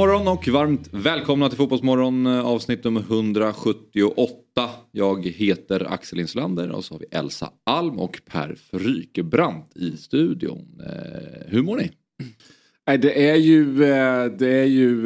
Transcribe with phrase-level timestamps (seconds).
[0.00, 4.70] Morgon och varmt välkomna till Fotbollsmorgon eh, avsnitt nummer 178.
[4.90, 10.80] Jag heter Axel Inslander och så har vi Elsa Alm och Per Frykebrant i studion.
[10.86, 11.90] Eh, hur mår ni?
[12.98, 15.02] Det är ju, eh, det är ju,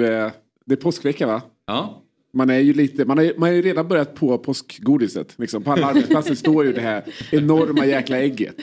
[0.67, 1.43] det är påskvecka va?
[1.67, 2.03] Ja.
[2.33, 5.35] Man är ju lite, man har, man har ju redan börjat på påskgodiset.
[5.39, 5.63] Liksom.
[5.63, 8.57] På alla arbetsplatser står ju det här enorma jäkla ägget.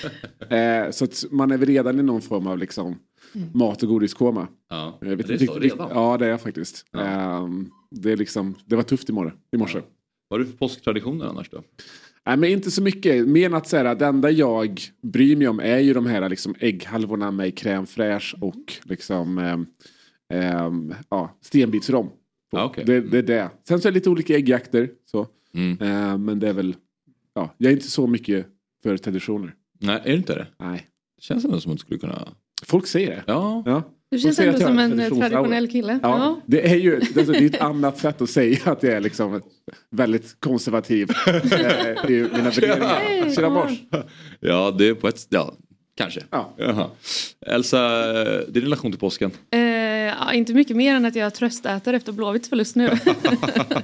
[0.92, 2.96] Så att man är väl redan i någon form av liksom
[3.54, 4.48] mat och godiskoma.
[4.70, 5.90] Ja, Jag vet det är så riktigt- redan.
[5.94, 6.86] Ja, det är jag faktiskt.
[6.98, 9.36] Ehm, det, är liksom, det var tufft i morse.
[9.52, 9.82] I morse.
[10.28, 11.64] Vad är det för påsktraditioner annars då?
[12.26, 13.28] Nej, men inte så mycket.
[13.28, 16.56] Mer än att säga, det enda jag bryr mig om är ju de här liksom,
[16.60, 19.66] ägghalvorna med crème fraîche och liksom, ehm,
[20.34, 22.10] ehm, ja, stenbitsrom.
[22.52, 22.84] Ja, okej.
[22.86, 23.50] det, det är det.
[23.68, 24.90] Sen så är det lite olika äggjakter.
[25.06, 25.28] Så.
[25.54, 25.78] Mm.
[25.82, 26.76] Ehm, men det är väl,
[27.34, 28.48] ja, jag är inte så mycket
[28.84, 29.56] för traditioner.
[29.80, 30.48] Nej, är det inte det?
[30.60, 30.88] Nej.
[31.16, 32.28] Det känns ändå som att du skulle kunna...
[32.66, 33.24] Folk säger det.
[33.28, 33.64] Ja.
[33.66, 33.84] Ja.
[34.12, 36.00] Du känns ändå som en eh, traditionell kille.
[36.04, 36.42] Ja, Ja.
[36.46, 39.42] det är ju det är ett annat sätt att säga att jag är liksom
[39.90, 43.36] väldigt konservativ eh, i mina värderingar.
[43.36, 43.72] Tjena mors.
[44.40, 45.28] Ja, det är på ett...
[45.30, 45.54] Ja,
[45.96, 46.24] kanske.
[46.30, 46.54] Ja.
[46.58, 46.90] Jaha.
[47.48, 49.32] Elsa, eh, din relation till påsken?
[49.52, 52.90] Eh, ja, inte mycket mer än att jag tröstäter efter Blåvitts förlust nu.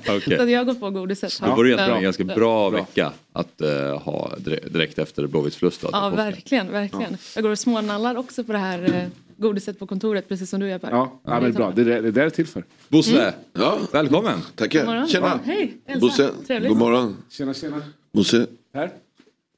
[0.10, 0.38] Okej.
[0.38, 1.40] Så att jag har gått på godiset.
[1.42, 1.98] Det vore egentligen Ja.
[1.98, 5.82] en ganska bra vecka att eh, ha dire- direkt efter Blåvitts förlust.
[5.82, 7.18] då, Ja, verkligen, verkligen.
[7.36, 10.70] Jag går och smånallar också på det här eh, godiset på kontoret, precis som du
[10.70, 10.92] gör Per.
[10.92, 11.72] Ja, ja men bra.
[11.76, 12.64] Det är det det är till för.
[12.88, 14.34] Bosse, Ja, välkommen!
[14.34, 14.86] God tackar.
[14.86, 15.08] morgon.
[15.08, 15.40] Tjena.
[15.46, 16.00] Hej, Elsa.
[16.00, 16.70] Bosse, Trevligt.
[16.70, 17.18] god morgon.
[17.30, 17.82] Tjena, tjena.
[18.14, 18.92] Bosse, Här.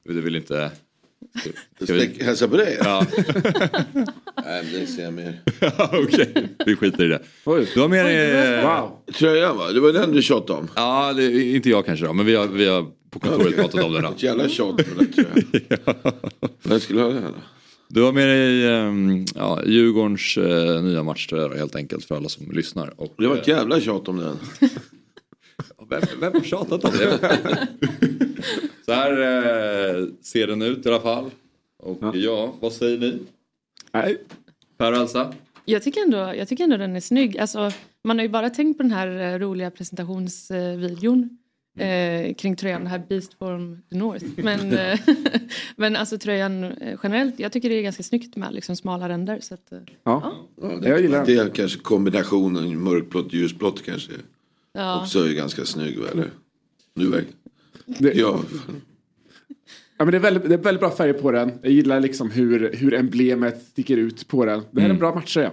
[0.04, 0.70] Du vill inte...
[1.82, 2.24] Ska vi...
[2.24, 2.78] Hälsa på dig.
[2.84, 3.06] Ja,
[4.44, 5.40] Nej, men det ser jag mer.
[5.92, 6.48] okej.
[6.66, 7.22] Vi skiter i det.
[7.44, 7.68] Oj.
[7.74, 8.30] Du har med dig...
[8.58, 8.98] eh, Wow.
[9.14, 9.72] Tröjan va?
[9.72, 10.68] Det var den du tjatade om.
[10.76, 13.84] Ja, det är inte jag kanske då, men vi har, vi har på kontoret pratat
[13.84, 14.00] om det.
[14.00, 14.08] Då.
[14.08, 15.44] Ett jävla tjat på den tröjan.
[16.62, 17.36] Vem skulle ha den här då?
[17.88, 22.50] Du har med dig um, ja, Djurgårdens eh, nya matchtröja helt enkelt för alla som
[22.52, 22.92] lyssnar.
[23.00, 24.38] Och, Det var ett jävla tjat om den.
[25.90, 27.18] Vem, vem har tjatat om det?
[28.84, 31.30] Så här eh, ser den ut i alla fall.
[31.82, 33.18] Och ja, vad säger ni?
[33.92, 34.18] Nej.
[34.76, 35.32] Per och Elsa?
[35.64, 37.38] Jag tycker, ändå, jag tycker ändå den är snygg.
[37.38, 37.70] Alltså,
[38.04, 41.38] man har ju bara tänkt på den här eh, roliga presentationsvideon
[41.78, 44.24] eh, kring tröjan, den här Beast from the North.
[44.36, 44.98] Men, eh,
[45.76, 49.38] men alltså tröjan eh, generellt, jag tycker det är ganska snyggt med liksom smala ränder.
[49.40, 50.32] Så att, eh, Ja.
[50.62, 54.12] Ja, Jag gillar det, det kanske kombinationen mörkblått ljusblått kanske
[54.72, 55.02] ja.
[55.02, 56.30] också är ganska snygg eller?
[56.94, 57.24] Nu?
[57.86, 58.40] Det, ja.
[59.98, 61.52] Ja, men det, är väldigt, det är väldigt bra färger på den.
[61.62, 64.62] Jag gillar liksom hur, hur emblemet sticker ut på den.
[64.70, 65.50] Det här är en bra matchtröja.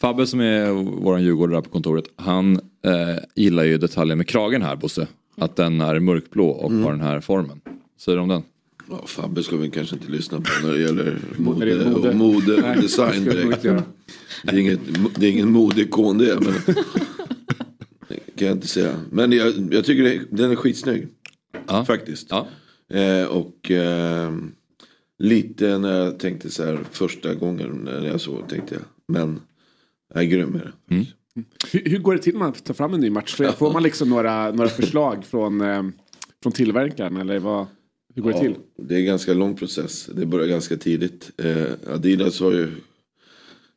[0.00, 0.70] Fabbe som är
[1.02, 5.06] våran djurgårdare på kontoret, han eh, gillar ju detaljen med kragen här Bosse.
[5.36, 7.60] Att den är mörkblå och har den här formen.
[7.98, 8.42] Säger du om den?
[8.90, 11.04] ja, Fabbe ska vi kanske inte lyssna på när det gäller
[11.38, 12.08] När det mode, är mode.
[12.08, 13.62] och mode Nej, och design direkt.
[13.62, 14.80] Det är, inget,
[15.14, 16.38] det är ingen modeikon det.
[16.40, 16.74] Men det
[18.36, 19.00] kan jag inte säga.
[19.10, 21.08] Men jag, jag tycker det, den är skitsnygg.
[21.66, 21.84] Ja.
[21.84, 22.26] Faktiskt.
[22.30, 22.46] Ja.
[22.96, 24.34] Eh, och eh,
[25.18, 28.84] lite när jag tänkte så här första gången när jag såg tänkte jag.
[29.08, 29.40] Men
[30.14, 31.06] jag är grym med det.
[31.72, 33.52] Hur, hur går det till när man tar fram en ny matchtröja?
[33.52, 35.82] Får man liksom några, några förslag från, eh,
[36.42, 37.16] från tillverkaren?
[37.16, 37.66] Eller vad,
[38.14, 38.54] hur går det till?
[38.76, 40.06] Ja, det är en ganska lång process.
[40.14, 41.30] Det börjar ganska tidigt.
[41.36, 42.68] Eh, Adidas har ju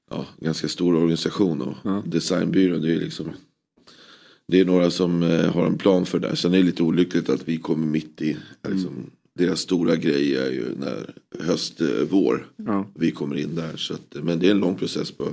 [0.09, 2.03] ja, ganska stor organisation och Ja.
[2.06, 2.78] designbyrå.
[2.78, 3.31] Det är liksom
[4.50, 6.36] det är några som eh, har en plan för det.
[6.36, 8.38] Sen är det lite olyckligt att vi kommer mitt i.
[8.68, 12.48] Liksom, Deras stora grej är ju när höst, eh, vår.
[12.56, 12.88] Ja.
[12.96, 13.78] Vi kommer in där.
[13.78, 15.30] Så att, men det är en lång process på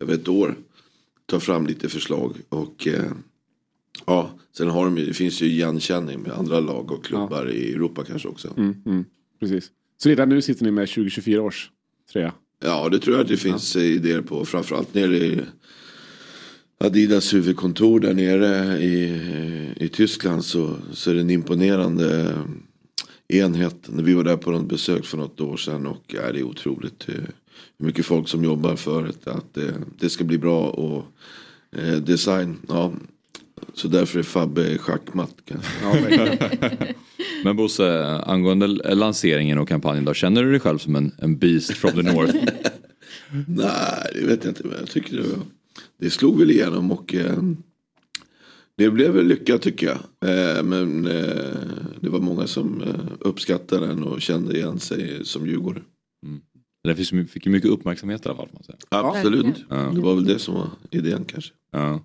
[0.00, 0.54] över ett år.
[1.26, 2.36] Ta fram lite förslag.
[2.48, 3.04] Och eh,
[4.06, 7.72] ja, sen har de ju, det finns ju igenkänning med andra lag och klubbar i
[7.72, 8.54] Europa kanske också.
[8.56, 9.04] Mm, mm,
[9.40, 9.70] precis.
[9.96, 11.70] Så redan nu sitter ni med 2024 års
[12.12, 12.32] tröja?
[12.64, 14.44] Ja, det tror jag att det finns eh, idéer på.
[14.44, 15.40] Framförallt nere i
[16.80, 19.20] Adidas huvudkontor där nere i,
[19.76, 22.34] i Tyskland så, så är det en imponerande
[23.28, 23.76] enhet.
[23.86, 26.42] När vi var där på något besök för något år sedan och ja, det är
[26.42, 27.14] otroligt eh,
[27.78, 31.04] hur mycket folk som jobbar för det, att det, det ska bli bra och
[31.76, 32.58] eh, design.
[32.68, 32.92] Ja.
[33.74, 35.70] Så därför är Fabbe schackmatt kanske.
[35.82, 36.28] Ja.
[37.44, 41.72] Men Bosse, angående lanseringen och kampanjen då, känner du dig själv som en, en beast
[41.72, 42.34] from the north?
[43.48, 44.62] Nej, det vet jag inte.
[44.66, 45.57] Men jag tycker det, var-
[45.96, 47.38] det slog väl igenom och eh,
[48.76, 49.98] Det blev väl lyckat tycker jag.
[50.30, 51.58] Eh, men eh,
[52.00, 55.82] det var många som eh, uppskattade den och kände igen sig som djurgårdare.
[56.84, 58.48] Den fick, ju- fick ju mycket uppmärksamhet i alla fall.
[58.88, 59.56] Absolut.
[59.68, 59.76] Ja.
[59.94, 61.52] Det var väl det som var idén kanske.
[61.70, 62.00] Ja.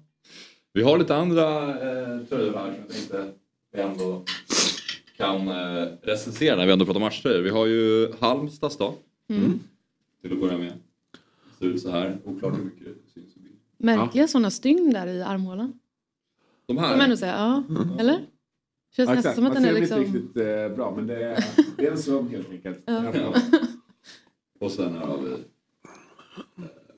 [0.74, 3.32] Vi har lite andra eh, tröjor här som jag tänkte
[3.76, 4.24] vi ändå
[5.18, 7.42] kan eh, recensera när vi ändå pratar matchtröjor.
[7.42, 8.96] Vi har ju Halmstads då.
[9.30, 9.60] Mm.
[10.22, 10.74] Till att börja med.
[11.60, 12.18] Ser ut så här.
[12.26, 13.33] Oklart hur mycket det syns
[13.84, 15.80] Märkliga sådana stygn där i armhålan.
[16.66, 17.04] De Får man här.
[17.04, 17.64] ändå säga.
[17.70, 17.86] Ja.
[18.00, 18.26] Eller?
[18.96, 20.18] Känns Ja, nästan som att Man den är ser dem liksom...
[20.18, 21.46] inte riktigt eh, bra men det är,
[21.78, 22.80] det är en söm helt enkelt.
[22.86, 23.14] Ja.
[24.60, 25.38] Och sen här har vi eh,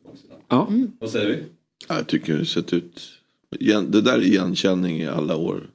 [0.05, 0.37] baksidan.
[0.47, 0.67] Ja.
[0.99, 1.43] Vad säger vi?
[1.87, 3.01] Ja, Jag tycker det sett ut.
[3.49, 5.69] Det där är igenkänning i alla år.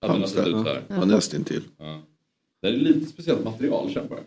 [0.00, 0.66] Att den har sett ut.
[0.88, 1.04] Ja.
[1.04, 1.62] Nästintill.
[1.78, 2.02] Ja.
[2.62, 4.20] Det är lite speciellt material känner jag.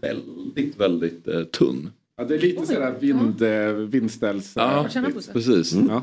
[0.00, 1.90] Väldigt, väldigt eh, tunn.
[2.16, 4.52] Ja, det är lite sådär vind, eh, vindställs...
[4.56, 4.88] Ja.
[5.32, 5.72] Precis.
[5.88, 6.02] Ja.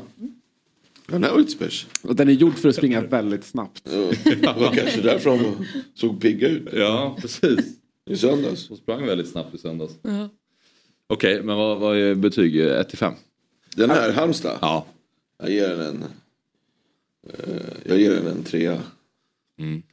[1.06, 1.90] Den här var lite special.
[2.02, 3.84] Och den är gjord för att springa väldigt snabbt.
[3.84, 7.58] Det var kanske därför de såg pigga ut Ja, precis.
[8.10, 8.68] i söndags.
[8.68, 9.92] De sprang väldigt snabbt i söndags.
[10.02, 10.28] Ja.
[11.06, 12.56] Okej, men vad, vad är betyg?
[12.56, 13.14] 1 till 5?
[13.76, 14.58] Den här, Halmstad.
[14.60, 14.86] Ja.
[15.38, 16.02] Jag ger den en...
[17.32, 18.78] eh, Jag ger den en trea.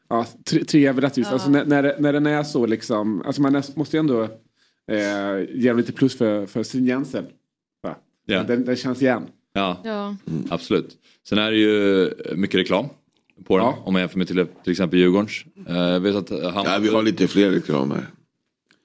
[0.10, 1.32] Ja, tre, tre är väl rättvist.
[1.32, 4.28] Alltså, när, när, när den är så liksom, alltså man är, måste ju ändå
[4.92, 4.98] eh,
[5.62, 7.26] ge den lite plus för, för stringensen.
[7.84, 7.96] Va?
[8.26, 8.44] Ja.
[8.44, 9.24] Den, den känns igen.
[9.54, 10.16] Ja, Ja.
[10.50, 10.98] absolut.
[11.28, 12.86] Sen är det ju mycket reklam
[13.46, 13.66] på den.
[13.66, 13.78] Ja.
[13.86, 15.46] Om man jämför med till, till exempel Djurgårdens.
[15.68, 16.66] Eh, vet att han...
[16.66, 18.06] Ja, vi har lite fler reklam här.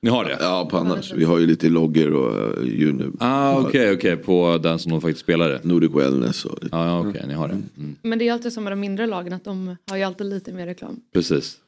[0.03, 0.37] Ni har det?
[0.41, 1.13] Ja, på annars.
[1.13, 4.17] Vi har ju lite loggor och uh, you Ah, okej, okej.
[4.17, 5.61] På den som de faktiskt spelade.
[5.63, 6.77] Nordic Wellness och lite.
[6.77, 7.55] Ja, ja, okej, ni har det.
[7.55, 7.97] Mm.
[8.03, 10.53] Men det är alltid som med de mindre lagen att de har ju alltid lite
[10.53, 11.01] mer reklam.
[11.13, 11.59] Precis.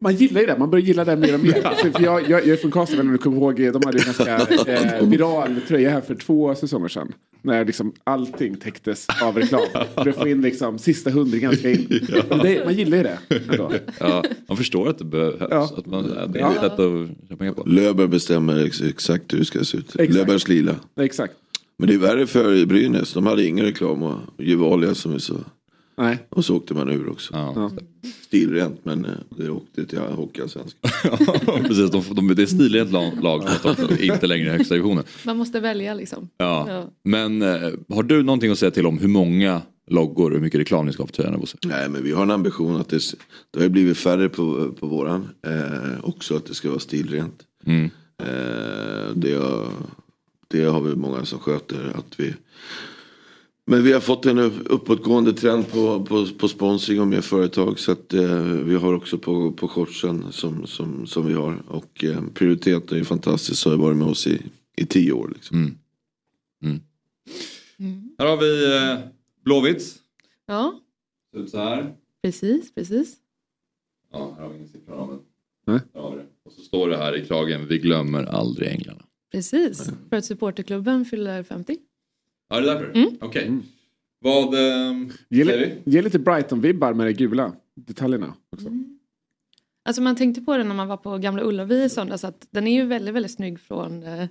[0.00, 1.52] Man gillar ju det, man börjar gilla det mer och mer.
[1.82, 4.04] För för jag, jag, jag är från Karlstad, om du kommer ihåg, de hade ju
[4.04, 4.36] en ganska
[5.00, 7.12] eh, viral tröja här för två säsonger sedan.
[7.42, 9.60] När liksom allting täcktes av reklam.
[9.94, 12.00] För att få in liksom sista hundringen ska in.
[12.28, 13.18] Men det, man gillar ju det.
[13.50, 13.72] Ändå.
[14.00, 15.36] Ja, man förstår att det behövs.
[15.50, 15.70] Ja.
[15.78, 16.02] Att man,
[16.32, 16.66] det är Ja.
[16.66, 17.62] att pengar på.
[17.66, 19.96] Löber bestämmer ex exakt hur det ska se ut.
[19.96, 20.14] Exakt.
[20.14, 20.74] Löbers lila.
[21.00, 21.34] Exakt.
[21.78, 23.12] Men det är värre för Brynäs.
[23.12, 25.34] De hade ingen reklam och Gevalia som är så.
[25.96, 26.18] Nej.
[26.28, 27.34] Och så åkte man ur också.
[27.34, 27.70] Ja.
[28.22, 30.90] Stilrent men eh, det åkte till Hockeyallsvenskan.
[31.66, 33.42] Precis, de, de, det är stilrent lag, lag
[34.00, 35.04] inte längre i högsta divisionen.
[35.24, 36.28] Man måste välja liksom.
[36.36, 36.66] Ja.
[36.68, 36.90] Ja.
[37.04, 40.60] Men eh, har du någonting att säga till om hur många loggor och hur mycket
[40.60, 41.58] reklam ni ska ha på tröjorna Bosse?
[41.64, 43.02] Nej men vi har en ambition att det,
[43.50, 45.28] det har blivit färre på, på våran.
[45.46, 47.42] Eh, också att det ska vara stilrent.
[47.66, 47.90] Mm.
[48.18, 49.40] Eh, det,
[50.48, 51.92] det har vi många som sköter.
[51.94, 52.34] Att vi,
[53.66, 57.78] men vi har fått en upp- uppåtgående trend på, på, på sponsring och mer företag.
[57.78, 61.62] Så att eh, vi har också på, på shortsen som, som, som vi har.
[61.68, 63.58] Och eh, prioriteten är fantastisk.
[63.62, 64.42] Så har varit med oss i,
[64.76, 65.32] i tio år.
[65.34, 65.56] Liksom.
[66.62, 66.80] Mm.
[68.18, 69.08] Här har vi eh,
[69.44, 69.94] Blåvitts.
[70.46, 70.80] Ja,
[71.32, 71.94] Ser ut så här.
[72.22, 73.16] precis, precis.
[74.12, 75.18] Ja, här har vi ingen siffra men
[75.66, 75.80] Nej.
[76.44, 79.02] Och så står det här i kragen, vi glömmer aldrig änglarna.
[79.32, 79.90] Precis.
[80.10, 81.76] För att supporterklubben fyller 50.
[82.48, 82.90] Ja, det är därför?
[82.98, 83.10] Mm.
[83.20, 83.58] Okej.
[84.20, 84.96] Vad eh,
[85.28, 85.90] Ge, säger vi?
[85.92, 88.68] ge lite Brighton-vibbar med de gula detaljerna också.
[89.84, 92.66] Alltså man tänkte på det när man var på Gamla Ullevi i söndags att den
[92.66, 94.26] är ju väldigt, väldigt snygg från eh,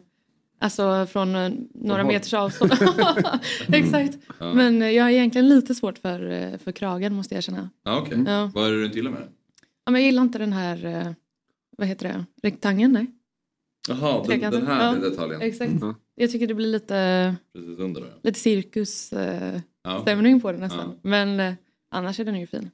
[0.59, 2.13] Alltså från eh, några håll.
[2.13, 2.71] meters avstånd.
[3.73, 4.17] Exakt.
[4.39, 7.69] Men eh, jag har egentligen lite svårt för, för kragen måste jag erkänna.
[7.83, 8.23] Ja, okej.
[8.27, 8.51] Ja.
[8.55, 9.29] Vad är det du inte gillar med den?
[9.85, 11.15] Ja, men jag gillar inte den här,
[11.77, 12.91] vad heter det, rektangeln?
[12.93, 13.07] Nej.
[13.89, 15.09] Jaha, den, den här Ja.
[15.09, 15.41] detaljen.
[15.41, 15.71] Exakt.
[15.71, 15.95] Mm.
[16.15, 18.09] Jag tycker det blir lite, Precis under där.
[18.23, 20.01] lite cirkusstämning Ja.
[20.01, 20.89] stämning på det nästan.
[20.89, 21.09] Ja.
[21.09, 21.53] Men eh,
[21.91, 22.69] annars är den ju fin.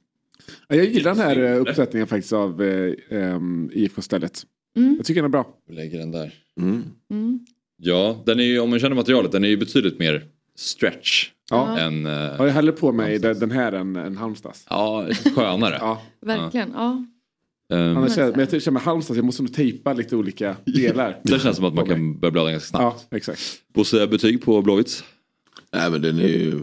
[0.68, 4.42] Ja, jag gillar den här eh, uppsättningen faktiskt av eh, ehm, IFK-stället.
[4.76, 4.94] Mm.
[4.96, 5.46] Jag tycker den är bra.
[5.68, 6.34] Vi lägger den där.
[6.60, 6.82] Mm.
[7.10, 7.46] Mm.
[7.76, 11.78] Ja, den är ju, om man känner materialet, den är ju betydligt mer stretch Ja.
[11.78, 12.06] än...
[12.06, 14.66] eh, Jag hellre på mig den, den här än, än Halmstads.
[14.70, 15.76] ja, skönare.
[15.80, 17.04] Ja, Verkligen, ja.
[17.72, 21.20] Ehm, annars men jag känner med Halmstad, jag måste nog tejpa lite olika delar.
[21.24, 23.06] det känns som att man kan börja blöda ganska snabbt.
[23.10, 23.40] Ja, exakt.
[23.74, 25.04] Bosse, betyg på Blåvitts?
[25.74, 26.60] Nej men den är ju,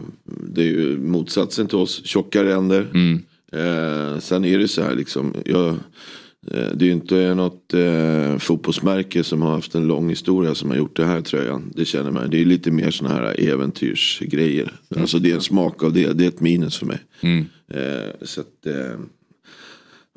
[0.53, 2.05] det är ju motsatsen till oss.
[2.05, 2.87] Tjocka ränder.
[2.93, 3.21] Mm.
[3.51, 5.33] Eh, sen är det så här liksom.
[5.45, 10.55] Jag, eh, det är ju inte något eh, fotbollsmärke som har haft en lång historia
[10.55, 11.71] som har gjort det här tröjan.
[11.75, 12.29] Det känner man.
[12.29, 14.73] Det är lite mer såna här äventyrsgrejer.
[14.95, 16.13] Alltså det är en smak av det.
[16.13, 16.99] Det är ett minus för mig.
[17.21, 17.45] Mm.
[17.73, 18.99] Eh, så att, eh,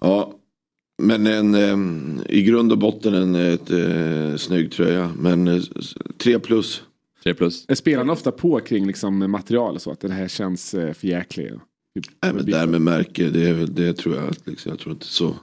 [0.01, 0.39] ja.
[1.03, 5.13] Men en, eh, i grund och botten en ett, eh, snygg tröja.
[5.19, 5.63] Men eh,
[6.19, 6.83] tre plus.
[7.23, 7.65] 3 plus.
[7.69, 9.91] Är spelarna ofta på kring liksom, material och så?
[9.91, 11.53] Att det här känns eh, för jäkligt?
[11.95, 14.79] Typ, Nej, men där med märke, det, är väl- det tror jag att liksom, jag
[14.79, 15.37] tror inte så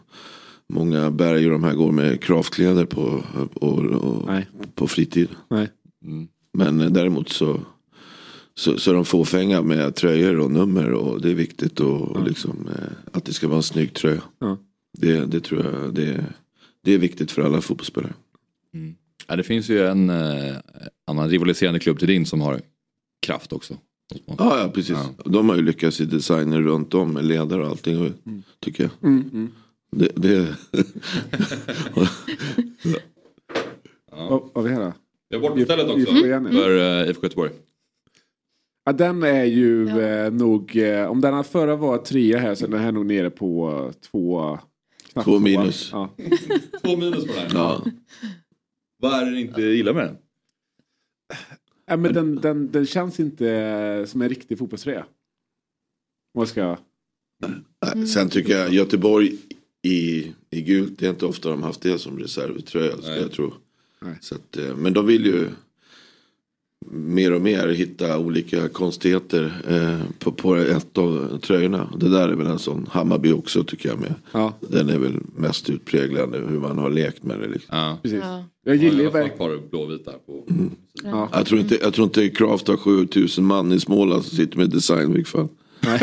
[0.73, 4.29] många berg och de här går med kravkläder på, och, och,
[4.75, 5.29] på fritid.
[5.49, 5.69] Nej.
[6.05, 6.27] Mm.
[6.53, 7.61] Men eh, däremot så,
[8.55, 12.69] så, så är de fåfänga med tröjor och nummer och det är viktigt och, liksom,
[12.77, 14.21] eh, att det ska vara en snygg tröja.
[14.39, 14.57] Ja.
[14.97, 16.25] Det, det tror jag det,
[16.83, 18.13] det är viktigt för alla fotbollsspelare.
[19.27, 20.55] Ja, det finns ju en eh,
[21.07, 22.61] annan rivaliserande klubb till din som har
[23.21, 23.77] kraft också.
[24.25, 24.97] Ja, ja precis.
[25.25, 28.01] De har ju lyckats i designer runt om med ledare och allting.
[28.01, 28.11] Och,
[28.59, 28.91] Tycker jag.
[29.03, 29.51] Mm, mm.
[29.91, 30.55] Det, det,
[34.11, 34.93] Vad vad har vi här då?
[35.29, 36.43] Vi har bortastället också ja.
[36.51, 37.51] för uh, IFK Göteborg.
[38.85, 39.99] Ja, den är ju Ja.
[39.99, 43.05] eh, nog, eh, om den här förra var trea här så är den här nog
[43.05, 44.59] nere på eh, två.
[45.11, 45.89] Knappt Två minus.
[45.91, 46.15] Ja.
[46.83, 47.49] Två minus på den här.
[47.53, 47.85] ja.
[49.01, 50.17] Vad är det ni inte gillar med den?
[51.85, 55.05] Ja, men den, den, den känns inte som en riktig fotbollströja.
[56.31, 56.77] Vad ska...
[57.95, 59.37] Nej, Sen tycker jag Göteborg
[59.81, 62.95] i, i gult, det är inte ofta de haft det som reservtröja.
[63.01, 63.21] Nej.
[63.21, 63.53] jag tro.
[63.99, 64.17] Nej.
[64.21, 65.49] Så att, eh, men de vill ju
[66.91, 71.93] mer och mer hitta olika konstigheter eh, på, på ett av tröjorna.
[71.97, 74.13] Det där är väl en sån, Hammarby också tycker jag med.
[74.31, 77.47] Ja, Den är väl mest utpräglad hur man har lekt med det.
[77.47, 77.77] Liksom.
[77.77, 77.97] Ja.
[78.01, 78.19] precis.
[78.23, 78.43] Ja.
[78.63, 79.27] Jag gillar ju verkligen...
[79.27, 80.45] ett par blåvita på.
[81.03, 81.29] Ja.
[81.31, 84.69] Jag, tror inte, jag tror inte Kraft har 7000 man i Småland som sitter med
[84.69, 85.47] design i fall.
[85.81, 85.99] Nej.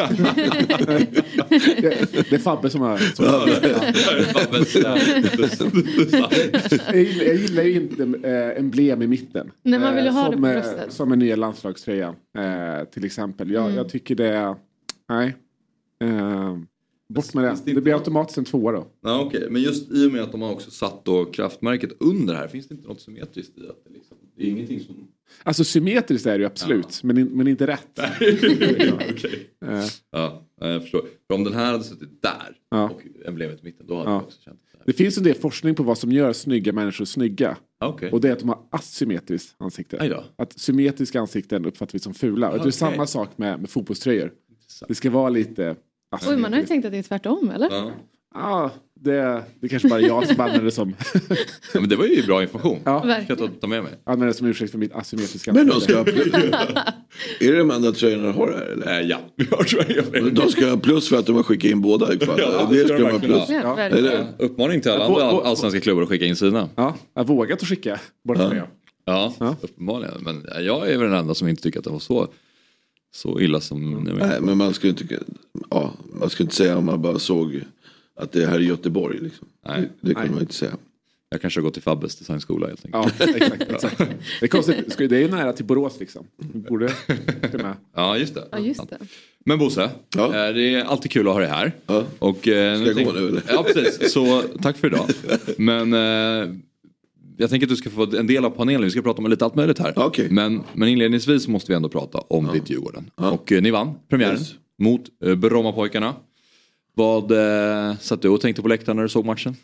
[1.81, 2.99] det, det är Fabbe som har...
[2.99, 3.25] Som
[6.93, 9.51] jag, gillar, jag gillar ju inte eh, emblem i mitten.
[9.63, 10.93] Nej, man vill ju Eh, ha det som, på eh, bröstet.
[10.93, 13.51] Som en nya landslagströja eh, till exempel.
[13.51, 13.77] Jag, Mm.
[13.77, 14.57] jag tycker det.
[15.09, 15.37] Nej.
[16.05, 16.59] Eh,
[17.09, 17.73] bort med det det.
[17.73, 18.87] Det blir automatiskt en tvåa då.
[19.03, 19.47] Ja, okej.
[19.51, 22.69] Men just i och med att de har också satt då kraftmärket under här, finns
[22.69, 24.95] det inte något symmetriskt i att det liksom, det är ingenting som...
[25.43, 27.03] Alltså symmetriskt är det ju absolut.
[27.03, 27.99] Men, in, men inte rätt.
[29.11, 29.51] Okej.
[29.67, 31.01] Eh, Ja, jag förstår.
[31.27, 32.85] För om den här hade suttit där Ja.
[32.91, 34.15] och emblemet i mitten, då hade Ja.
[34.17, 34.79] jag också känt det.
[34.87, 37.57] det finns en del forskning på vad som gör snygga människor snygga.
[37.81, 38.11] Ah, Okej.
[38.13, 40.23] Och det är att de har asymmetriskt ansikte.
[40.39, 42.51] Att symmetriska ansikten uppfattar vi som fula.
[42.51, 44.33] Och det är samma sak med, med fotbollströjor.
[44.89, 45.77] Det ska vara lite Oj,
[46.11, 46.43] asymmetriskt.
[46.43, 47.69] man har ju tänkt att det är tvärtom, eller?
[47.71, 47.91] Ja.
[48.35, 50.95] Ja, det, det kanske bara är jag som använder det som,
[51.75, 52.79] ja, men det var ju bra information.
[52.85, 53.01] Ja.
[53.01, 53.53] Ska jag ta, Verkligen.
[53.61, 53.93] ta med mig.
[54.05, 55.93] använder det som ursäkt för mitt asymmetriska Men de ska
[57.41, 59.01] Är det de enda tröjorna de har här eller?
[59.01, 60.31] Ja, vi har.
[60.31, 62.39] De ska ha plus för att de har skickat in båda i fall.
[62.41, 63.49] Ja, det det ska de ha verkligen plus.
[63.49, 63.75] Ja, Ja.
[63.75, 64.07] verkligen.
[64.07, 64.27] Eller?
[64.39, 66.69] Uppmaning till alla andra allsvenska klubbar att skicka in sina.
[66.77, 68.53] Ja, jag har vågat att skicka bort Ja.
[69.05, 69.57] Ja, Ja.
[69.61, 70.15] uppenbarligen.
[70.21, 72.29] Men jag är väl den enda som inte tycker att det var så,
[73.15, 73.95] så illa som.
[74.21, 75.19] Nej, men man skulle inte,
[75.71, 77.61] ja, man skulle inte säga om man bara såg
[78.17, 79.19] att det här är Göteborg.
[79.21, 79.49] Liksom.
[79.69, 79.81] Nej.
[79.81, 80.33] Det, det kan Nej.
[80.33, 80.73] man inte säga.
[81.29, 83.15] Jag kanske har gått till Fabbes designskola helt enkelt.
[83.21, 83.63] Ja, exakt.
[83.71, 83.99] exakt.
[84.41, 86.27] Det är konstigt, det är ju nära till Borås liksom.
[86.39, 86.91] Borde
[87.53, 87.75] med.
[87.95, 88.45] Ja, just det.
[88.53, 88.99] Ja, just det.
[89.45, 90.27] Men Bosse, Ja.
[90.49, 91.73] eh, det är alltid kul att ha dig här.
[91.87, 92.05] Ja.
[92.19, 93.43] Och, eh, Ska jag tänk- gå nu, eller?
[93.49, 94.13] Ja, precis.
[94.13, 95.07] Så tack för idag.
[95.59, 96.55] Men eh,
[97.37, 98.83] jag tänker att du ska få en del av panelen.
[98.85, 99.93] Vi ska prata om lite allt möjligt här.
[99.97, 100.29] Okej.
[100.31, 103.11] Men, men inledningsvis måste vi ändå prata om ditt Djurgården.
[103.17, 103.31] Ja.
[103.31, 104.55] Och eh, ni vann premiären Yes.
[104.79, 106.15] mot eh, Brommapojkarna.
[106.99, 109.57] Vad eh, satt du och tänkte på läktaren när du såg matchen?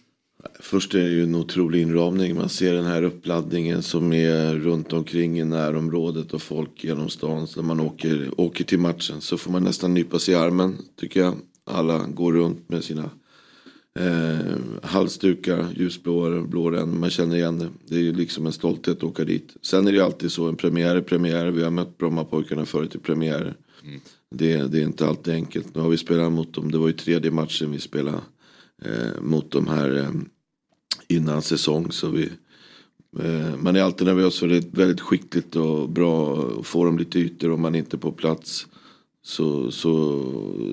[0.60, 2.34] Först är det ju en otrolig inramning.
[2.36, 7.46] Man ser den här uppladdningen som är runt omkring i närområdet och folk genom stan.
[7.46, 10.78] Så när man åker, åker till matchen så får man nästan nypa sig i armen
[11.00, 11.34] tycker jag.
[11.64, 13.10] Alla går runt med sina
[13.98, 16.86] eh, halsdukar, ljusblå, blå.
[16.86, 17.68] Man känner igen det.
[17.88, 19.56] Det är ju liksom en stolthet att åka dit.
[19.62, 21.46] Sen är det ju alltid så, en premiär är premiär.
[21.46, 23.54] Vi har mött Brommapojkarna förut i premiärer.
[24.34, 25.74] Det, det är inte alltid enkelt.
[25.74, 26.70] Nu har vi spelat mot dem.
[26.70, 28.20] Det var ju tredje matchen vi spelade
[28.84, 30.10] eh, mot dem här eh,
[31.08, 31.92] innan säsong.
[31.92, 32.30] Så vi,
[33.18, 36.26] eh, man är alltid nervös för det är väldigt skickligt och bra.
[36.32, 38.66] Och får de lite ytor om man inte är på plats
[39.22, 40.24] så, så,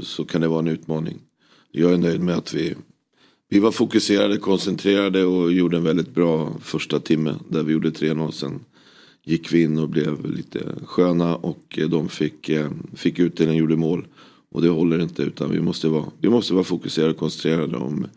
[0.03, 1.21] så kan det vara en utmaning.
[1.71, 2.75] Jag är nöjd med att vi,
[3.49, 8.31] vi var fokuserade, koncentrerade och gjorde en väldigt bra första timme där vi gjorde 3-0.
[8.31, 8.59] Sen
[9.25, 13.59] gick vi in och blev lite sköna och eh, de fick, eh, fick utdelning och
[13.59, 14.07] gjorde mål.
[14.51, 18.07] Och det håller inte utan vi måste vara, vi måste vara fokuserade och koncentrerade om,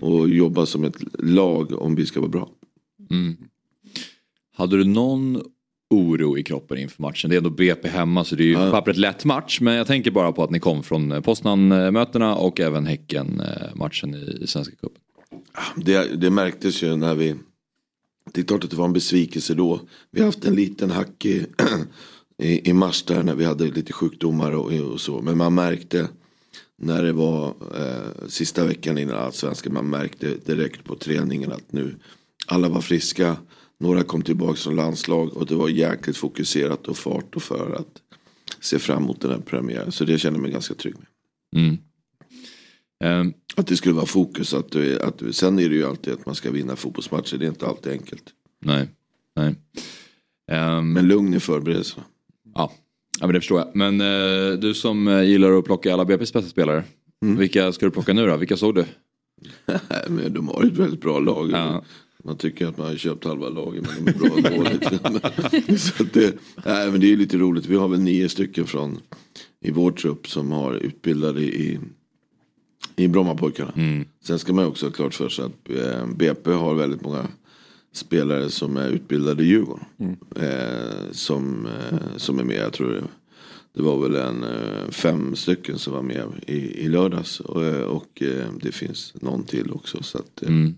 [0.00, 2.48] och jobba som ett lag om vi ska vara bra.
[3.10, 3.36] Mm.
[4.56, 5.42] Hade du någon
[5.90, 7.30] oro i kroppen inför matchen?
[7.30, 8.70] Det är ändå BP hemma så det är ju Ja.
[8.70, 9.60] pappret lätt match.
[9.60, 14.38] Men jag tänker bara på att ni kom från eh, Poznan-mötena och även Häcken-matchen i,
[14.42, 15.02] i Svenska cupen.
[15.76, 17.34] Det, det märktes ju när vi
[18.32, 19.80] det är klart att det var en besvikelse då.
[20.10, 21.46] Vi har haft en liten hack i,
[22.38, 25.22] i, i mars där när vi hade lite sjukdomar och, och så.
[25.22, 26.08] Men man märkte
[26.78, 29.72] när det var eh, sista veckan innan allsvenskan.
[29.72, 31.94] Man märkte direkt på träningen att nu
[32.46, 33.36] alla var friska.
[33.78, 38.02] Några kom tillbaka som landslag och det var jäkligt fokuserat och fart och för att
[38.60, 39.92] se fram emot den här premiären.
[39.92, 41.06] Så det känner jag mig ganska trygg med.
[41.64, 41.78] Mm.
[43.02, 44.54] Ehm, Att det skulle vara fokus.
[44.54, 47.36] Att, du, att du, sen är det ju alltid att man ska vinna fotbollsmatcher.
[47.36, 48.24] Det är inte alltid enkelt.
[48.64, 48.88] nej.
[49.36, 49.54] nej.
[50.52, 52.04] Ehm, Men lugn i förberedelserna.
[52.54, 52.72] Ja,
[53.20, 53.68] Ja men det förstår jag.
[53.76, 56.84] Men eh, du som eh, gillar att plocka alla BP's bästa spelare.
[57.22, 57.36] Mm.
[57.36, 58.36] Vilka ska du plocka nu då?
[58.36, 58.84] Vilka såg du?
[60.08, 61.50] Men de har ju ett väldigt bra lag.
[61.50, 61.84] Ja.
[62.24, 64.70] Man tycker att man har köpt halva laget men de är bra
[65.04, 65.76] ändå.
[65.78, 66.34] Så det,
[66.66, 67.66] nej, men det är lite roligt.
[67.66, 68.98] Vi har väl nio stycken från
[69.60, 71.78] i vår trupp som har utbildade i,
[72.96, 73.72] i Brommapojkarna.
[73.76, 74.04] Mm.
[74.24, 77.26] Sen ska man också ha klart för sig att eh, BP har väldigt många
[77.92, 79.84] spelare som är utbildade i Djurgården.
[80.36, 83.04] Eh, som, eh, som är med, jag tror det,
[83.74, 87.40] det var väl en eh, fem stycken som var med i, i lördags.
[87.40, 88.22] Och, eh, och
[88.62, 90.02] det finns någon till också.
[90.02, 90.74] Så att, Mm.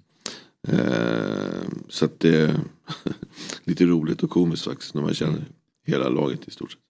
[1.89, 2.61] Så att det är
[3.65, 5.45] lite roligt och komiskt faktiskt när man känner
[5.87, 6.81] hela laget i stort sett.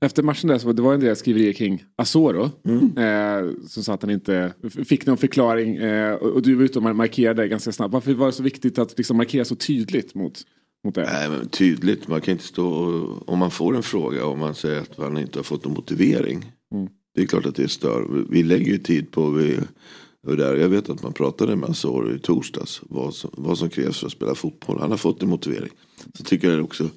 [0.00, 2.50] Efter matchen där så det var en del skriverier kring Asoro.
[2.64, 2.96] Mm.
[2.98, 4.52] Eh, som sa att han inte
[4.86, 5.76] fick någon förklaring.
[5.76, 7.92] Eh, och, du var ute och markerade ganska snabbt.
[7.94, 10.40] Varför var det så viktigt att liksom markera så tydligt mot,
[10.84, 11.02] mot det?
[11.12, 14.54] Nej, men tydligt, man kan inte stå och, om man får en fråga och man
[14.54, 16.52] säger att man inte har fått någon motivering.
[16.74, 16.88] Mm.
[17.14, 18.06] Det är klart att det stör.
[18.12, 19.58] Vi- Vi lägger ju tid på vi,
[20.26, 20.56] och där.
[20.56, 22.80] Jag vet att man pratade med Asoro i torsdags.
[22.88, 24.78] Vad som, vad som krävs för att spela fotboll.
[24.80, 25.70] Han har fått en motivering.
[26.18, 26.90] Så tycker jag också.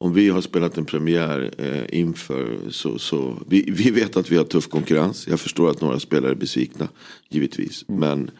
[0.00, 4.36] Om vi har spelat en premiär eh, inför så, så vi, vi vet att vi
[4.36, 5.28] har tuff konkurrens.
[5.28, 6.88] Jag förstår att några spelare är besvikna.
[7.28, 7.84] Givetvis.
[7.88, 8.30] Men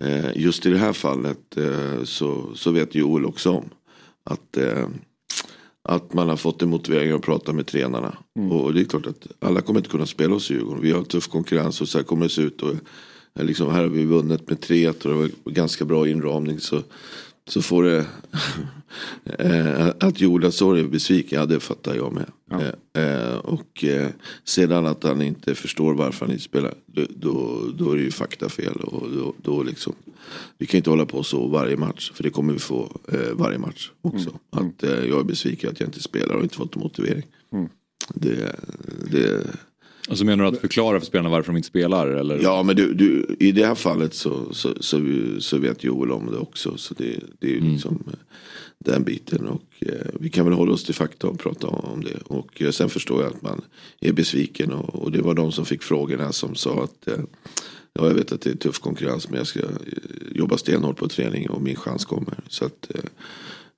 [0.00, 3.64] eh, just i det här fallet eh, så, så vet Joel också om.
[4.24, 4.88] Att, eh,
[5.82, 8.16] att man har fått en motivering att prata med tränarna.
[8.50, 10.82] Och det är klart att alla kommer inte kunna spela hos Djurgården.
[10.82, 12.62] Vi har tuff konkurrens och så här kommer det se ut.
[12.62, 12.74] Och,
[13.34, 16.60] eh, liksom, här har vi vunnit med 3 och det var ganska bra inramning.
[16.60, 16.82] Så,
[17.48, 18.06] så får det
[19.38, 22.30] eh, att Joel Asoro är besviken, ja det fattar jag med.
[22.94, 23.84] Eh, eh, och
[24.44, 28.76] sedan att han inte förstår varför han inte spelar, då, då, är det ju faktafel.
[28.76, 29.94] Och då, då liksom,
[30.58, 32.98] vi kan inte hålla på så varje match, för det kommer vi få
[33.32, 34.38] varje match också.
[34.50, 37.26] Att eh, jag är besviken att jag inte spelar och inte fått en motivering.
[38.14, 38.56] Det,
[39.10, 39.46] det,
[40.08, 42.06] Och så menar du att förklara för spelarna varför de inte spelar?
[42.06, 42.38] Eller?
[42.42, 45.00] Ja men du, du, i det här fallet så, så, så,
[45.38, 46.76] så vet Joel om det också.
[46.76, 48.18] Så det, det är ju liksom eh,
[48.78, 49.46] den biten.
[49.46, 52.18] Och eh, vi kan väl hålla oss till fakta och prata om det.
[52.24, 53.60] Och eh, sen förstår jag att man
[54.00, 54.72] är besviken.
[54.72, 57.24] Och, och det var de som fick frågorna som sa att eh,
[57.98, 59.66] Ja, jag vet att det är tuff konkurrens men jag ska eh,
[60.34, 62.38] jobba stenhårt på träning och min chans kommer.
[62.48, 62.90] Så att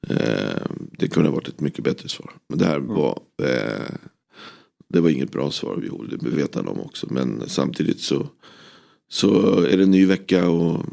[0.08, 0.62] eh,
[0.98, 2.32] det kunde ha varit ett mycket bättre svar.
[2.48, 3.94] Men det här var eh,
[4.88, 7.06] det var inget bra svar av Joel, det vet han om också.
[7.10, 8.26] Men samtidigt så,
[9.08, 10.84] så är det en ny vecka och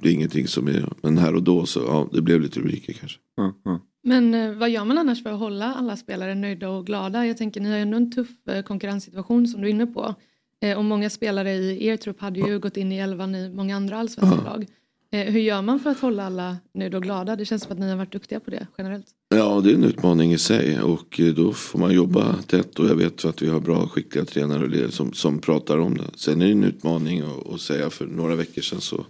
[0.00, 2.92] det är ingenting som är, men här och då så ja, det blev lite rubriker
[2.92, 3.18] kanske.
[3.36, 3.80] Ja, ja.
[4.02, 7.26] Men eh, vad gör man annars för att hålla alla spelare nöjda och glada?
[7.26, 10.14] Jag tänker ni har ju ändå en tuff eh, konkurrenssituation som du är inne på.
[10.60, 13.76] Eh, och många spelare i er trupp hade ju gått in i elvan i många
[13.76, 14.66] andra allsvenska lag.
[15.10, 17.36] Hur gör man för att hålla alla nöjda och glada?
[17.36, 19.06] Det känns som att ni har varit duktiga på det generellt.
[19.36, 22.86] Ja, det är en utmaning i sig och eh, då får man jobba tätt och
[22.86, 26.04] jag vet att vi har bra skickliga tränare och ledare som, som pratar om det.
[26.16, 27.22] Sen är det en utmaning
[27.54, 29.06] att, säga för några veckor sedan så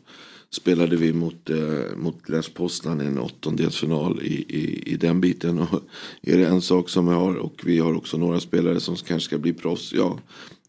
[0.51, 5.59] spelade vi mot, eh, mot Les Poznan i en åttondelsfinal i, i, i den biten.
[5.59, 5.81] Och
[6.23, 9.27] är det en sak som vi har och vi har också några spelare som kanske
[9.27, 9.93] ska bli proffs.
[9.93, 10.19] Ja,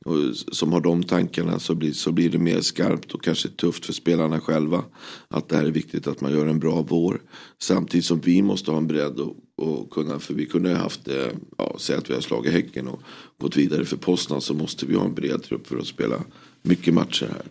[0.06, 0.18] och
[0.52, 3.94] som har de tankarna så blir, så blir det mer skarpt och kanske tufft för
[3.94, 4.84] spelarna själva.
[5.28, 7.22] Att det här är viktigt att man gör en bra vår.
[7.60, 11.08] Samtidigt som vi måste ha en bredd och, och kunna, för vi kunde ha haft,
[11.08, 13.02] eh, ja, säg att vi har slagit Häcken och
[13.38, 16.24] gått vidare för Poznan så måste vi ha en bred trupp för att spela
[16.62, 17.42] mycket matcher här.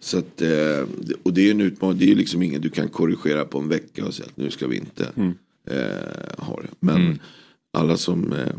[0.00, 3.44] Så att, eh, och det är en utmaning, det är liksom ingen du kan korrigera
[3.44, 5.04] på en vecka och säga att nu ska vi inte
[5.70, 6.68] eh, ha det.
[6.80, 7.18] Men
[7.72, 8.54] alla som eh,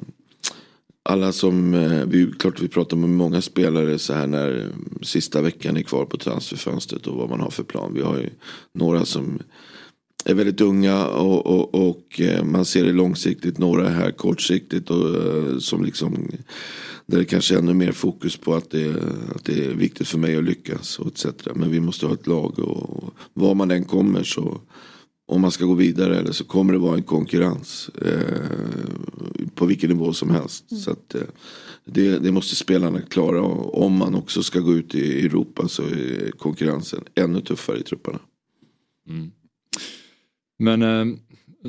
[1.04, 1.72] alla som,
[2.08, 4.70] vi, klart vi pratar med många spelare så här när
[5.02, 7.94] sista veckan är kvar på transferfönstret och vad man har för plan.
[7.94, 8.30] Vi har ju
[8.74, 9.40] några som
[10.26, 14.90] är väldigt unga och, och, och eh, man ser det långsiktigt, några är här kortsiktigt
[14.90, 16.28] och eh, som liksom
[17.06, 18.90] där det kanske är ännu mer fokus på att det,
[19.36, 21.26] att det är viktigt för mig att lyckas och etc.
[21.56, 24.62] Men vi måste ha ett lag och var man än kommer så
[25.28, 28.48] om man ska gå vidare eller så kommer det vara en konkurrens eh,
[29.56, 30.84] på vilken nivå som helst.
[30.84, 31.22] Så att, eh,
[31.86, 35.84] det, det måste spelarna klara och om man också ska gå ut i Europa så
[35.84, 38.20] är konkurrensen ännu tuffare i trupperna.
[40.62, 41.18] Men eh,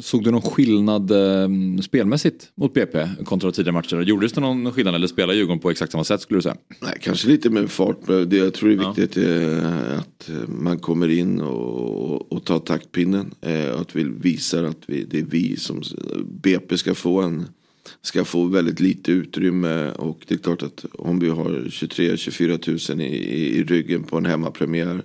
[0.01, 1.49] såg du någon skillnad eh,
[1.83, 4.01] spelmässigt mot BP kontra tidigare matcher?
[4.01, 6.57] Gjordes det någon skillnad eller spelar Djurgården på exakt samma sätt skulle du säga?
[6.81, 8.07] Nej, kanske lite med fart.
[8.07, 13.35] Det, jag tror det är viktigt eh, att man kommer in och, och tar taktpinnen.
[13.41, 15.83] Eh, att vi visar att vi, det är vi som
[16.25, 17.47] BP ska få en
[18.03, 23.01] ska få väldigt lite utrymme och det är klart att om vi har 23-24 tusen
[23.01, 25.03] i, i, i ryggen på en hemmapremiär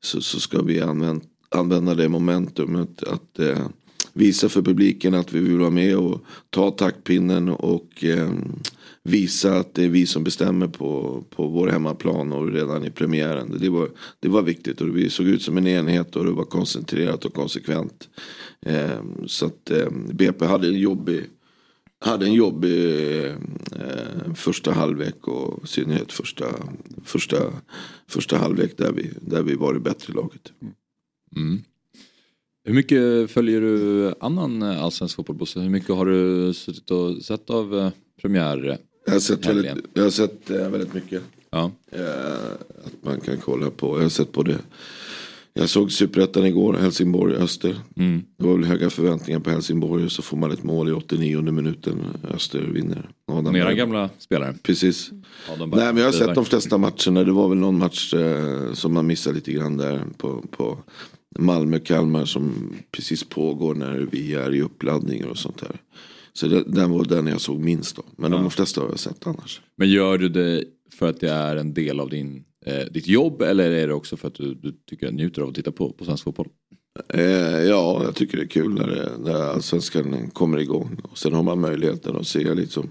[0.00, 3.66] så, så ska vi använda, använda det momentumet att eh,
[4.12, 8.30] visa för publiken att vi vill vara med och ta taktpinnen och eh,
[9.02, 13.58] visa att det är vi som bestämmer på, på vår hemmaplan och redan i premiären.
[13.60, 13.88] Det var,
[14.20, 17.34] det var viktigt och vi såg ut som en enhet och det var koncentrerat och
[17.34, 18.08] konsekvent.
[18.66, 21.26] Eh, så att eh, BP hade en jobbig
[22.02, 23.34] hade en jobbig eh,
[24.34, 26.46] första halvlek och i synnerhet första,
[27.04, 27.36] första,
[28.08, 30.52] första halvlek där vi, där vi var det bättre laget.
[30.62, 30.74] Mm.
[32.64, 35.60] Hur mycket följer du annan allsvensk fotboll Bosse?
[35.60, 37.90] Hur mycket har du suttit och sett av eh,
[38.22, 38.78] premiär?
[39.06, 41.22] Jag har sett väldigt, jag har sett, eh, väldigt mycket.
[41.50, 41.70] Ja.
[41.92, 42.52] Eh,
[42.84, 43.96] att man kan kolla på.
[43.96, 44.58] Jag har sett både
[45.52, 47.76] jag såg Superettan igår, Helsingborg-Öster.
[47.96, 48.22] Mm.
[48.36, 51.42] Det var väl höga förväntningar på Helsingborg och så får man ett mål i 89
[51.42, 52.02] minuten.
[52.34, 53.08] Öster vinner.
[53.26, 54.54] Adam Era gamla spelare.
[54.62, 55.10] Precis.
[55.58, 57.24] Nej men jag har sett de flesta matcherna.
[57.24, 60.78] Det var väl någon match eh, som man missade lite grann där på, på
[61.38, 65.80] Malmö-Kalmar som precis pågår när vi är i uppladdningar och sånt där.
[66.32, 68.02] Så det, den var den jag såg minst då.
[68.16, 68.38] Men ja.
[68.38, 69.60] de flesta har jag sett annars.
[69.76, 73.42] Men gör du det för att det är en del av din eh, ditt jobb
[73.42, 76.04] eller är det också för att du, du tycker njuter av att titta på, på
[76.04, 76.48] svensk fotboll?
[77.08, 77.22] Eh,
[77.62, 81.00] ja, jag tycker det är kul när, det, när allsvenskan kommer igång.
[81.02, 82.90] Och sen har man möjligheten att se liksom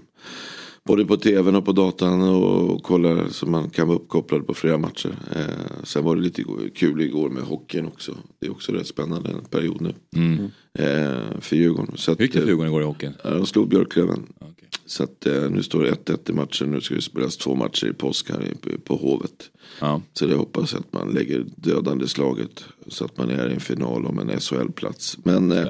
[0.84, 4.54] både på tvn och på datan och, och kolla så man kan vara uppkopplad på
[4.54, 5.14] flera matcher.
[5.36, 8.16] Eh, sen var det lite kul igår med hockeyn också.
[8.40, 9.94] Det är också rätt spännande en period nu.
[10.16, 10.50] Mm.
[10.78, 11.96] Eh, för Djurgården.
[11.96, 13.12] Så Hur gick det för Djurgården igår i hockeyn?
[13.24, 14.26] Ja, de slog Björklöven.
[14.40, 14.68] Okay.
[14.86, 16.70] Så att, eh, nu står det 1-1 i matchen.
[16.70, 19.50] Nu ska det spelas två matcher i påsk här på, på Hovet.
[19.80, 20.02] Ja.
[20.12, 22.64] Så det hoppas jag att man lägger dödande slaget.
[22.88, 25.18] Så att man är i en final om en SHL-plats.
[25.24, 25.68] Men, eh,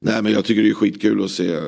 [0.00, 1.62] nej, men jag tycker det är skitkul att se eh,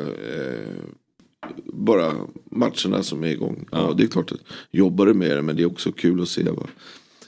[1.65, 2.13] bara
[2.51, 3.67] matcherna som är igång.
[3.73, 3.79] Ja.
[3.79, 3.95] ja.
[3.97, 6.43] det är klart att jobbar du med det men det är också kul att se.
[6.43, 6.67] Va?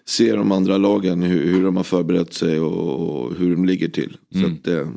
[0.05, 3.89] Se de andra lagen, hur, hur de har förberett sig och, och hur de ligger
[3.89, 4.17] till.
[4.35, 4.45] Mm.
[4.45, 4.89] Så att, eh,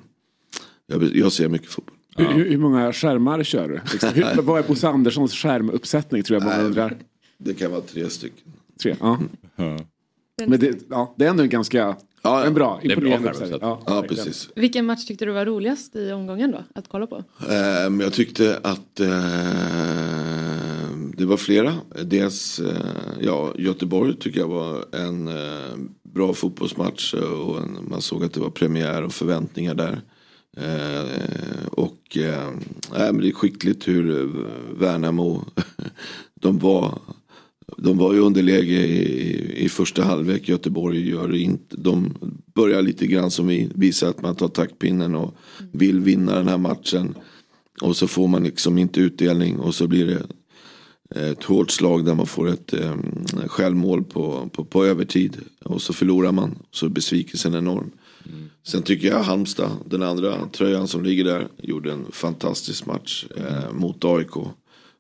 [0.87, 1.95] jag, jag ser mycket fotboll.
[2.15, 2.31] Ja.
[2.31, 3.73] Hur, hur, många skärmar kör du?
[3.91, 6.97] Liksom, hur, vad är Bosse Anderssons skärmuppsättning tror jag många undrar?
[7.37, 8.53] Det kan vara tre stycken.
[8.81, 9.19] Tre, ja.
[9.55, 9.81] Mm.
[10.47, 13.59] Men det, ja, det är ändå en ganska Ja, en bra, imponerande uppsättning.
[13.61, 14.49] Ja, ja, precis.
[14.55, 16.63] Vilken match tyckte du var roligast i omgången då?
[16.75, 17.23] Att kolla på?
[17.85, 19.07] Um, jag tyckte att uh,
[21.17, 21.73] det var flera.
[22.03, 22.67] Dels, uh,
[23.21, 28.39] ja, Göteborg tycker jag var en uh, bra fotbollsmatch och en, man såg att det
[28.39, 30.01] var premiär och förväntningar där.
[31.71, 32.49] och äh,
[32.91, 34.35] men det är skickligt hur
[34.79, 35.45] Värnamo,
[36.41, 36.99] de var
[37.77, 40.49] de var ju underläge i, i första halvlek.
[40.49, 41.75] Göteborg gör inte.
[41.77, 42.13] De
[42.55, 45.35] börjar lite grann som vi visar att man tar taktpinnen och
[45.71, 47.15] vill vinna den här matchen.
[47.81, 50.25] Och så får man liksom inte utdelning och så blir det
[51.15, 55.37] ett hårt slag där man får ett um, självmål på, på, på övertid.
[55.63, 56.57] Och så förlorar man.
[56.71, 57.91] Så är besvikelsen enorm.
[58.25, 58.49] Mm.
[58.63, 63.73] Sen tycker jag Halmstad, den andra tröjan som ligger där, gjorde en fantastisk match eh,
[63.73, 64.33] mot AIK.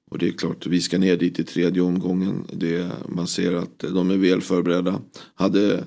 [0.09, 2.43] Och det är klart, vi ska ner dit i tredje omgången.
[2.53, 5.01] Det, man ser att de är väl förberedda.
[5.35, 5.83] Hade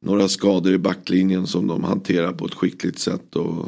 [0.00, 3.36] några skador i backlinjen som de hanterar på ett skickligt sätt.
[3.36, 3.66] Och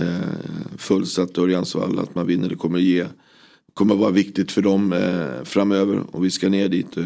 [0.00, 3.06] eh, fullsatt Örjansvall, att man vinner, det kommer ge
[3.74, 6.02] kommer vara viktigt för dem eh, framöver.
[6.10, 7.04] Och vi ska ner dit eh,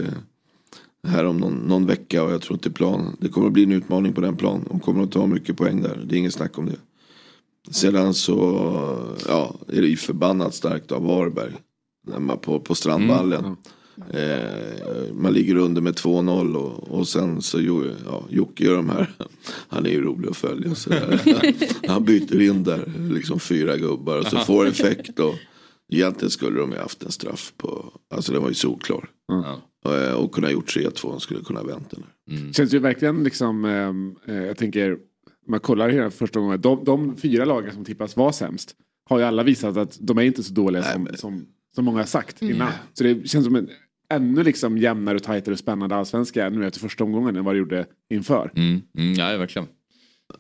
[1.07, 3.17] här om någon, någon, vecka och jag tror inte plan.
[3.21, 4.65] Det kommer att bli en utmaning på den plan.
[4.69, 6.05] De kommer att ta mycket poäng där.
[6.07, 6.77] Det är ingen snack om det.
[7.71, 8.37] Sedan så
[9.29, 11.53] ja, är det ju förbannat starkt av Varberg
[12.43, 13.45] på, på Strandvallen.
[13.45, 13.57] Mm.
[14.09, 19.11] Eh, man ligger under med 2-0 och, och sen så ja, Jocke gör de här.
[19.69, 20.75] Han är ju rolig att följa.
[20.75, 20.91] Så
[21.87, 25.19] han byter in där liksom fyra gubbar och så får effekt.
[25.19, 25.35] Och,
[25.93, 27.93] egentligen skulle de ju haft en straff på.
[28.15, 29.09] Alltså den var ju solklar.
[29.33, 29.45] Mm.
[29.85, 31.19] Och, och kunna gjort 3-2.
[31.19, 32.03] Skulle kunna vänt den.
[32.39, 32.53] Mm.
[32.53, 33.65] Känns ju verkligen liksom.
[34.27, 34.99] Eh, jag tänker.
[35.49, 36.61] Man kollar hela första gången.
[36.61, 38.75] De, de fyra lagen som tippas var sämst.
[39.09, 41.17] Har ju alla visat att de är inte så dåliga Nej, som, men...
[41.17, 42.55] som som många har sagt mm.
[42.55, 42.73] innan.
[42.95, 43.69] Så det känns som en
[44.11, 47.87] ännu liksom jämnare, tajtare och spännande allsvenska nu efter första omgången än vad det gjorde
[48.11, 48.53] inför.
[48.57, 48.81] Mm.
[48.99, 49.69] Mm, ja, verkligen.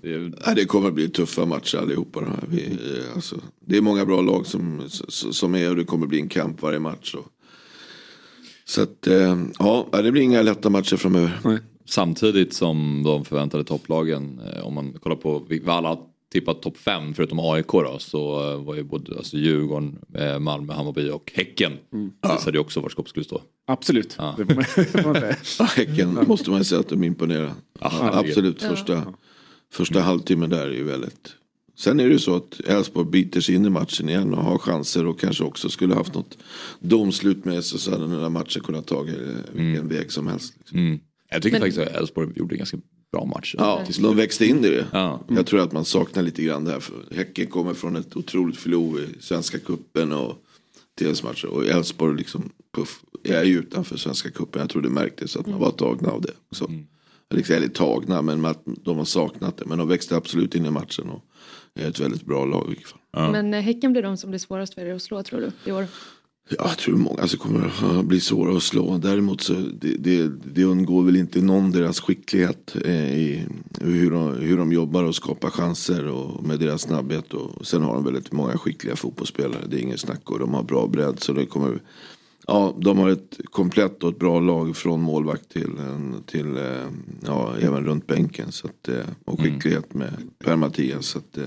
[0.02, 0.54] Det, är...
[0.54, 2.20] det kommer att bli tuffa matcher allihopa.
[2.48, 6.10] Vi, eh, alltså, det är många bra lag som, som är och det kommer att
[6.10, 7.12] bli en kamp varje match.
[7.12, 7.24] Så,
[8.64, 11.40] så att, eh, ja, det blir inga lätta matcher framöver.
[11.44, 11.58] Nej.
[11.84, 15.98] Samtidigt som de förväntade topplagen, eh, om man kollar på vad alla
[16.32, 20.72] tippat topp fem förutom AIK då så eh, var ju både alltså Djurgården, eh, Malmö,
[20.72, 21.72] Hammarby och Häcken.
[21.92, 22.12] Mm.
[22.22, 23.42] Visade ju också var skåpet skulle stå.
[23.66, 24.14] Absolut.
[24.18, 24.36] Ja.
[25.58, 27.52] ja, häcken måste man säga att de imponerar.
[27.80, 29.14] Ja, absolut, första, ja.
[29.72, 31.34] första halvtimmen där är ju väldigt.
[31.76, 34.58] Sen är det ju så att Elfsborg biter sig in i matchen igen och har
[34.58, 36.38] chanser och kanske också skulle haft något
[36.80, 39.14] domslut med sig så hade den här matchen kunnat ta eh,
[39.52, 39.88] vilken mm.
[39.88, 40.54] väg som helst.
[40.58, 40.78] Liksom.
[40.78, 41.00] Mm.
[41.30, 41.60] Jag tycker Men...
[41.60, 42.78] faktiskt att Elfsborg gjorde ganska
[43.12, 43.54] bra match.
[43.58, 44.86] Ja, de växte in i det.
[44.92, 45.20] Ja.
[45.28, 46.82] Jag tror att man saknar lite grann det här.
[47.14, 50.36] Häcken kommer från ett otroligt förlor i Svenska Kuppen och
[50.98, 51.46] TS-matcher.
[51.46, 54.60] Och Elfsborg liksom, puff, är ju utanför Svenska cupen.
[54.60, 56.64] Jag tror det märktes att man var tagna av det också.
[56.64, 56.86] Mm.
[57.34, 59.64] Liksom, eller tagna, men att de har saknat det.
[59.66, 61.24] Men de växte absolut in i matchen och
[61.74, 63.00] är ett väldigt bra lag i fall.
[63.12, 63.30] Ja.
[63.30, 65.72] Men eh, Häcken blir de som blir svårast för er att slå tror du i
[65.72, 65.86] år?
[66.58, 68.98] Ja, jag tror många alltså, kommer att bli svåra att slå.
[68.98, 73.46] Däremot så det, det, det undgår väl inte någon deras skicklighet eh, i
[73.80, 77.34] hur de, hur de jobbar och skapar chanser och med deras snabbhet.
[77.34, 79.66] Och sen har de väldigt många skickliga fotbollsspelare.
[79.68, 81.22] Det är inget snack och de har bra bredd.
[81.22, 81.82] Så det kommer,
[82.46, 85.70] ja, de har ett komplett och ett bra lag från målvakt till,
[86.26, 86.88] till eh,
[87.26, 88.52] ja, även runt bänken.
[88.52, 89.52] Så att, eh, och mm.
[89.52, 90.12] skicklighet med
[90.44, 91.06] Per-Mattias.
[91.06, 91.38] Så att,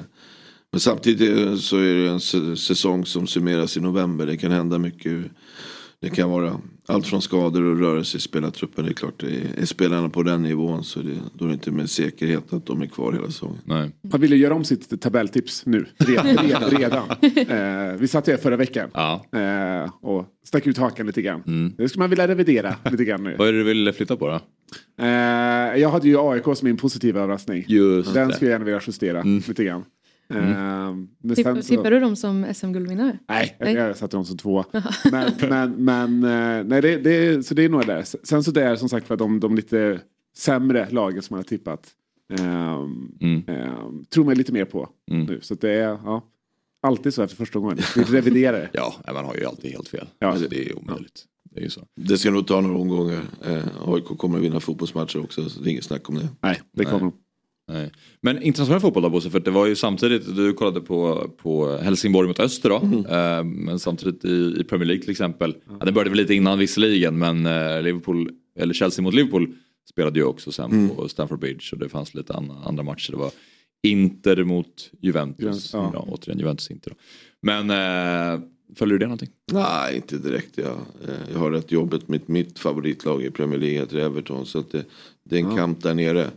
[0.73, 4.25] men samtidigt så är det en säsong som summeras i november.
[4.25, 5.23] Det kan hända mycket.
[5.99, 8.85] Det kan vara allt från skador och rörelse i spelartruppen.
[8.85, 9.23] Det är klart,
[9.57, 12.81] är spelarna på den nivån så det, då är det inte med säkerhet att de
[12.81, 13.57] är kvar hela säsongen.
[13.65, 13.91] Nej.
[14.11, 16.27] Han ville göra om sitt tabelltips nu, redan.
[16.69, 17.09] redan.
[17.35, 19.25] Eh, vi satt här förra veckan ja.
[19.31, 21.43] eh, och stack ut hakan lite grann.
[21.47, 21.73] Mm.
[21.77, 23.35] Det skulle man vilja revidera lite grann nu.
[23.37, 24.39] Vad är det du vill flytta på då?
[25.03, 25.07] Eh,
[25.81, 27.65] jag hade ju AIK som min positiva överraskning.
[27.67, 29.43] Just Den skulle jag gärna vilja justera mm.
[29.47, 29.83] lite grann.
[30.29, 31.07] Mm.
[31.35, 31.61] Så...
[31.61, 33.19] Tippar du dem som SM-guldvinnare?
[33.27, 34.65] Nej, jag, jag satte dem som två.
[35.11, 38.03] men, men, men uh, nej, det, det, så det är nog där.
[38.23, 40.01] Sen så det är som sagt för de, de lite
[40.37, 41.91] sämre lagen som man har tippat.
[42.39, 42.89] Uh,
[43.21, 43.43] mm.
[44.09, 45.25] tror man lite mer på mm.
[45.25, 45.39] nu.
[45.41, 46.23] Så det är ja,
[46.81, 47.77] alltid så efter första gången.
[47.95, 48.69] Vi reviderar det.
[48.73, 50.07] ja, man har ju alltid helt fel.
[50.19, 50.27] Ja.
[50.27, 51.25] Alltså, det är omöjligt.
[51.55, 51.81] Det, är så.
[51.95, 53.21] det ska nog ta några omgångar.
[53.45, 55.49] Eh, AIK kommer att vinna fotbollsmatcher också.
[55.49, 56.27] Så det är inget snack om det.
[56.41, 57.13] Nej, det kommer de.
[57.67, 57.91] Nej.
[58.21, 62.27] Men internationell fotboll då Bosse, för det var ju samtidigt, du kollade på, på Helsingborg
[62.27, 63.05] mot Öster då, mm.
[63.05, 65.55] eh, men samtidigt i, i, Premier League till exempel.
[65.65, 65.77] Mm.
[65.79, 69.55] Ja, det började väl lite innan visserligen, men eh, Liverpool, eller Chelsea mot Liverpool
[69.89, 70.95] spelade ju också sen mm.
[70.95, 73.11] på Stamford Bridge och det fanns lite andra, andra matcher.
[73.11, 73.31] Det var
[73.83, 75.91] Inter mot Juventus, ja.
[75.93, 76.89] ja återigen Juventus Inter.
[76.91, 76.95] Då.
[77.41, 78.41] Men eh,
[78.75, 79.29] följer du det någonting?
[79.51, 80.57] Nej, inte direkt.
[80.57, 80.67] Jag,
[81.07, 84.71] eh, jag har rätt jobbet med mitt favoritlag i Premier League, heter Everton, så att
[84.71, 84.85] det,
[85.23, 85.57] det är en ja.
[85.57, 86.29] kamp där nere.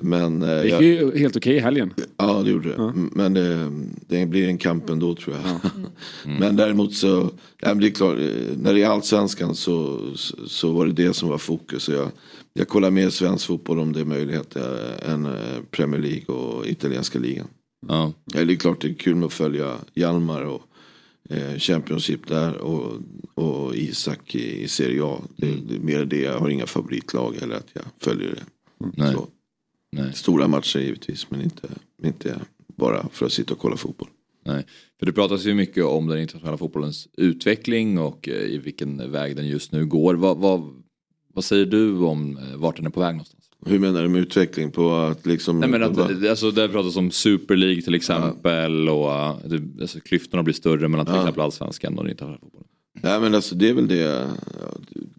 [0.00, 1.94] Men, eh, det gick ju helt okej i helgen.
[2.16, 2.74] Ja det gjorde det.
[2.78, 2.92] Ja.
[2.94, 3.70] Men det,
[4.06, 5.44] det, blir en kamp ändå tror jag.
[5.62, 5.70] Ja.
[6.24, 6.38] Mm.
[6.38, 7.30] men däremot så,
[7.60, 10.00] ja, det är klart, eh, när det är allsvenskan så,
[10.46, 11.88] så var det det som var fokus.
[11.88, 12.08] Jag,
[12.54, 15.28] jag kollar mer svensk fotboll om det är möjlighet eh, än
[15.70, 17.46] Premier League och italienska ligan.
[17.88, 18.12] Ja.
[18.34, 20.62] Ja, det är klart det är kul med att följa Hjalmar och
[21.30, 22.92] eh, Championship där och,
[23.34, 25.18] och Isak i, i Serie A.
[25.36, 25.66] Det, mm.
[25.68, 28.42] det, är mer det, jag har inga favoritlag eller att jag följer det.
[28.84, 29.14] Mm.
[29.14, 29.28] Så.
[29.96, 30.12] Nej.
[30.12, 31.68] Stora matcher givetvis men inte,
[32.02, 32.40] inte
[32.76, 34.08] bara för att sitta och kolla fotboll.
[34.44, 34.66] Nej,
[34.98, 39.36] för det pratas ju mycket om den internationella fotbollens utveckling och eh, i vilken väg
[39.36, 40.14] den just nu går.
[40.14, 40.62] Vad, vad,
[41.34, 43.50] vad säger du om eh, vart den är på väg någonstans?
[43.66, 45.60] Hur menar du med utveckling på att liksom?
[45.60, 48.92] Nej men att, alltså det pratas om Super League till exempel ja.
[48.92, 51.20] och eh, alltså, klyftorna blir större mellan till ja.
[51.20, 52.68] exempel allsvenskan och den internationella fotbollen.
[53.02, 54.30] Nej men alltså det är väl det.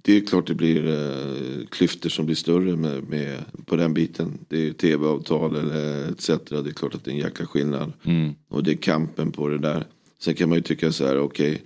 [0.02, 4.40] Det är klart det blir eh, klyftor som blir större med, med, på den biten.
[4.48, 6.28] Det är tv-avtal eller etc.
[6.28, 7.94] Det är klart att det är en jäkla skillnad.
[8.04, 8.34] Mm.
[8.50, 9.84] Och det är kampen på det där.
[10.20, 11.52] Sen kan man ju tycka så här, okej.
[11.52, 11.62] Okay,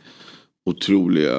[0.66, 1.38] otroliga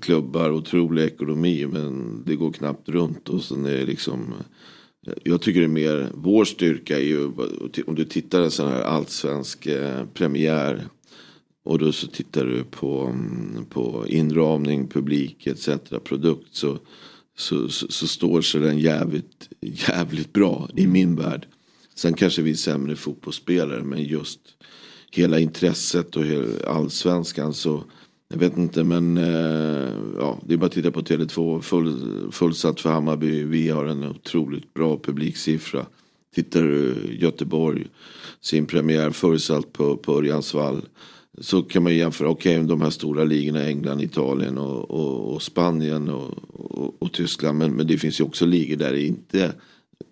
[0.00, 3.28] klubbar, otrolig ekonomi men det går knappt runt.
[3.28, 4.34] Och sen är det liksom
[5.24, 7.24] jag tycker det är mer, vår styrka är ju
[7.86, 10.84] om du tittar en sån här allsvensk eh, premiär
[11.64, 15.68] och då så tittar du på, mm, på inramning, publik etc.
[16.04, 16.78] produkt så,
[17.36, 21.46] så, så, så, står sig den jävligt, jävligt bra i min värld.
[21.94, 24.40] Sen kanske vi är sämre fotbollsspelare men just
[25.10, 26.24] hela intresset och
[26.66, 27.84] allsvenskan så
[28.28, 32.80] jag vet inte men eh, ja, det är bara att titta på Tele2 full, fullsatt
[32.80, 33.44] för Hammarby.
[33.44, 35.86] Vi har en otroligt bra publiksiffra.
[36.34, 37.86] Tittar du Göteborg
[38.40, 40.82] sin premiär fullsatt på, på Örjansvall.
[41.40, 45.42] Så kan man jämföra, okej okay, de här stora ligorna, England, Italien och, och, och
[45.42, 46.34] Spanien och,
[46.98, 47.58] och, Tyskland.
[47.58, 49.52] Men, men det finns ju också ligor där det inte,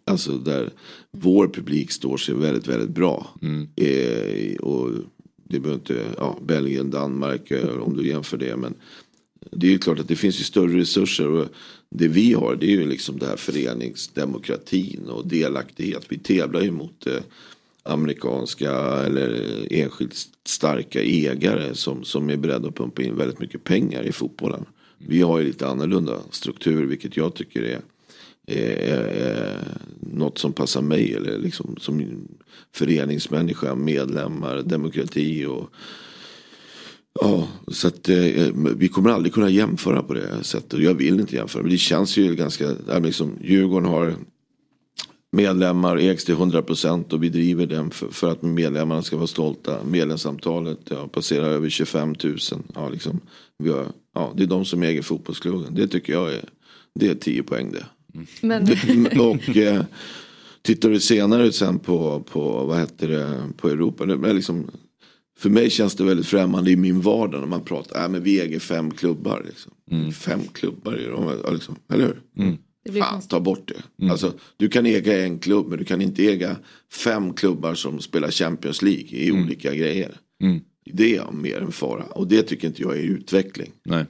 [0.06, 0.70] alltså där
[1.10, 3.26] vår publik står sig väldigt, väldigt bra.
[3.42, 3.68] Mm.
[3.76, 4.90] Eh, och
[5.48, 8.56] det behöver inte, ja, Belgien, Danmark eh, om du jämför det.
[8.56, 8.74] Men
[9.50, 11.28] det är ju klart att det finns ju större resurser.
[11.28, 11.46] Och
[11.90, 16.06] det vi har det är ju liksom det här föreningsdemokratin och delaktighet.
[16.08, 17.22] Vi tävlar ju mot eh,
[17.86, 18.72] amerikanska
[19.06, 20.14] eller enskilt
[20.46, 24.64] starka ägare som, som är beredda att pumpa in väldigt mycket pengar i fotbollen.
[24.98, 27.80] Vi har ju lite annorlunda struktur vilket jag tycker är,
[28.46, 29.58] är, är
[30.00, 32.28] något som passar mig eller liksom som
[32.72, 35.70] föreningsmänniska, medlemmar, demokrati och
[37.20, 38.16] Ja, så att eh,
[38.76, 40.80] vi kommer aldrig kunna jämföra på det sättet.
[40.80, 41.62] Jag vill inte jämföra.
[41.62, 44.14] Men det känns ju ganska, liksom, Djurgården har
[45.36, 49.84] medlemmar ägs till 100% och vi driver den för, för, att medlemmarna ska vara stolta.
[49.84, 52.38] Medlemsantalet ja, passerar över 25 000.
[52.74, 53.20] Ja, liksom,
[53.58, 55.74] vi har, ja, det är de som äger fotbollsklubben.
[55.74, 56.44] Det tycker jag är,
[56.94, 57.86] det är 10 poäng det.
[58.40, 58.62] Men...
[59.20, 59.82] och eh,
[60.62, 64.06] tittar du senare sen på, på vad heter det, på Europa.
[64.06, 64.70] Det är liksom,
[65.38, 68.40] för mig känns det väldigt främmande i min vardag när man pratar, äh, men vi
[68.40, 69.42] äger fem klubbar.
[69.46, 69.72] Liksom.
[69.90, 70.12] Mm.
[70.12, 72.20] Fem klubbar, liksom, eller hur?
[72.44, 72.58] Mm.
[72.92, 74.02] Fan, ta bort det.
[74.02, 74.10] Mm.
[74.10, 76.56] Alltså, du kan äga en klubb men du kan inte äga
[76.92, 79.44] fem klubbar som spelar Champions League i mm.
[79.44, 80.16] olika grejer.
[80.42, 80.60] Mm.
[80.84, 83.72] Det är mer en fara och det tycker inte jag är utveckling.
[83.84, 84.04] Nej.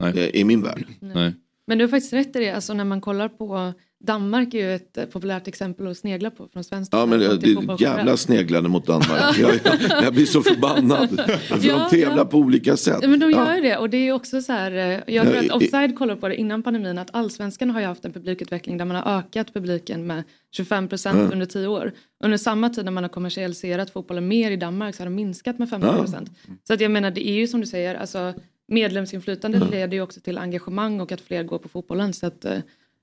[0.00, 0.30] Nej.
[0.34, 0.86] I min värld.
[1.00, 1.34] Nej.
[1.66, 4.74] Men du har faktiskt rätt i det, alltså när man kollar på Danmark är ju
[4.74, 8.16] ett eh, populärt exempel att snegla på från svenskt Ja men det, det är jävla
[8.16, 9.38] sneglande mot Danmark.
[9.38, 11.08] jag, jag, jag, blir så förbannad.
[11.40, 12.24] För ja, de tävlar ja.
[12.24, 12.98] på olika sätt.
[13.02, 13.62] Ja, men de gör ja.
[13.62, 14.72] det och det är också så här.
[14.72, 18.04] Eh, jag tror att Offside kollade på det innan pandemin att allsvenskan har ju haft
[18.04, 21.32] en publikutveckling där man har ökat publiken med 25 procent mm.
[21.32, 21.92] under tio år.
[22.24, 25.58] Under samma tid när man har kommersialiserat fotbollen mer i Danmark så har den minskat
[25.58, 26.30] med 15 procent.
[26.64, 28.34] Så att jag menar det är ju som du säger alltså
[28.68, 29.70] medlemsinflytande mm.
[29.70, 32.12] leder ju också till engagemang och att fler går på fotbollen.
[32.12, 32.58] Så att, eh,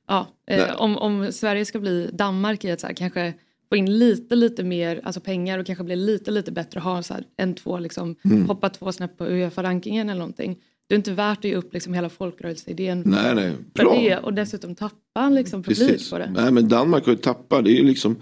[0.08, 3.34] ja, eh, om, om Sverige ska bli Danmark i att så här, kanske
[3.70, 7.04] få in lite lite mer alltså pengar och kanske bli lite lite bättre att ha
[7.04, 8.48] så här, en två liksom mm.
[8.48, 10.58] hoppa två snäpp på Uefa-rankingen eller någonting.
[10.88, 13.54] Det är inte värt att ge upp liksom hela folkrörelseidén nej, nej.
[13.76, 16.10] för det och dessutom tappa liksom publik Precis.
[16.10, 16.32] på det.
[16.36, 18.16] Nej men Danmark har ju tappat, det är ju liksom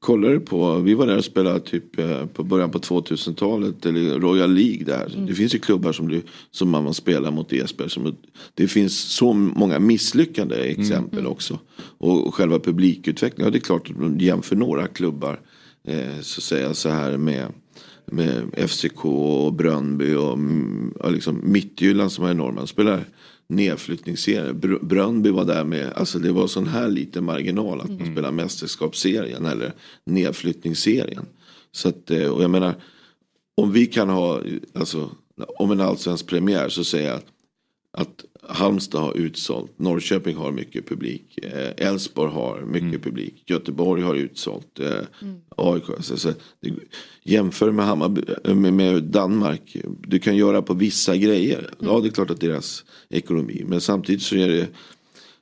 [0.00, 4.20] Kollar du på, vi var där och spelade typ eh, på början på 2000-talet eller
[4.20, 5.14] Royal League där.
[5.14, 5.26] Mm.
[5.26, 7.90] Det finns ju klubbar som, du, som man spelar mot Esbjerg.
[7.90, 8.16] Som,
[8.54, 11.32] det finns så många misslyckande exempel mm.
[11.32, 11.58] också.
[11.78, 15.40] Och, och själva publikutvecklingen, ja det är klart att jämför några klubbar
[15.84, 17.52] eh, så att säga så här med
[18.12, 22.66] med FCK och Brönnby och, mm, och liksom Mittjylland som är enorma.
[22.66, 23.04] Spelar
[23.48, 24.52] nedflyttningsserie.
[24.52, 27.98] Br Brönnby var där med, alltså det var sån här liten marginal att mm.
[27.98, 29.72] man spelar mästerskapsserien eller
[30.04, 31.26] nedflyttningsserien.
[31.72, 32.74] Så att, eh, och jag menar,
[33.54, 35.10] om vi kan ha, alltså
[35.58, 37.26] om en allsvensk premiär så säger jag att,
[37.92, 43.00] att Halmstad har utsålt, Norrköping har mycket publik, eh, Elfsborg har mycket mm.
[43.00, 44.86] publik, Göteborg har utsålt, eh,
[45.22, 45.36] mm.
[45.56, 45.84] AIK.
[46.00, 46.72] Så, så, det,
[47.22, 51.58] jämför med, Hammarby, eh, med, med, Danmark, du kan göra på vissa grejer.
[51.58, 51.92] Mm.
[51.92, 54.66] Ja det är klart att deras ekonomi, men samtidigt så är det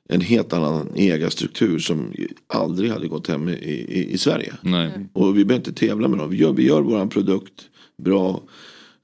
[0.08, 2.12] en helt annan ägarstruktur som
[2.46, 4.54] aldrig hade gått hem i, i, i Sverige.
[4.60, 4.90] Nej.
[5.12, 8.42] Och vi behöver inte tävla med dem, vi gör, vi gör våran produkt bra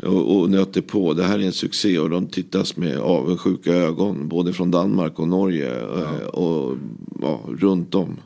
[0.02, 1.14] och, och nöter på.
[1.14, 4.28] Det här är en succé och de tittas med avundsjuka ögon.
[4.28, 6.02] Både från Danmark och Norge ja.
[6.02, 6.76] Eh, och
[7.20, 8.20] ja, runt om.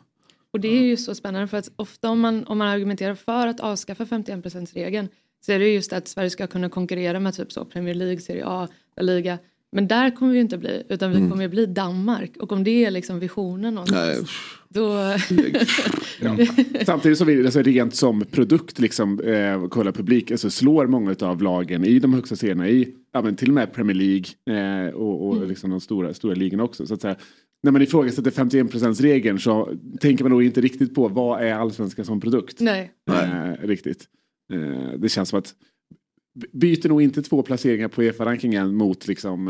[0.53, 3.47] Och det är ju så spännande för att ofta om man, om man argumenterar för
[3.47, 5.09] att avskaffa 51%-regeln
[5.47, 8.47] så är det just att Sverige ska kunna konkurrera med typ så Premier League, Serie
[8.47, 9.39] A, La Liga.
[9.77, 11.31] Men där kommer vi inte bli, utan vi mm.
[11.31, 12.37] kommer bli Danmark.
[12.37, 14.27] Och om det är liksom visionen någonstans, Nej.
[14.69, 14.93] då...
[16.21, 16.37] ja.
[16.87, 21.43] Samtidigt som vi alltså, rent som produkt, liksom, eh, kolla publik, alltså, slår många av
[21.43, 25.29] lagen i de högsta serierna i, ja, men till och med Premier League eh, och,
[25.29, 25.49] och mm.
[25.49, 26.87] liksom de stora, stora ligorna också.
[26.87, 27.17] Så att säga,
[27.63, 32.05] när man ifrågasätter 51% regeln så tänker man nog inte riktigt på vad är allsvenskan
[32.05, 32.61] som produkt.
[32.61, 32.93] Nej.
[33.11, 34.05] Eh, riktigt.
[34.53, 35.55] Eh, det känns som att
[36.53, 39.49] byter nog inte två placeringar på Uefa-rankingen mot liksom,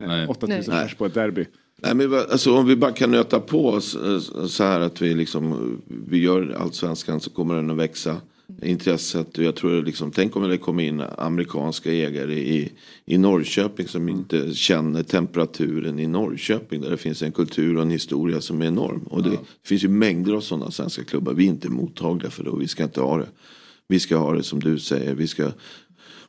[0.00, 1.46] eh, 8000 pers på ett derby.
[1.82, 6.18] Nej, men alltså, om vi bara kan nöta på så här att vi, liksom, vi
[6.18, 8.16] gör allsvenskan så kommer den att växa.
[8.62, 12.72] Intresset, jag tror liksom, tänk om det kommer in amerikanska ägare i,
[13.04, 14.14] i Norrköping som mm.
[14.14, 16.80] inte känner temperaturen i Norrköping.
[16.80, 19.00] Där det finns en kultur och en historia som är enorm.
[19.00, 19.40] Och det, ja.
[19.64, 21.32] finns ju mängder av sådana svenska klubbar.
[21.32, 23.28] Vi är inte mottagliga för det och vi ska inte ha det.
[23.88, 25.14] Vi ska ha det som du säger.
[25.14, 25.50] Vi ska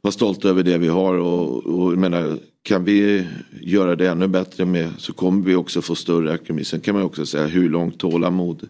[0.01, 3.27] vara stolta över det vi har och, och menar, kan vi
[3.61, 6.63] göra det ännu bättre med så kommer vi också få större ekonomi.
[6.63, 8.67] Sen kan man också säga hur långt tålamod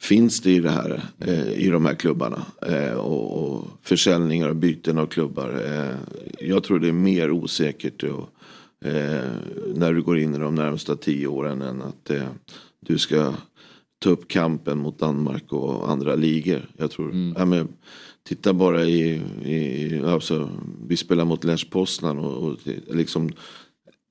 [0.00, 4.56] finns det i det här eh, i de här klubbarna eh, och, och försäljningar och
[4.56, 5.62] byten av klubbar.
[5.66, 5.96] Eh,
[6.48, 8.28] jag tror det är mer osäkert och,
[8.88, 9.30] eh,
[9.74, 12.28] när du går in i de närmsta tio åren än att eh,
[12.80, 13.34] du ska
[13.98, 16.68] ta upp kampen mot Danmark och andra ligor.
[16.76, 17.34] Jag tror, mm.
[17.38, 17.68] ja, men,
[18.28, 20.50] Titta bara i, i alltså,
[20.88, 22.58] vi spelar mot Lech Poznan och, och
[22.90, 23.30] liksom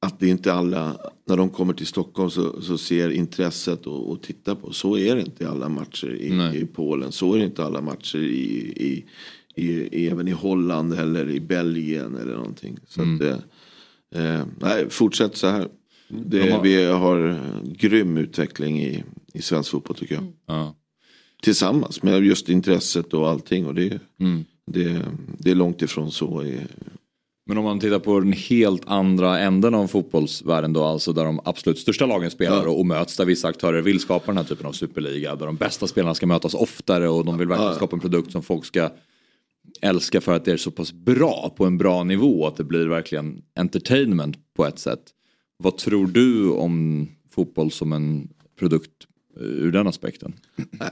[0.04, 0.98] att det inte alla,
[1.28, 4.74] när de kommer till Stockholm så, så ser intresset och, och tittar på.
[4.74, 7.12] Så är det inte i alla matcher i, i Polen.
[7.12, 9.06] Så är det inte alla matcher i, i,
[9.56, 12.78] i, även i Holland eller i Belgien eller någonting.
[12.88, 13.16] Så mm.
[13.16, 13.44] att,
[14.16, 15.68] eh, eh, nej, fortsätt så här.
[16.08, 16.62] Det, har...
[16.62, 19.04] Vi har grym utveckling i,
[19.34, 20.34] i svensk fotboll tycker jag.
[20.46, 20.76] Ja
[21.44, 23.66] tillsammans med just intresset och allting.
[23.66, 24.46] Och det, mm.
[24.72, 25.02] det,
[25.38, 26.46] det är långt ifrån så
[27.46, 31.40] Men om man tittar på den helt andra änden av fotbollsvärlden då, alltså där de
[31.46, 32.70] absolut största lagen spelar ja.
[32.70, 35.56] och, och, möts, där vissa aktörer vill skapa den här typen av superliga, där de
[35.56, 37.76] bästa spelarna ska mötas oftare och de vill verkligen ja.
[37.76, 38.90] skapa en produkt som folk ska
[39.82, 42.88] älska för att det är så pass bra på en bra nivå att det blir
[42.88, 45.04] verkligen entertainment på ett sätt.
[45.58, 48.30] Vad tror du om fotboll som en
[48.60, 50.34] produkt ur den aspekten?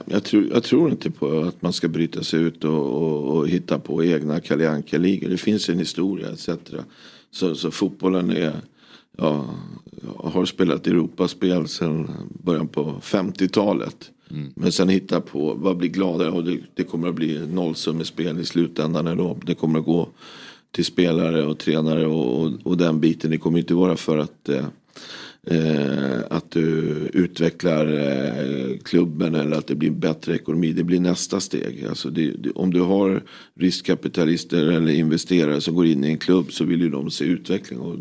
[0.06, 3.48] Jag tror, jag tror inte på att man ska bryta sig ut och, och, och
[3.48, 6.48] hitta på egna Kalle ligor Det finns en historia etc.
[7.30, 8.52] Så, så fotbollen är,
[9.16, 9.54] ja,
[10.16, 12.10] har spelat Europaspel sedan
[12.44, 14.10] början på 50-talet.
[14.30, 14.52] Mm.
[14.56, 16.30] Men sen hitta på, vad blir gladare?
[16.30, 19.06] Och det, det kommer att bli nollsummespel i slutändan.
[19.06, 20.08] Eller det kommer att gå
[20.70, 23.30] till spelare och tränare och, och, och den biten.
[23.30, 24.66] Det kommer inte vara för att eh,
[25.50, 26.70] eh, att du
[27.12, 30.72] utvecklar eh, klubben eller att det blir bättre ekonomi.
[30.72, 31.86] Det blir nästa steg.
[31.88, 33.22] Alltså det, det, om du har
[33.54, 37.80] riskkapitalister eller investerare som går in i en klubb så vill ju de se utveckling.
[37.80, 37.96] Och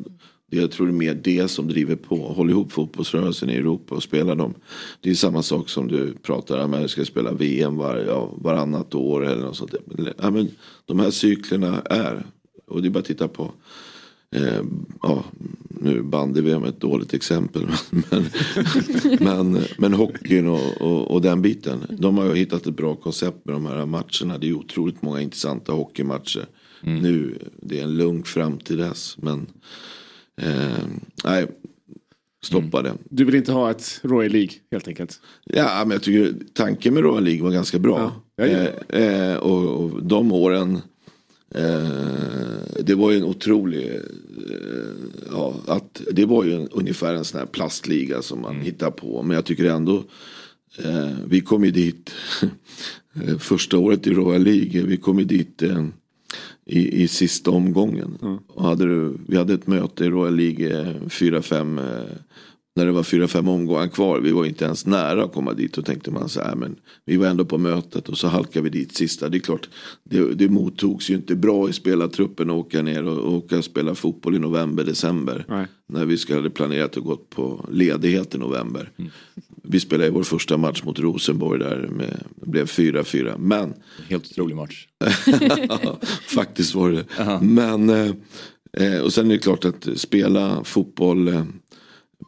[0.49, 2.15] jag tror det är mer det som driver på.
[2.15, 4.53] Håll ihop fotbollsrörelsen i Europa och spela dem.
[5.01, 6.71] Det är samma sak som du pratar om.
[6.71, 9.75] Du ska spela VM var, ja, varannat år eller något sånt.
[10.17, 10.49] Ja, men
[10.85, 12.25] de här cyklerna är.
[12.67, 13.51] Och det är bara att titta på
[14.35, 14.63] Eh,
[15.01, 15.23] ja,
[15.69, 17.67] nu bandy-VM är ett dåligt exempel.
[18.09, 18.29] Men,
[19.19, 21.85] men, men hockeyn och, och, och, den biten.
[21.89, 24.37] De har ju hittat ett bra koncept med de här matcherna.
[24.37, 26.45] Det är otroligt många intressanta hockeymatcher.
[26.83, 27.01] Mm.
[27.01, 29.17] Nu, det är en lugn fram till dess.
[29.17, 29.47] Men
[30.41, 30.85] eh,
[31.23, 31.47] nej,
[32.43, 32.83] stoppa mm.
[32.83, 32.93] det.
[33.09, 35.19] Du vill inte ha ett Royal League helt enkelt?
[35.43, 38.11] Ja, men jag tycker tanken med Royal League var ganska bra.
[38.35, 38.67] Ja, eh,
[39.03, 40.81] eh, och, och de åren
[42.79, 44.01] det var ju en otrolig, eh,
[45.31, 48.65] ja, att, det var ju en, ungefär en sån här plastliga som man mm.
[48.65, 49.23] hittar på.
[49.23, 50.03] Men jag tycker ändå,
[50.83, 52.11] eh, vi kom ju dit
[53.39, 55.85] första året i Royal League, vi kom ju dit eh,
[56.65, 58.17] i, i sista omgången.
[58.21, 58.37] Mm.
[58.47, 62.15] Och hade, vi hade ett möte i Royal League, 4-5 eh,
[62.75, 64.19] när det var fyra, fem omgångar kvar.
[64.19, 65.77] Vi var inte ens nära att komma dit.
[65.77, 68.69] Och tänkte man så här, men vi var ändå på mötet och så halkade vi
[68.69, 69.29] dit sista.
[69.29, 69.69] Det är klart,
[70.03, 73.95] det, det mottogs ju inte bra i spelartruppen att åka ner och åka och spela
[73.95, 75.45] fotboll i november, december.
[75.49, 75.67] Nej.
[75.87, 78.91] När vi skulle planerat att gå på ledighet i november.
[78.97, 79.11] Mm.
[79.63, 81.89] Vi spelade vår första match mot Rosenborg där.
[81.91, 83.37] Med, blev 4-4.
[83.37, 83.73] Men.
[84.09, 84.87] Helt otrolig match.
[86.35, 86.97] faktiskt var det.
[86.97, 87.41] Uh -huh.
[87.41, 87.89] Men.
[88.77, 91.45] Eh, och sen är det klart att spela fotboll.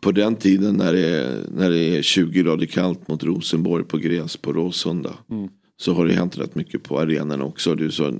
[0.03, 3.97] På den tiden när det, är, när det är 20 grader kallt mot Rosenborg på
[3.97, 5.13] gräs på Råsunda.
[5.29, 5.49] Mm.
[5.77, 7.75] Så har det hänt rätt mycket på arenan också.
[7.75, 8.13] Du så, eh,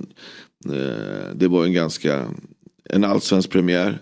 [1.34, 2.28] det var en ganska,
[2.90, 3.98] en allsvensk premiär.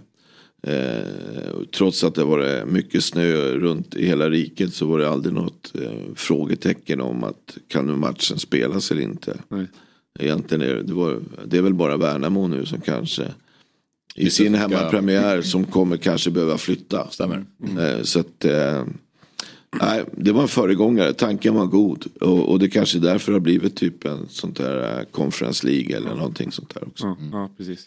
[0.67, 5.35] Eh, trots att det var mycket snö runt i hela riket så var det aldrig
[5.35, 9.37] något eh, frågetecken om att kan nu matchen spelas eller inte.
[9.49, 9.67] Nej.
[10.21, 13.25] Egentligen är det, det, var, det är väl bara Värnamo nu som kanske
[14.15, 17.11] i sin hemmapremiär som kommer kanske behöva flytta.
[17.11, 17.45] Stämmer.
[17.69, 18.05] Mm.
[18.05, 18.85] Så att, eh,
[19.81, 22.05] nej, det var en föregångare, tanken var god.
[22.21, 26.15] Och, och det kanske därför har blivit typ en sånt där eh, Conference League eller
[26.15, 27.07] någonting sånt där också.
[27.07, 27.33] Mm.
[27.33, 27.87] Ja, precis.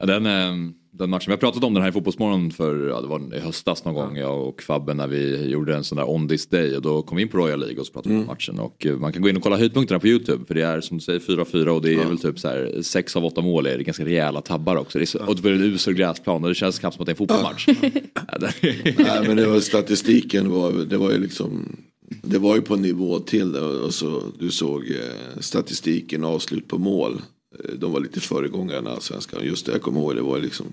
[0.00, 3.06] Ja, den, den matchen, vi har pratat om den här i Fotbollsmorgon för, ja, det
[3.06, 6.28] var i höstas någon gång, jag och Fabben när vi gjorde en sån där On
[6.28, 8.28] This Day och då kom vi in på Royal League och så pratade vi mm.
[8.28, 10.80] om matchen och man kan gå in och kolla höjdpunkterna på YouTube för det är
[10.80, 12.08] som du säger 4-4 och det är ja.
[12.08, 14.98] väl typ så här 6 av 8 mål är det ganska rejäla tabbar också.
[14.98, 17.06] Det är så, Och det är en usel gräsplan och det känns knappt som att
[17.06, 17.66] det är en fotbollsmatch.
[18.98, 21.76] Nej men det var statistiken var, det var ju liksom
[22.22, 27.22] det var ju på nivå till och så du såg eh, statistiken avslut på mål.
[27.64, 29.44] Eh, de var lite föregångare svenskarna.
[29.44, 30.72] Just det jag kommer ihåg det var liksom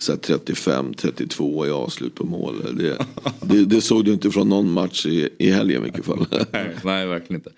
[0.00, 2.54] 35-32 i avslut på mål.
[2.76, 3.06] Det,
[3.40, 6.26] det, det, såg du inte från någon match i, i helgen i vilket fall.
[6.52, 7.50] nej, nej, verkligen inte.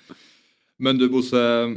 [0.78, 1.76] Men du Bosse,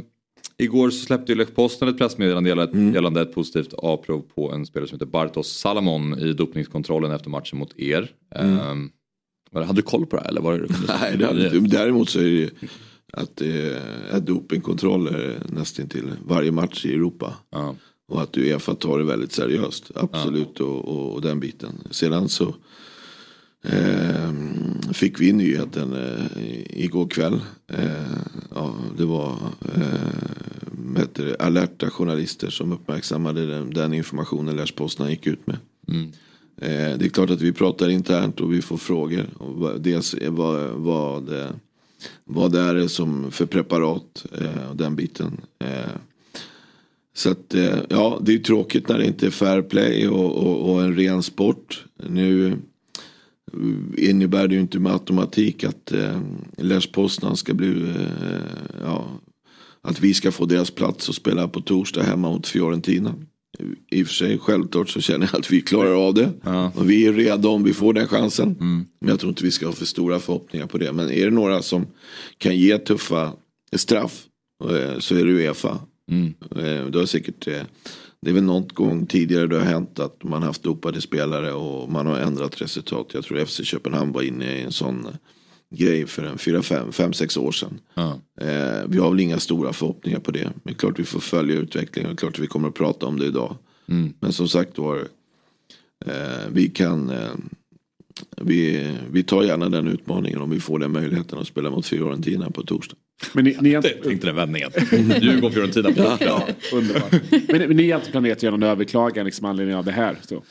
[0.58, 2.94] igår så släppte ju Poznan ett pressmeddelande mm.
[2.94, 7.58] gällande ett positivt avprov på en spelare som heter Bartos Salamon i dopningskontrollen efter matchen
[7.58, 8.10] mot er.
[8.34, 8.58] Mm.
[8.58, 8.90] Um,
[9.52, 10.28] hade du koll på det här?
[10.28, 10.68] Eller var det,
[11.00, 11.60] nej, det hade.
[11.60, 12.50] Däremot så är det
[13.12, 17.34] att det är dopingkontroller nästan till varje match i Europa.
[17.50, 17.76] Ja.
[18.08, 19.90] Och att Uefa tar det väldigt seriöst.
[19.94, 20.64] Absolut ja.
[20.64, 21.72] och, och, och, den biten.
[21.90, 22.54] Sedan så
[23.64, 24.32] eh,
[24.92, 26.24] fick vi nyheten eh,
[26.84, 27.40] igår kväll.
[27.66, 28.18] Eh,
[28.54, 29.36] ja, det var
[29.74, 35.56] eh, alerta journalister som uppmärksammade den, den informationen Lars Poznan gick ut med.
[35.88, 36.12] Mm.
[36.56, 39.26] Eh, det är klart att vi pratar internt och vi får frågor.
[39.78, 41.54] Dels vad, vad
[42.24, 45.40] vad det är som för preparat eh, och den biten.
[45.58, 45.96] Eh,
[47.14, 50.70] så att eh, ja, det är tråkigt när det inte är fair play och, och,
[50.70, 51.84] och, en ren sport.
[52.08, 52.54] Nu eh,
[53.96, 56.20] innebär det ju inte med automatik att eh,
[56.56, 58.36] Lars Poznan ska bli, eh,
[58.82, 59.08] ja,
[59.80, 63.14] att vi ska få deras plats och spela på torsdag hemma mot Fiorentina
[63.90, 66.32] i och för sig självklart så känner jag att vi klarar av det.
[66.44, 66.72] Ja.
[66.74, 68.56] Och vi är redo om vi får den chansen.
[69.00, 70.92] Men jag tror inte vi ska ha för stora förhoppningar på det.
[70.92, 71.86] Men är det några som
[72.38, 73.32] kan ge tuffa
[73.76, 74.24] straff
[74.64, 75.78] eh, så är det Uefa.
[76.56, 77.62] Eh, Det har säkert eh,
[78.22, 81.92] det är väl någon gång tidigare det har hänt att man haft dopade spelare och
[81.92, 83.06] man har ändrat resultat.
[83.14, 85.08] Jag tror FC Köpenhamn var inne i en sån
[85.70, 87.80] grej för en 4-5, 5-6 år sedan.
[87.94, 88.20] Ja.
[88.40, 90.52] Eh, vi har väl inga stora förhoppningar på det.
[90.62, 93.26] Men klart vi får följa utvecklingen och klart att vi kommer att prata om det
[93.26, 93.56] idag.
[94.20, 94.96] Men som sagt var,
[96.06, 97.34] eh, vi kan eh,
[98.36, 102.50] vi, vi tar gärna den utmaningen om vi får den möjligheten att spela mot Fiorentina
[102.50, 102.96] på torsdag.
[103.32, 104.70] Men ni, ni, inte, Tänkte den vändningen.
[105.20, 106.42] Djurgården-Fiorentina på torsdag.
[106.72, 107.12] underbart.
[107.30, 109.92] Men, men ni har inte planerat att göra någon överklagan liksom, med anledning av det
[109.92, 110.18] här?
[110.28, 110.42] Så.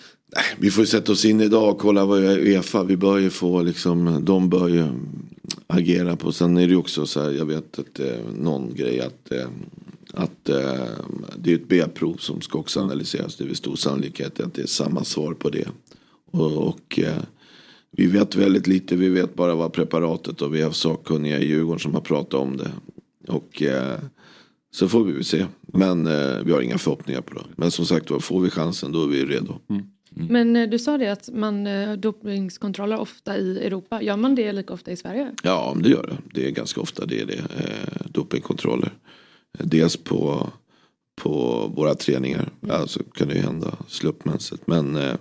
[0.58, 2.84] Vi får ju sätta oss in idag och kolla vad Uefa.
[2.84, 4.86] Vi bör ju få liksom, de bör ju
[5.68, 6.32] agera på.
[6.32, 8.08] Sen är det ju också så här, jag vet att eh,
[8.40, 9.48] någon grej att, eh,
[10.14, 10.86] att eh,
[11.38, 13.36] det är ett B-prov som ska också analyseras.
[13.36, 15.68] Det är väl stor sannolikhet att det är samma svar på det.
[16.32, 17.24] Och, och eh,
[17.98, 21.80] vi vet väldigt lite, vi vet bara vad preparatet och vi har sakkunniga i Djurgården
[21.80, 22.72] som har pratat om det.
[23.28, 24.00] Och eh,
[24.72, 25.46] så får vi väl se.
[25.62, 27.46] Men eh, vi har inga förhoppningar på det.
[27.56, 29.60] Men som sagt var, får vi chansen då är vi redo.
[30.10, 34.02] Men eh, du sa det att man eh, dopningskontroller ofta i Europa.
[34.02, 35.36] Gör man det lika ofta i Sverige?
[35.44, 36.18] Ja, det gör det.
[36.34, 37.38] Det är ganska ofta det är det.
[37.38, 38.92] Eh, dopingkontroller.
[39.60, 40.50] Dels på,
[41.16, 41.32] på
[41.76, 42.50] våra träningar.
[42.70, 44.68] Alltså kan det ju hända slumpmässigt.
[44.68, 45.16] Men eh,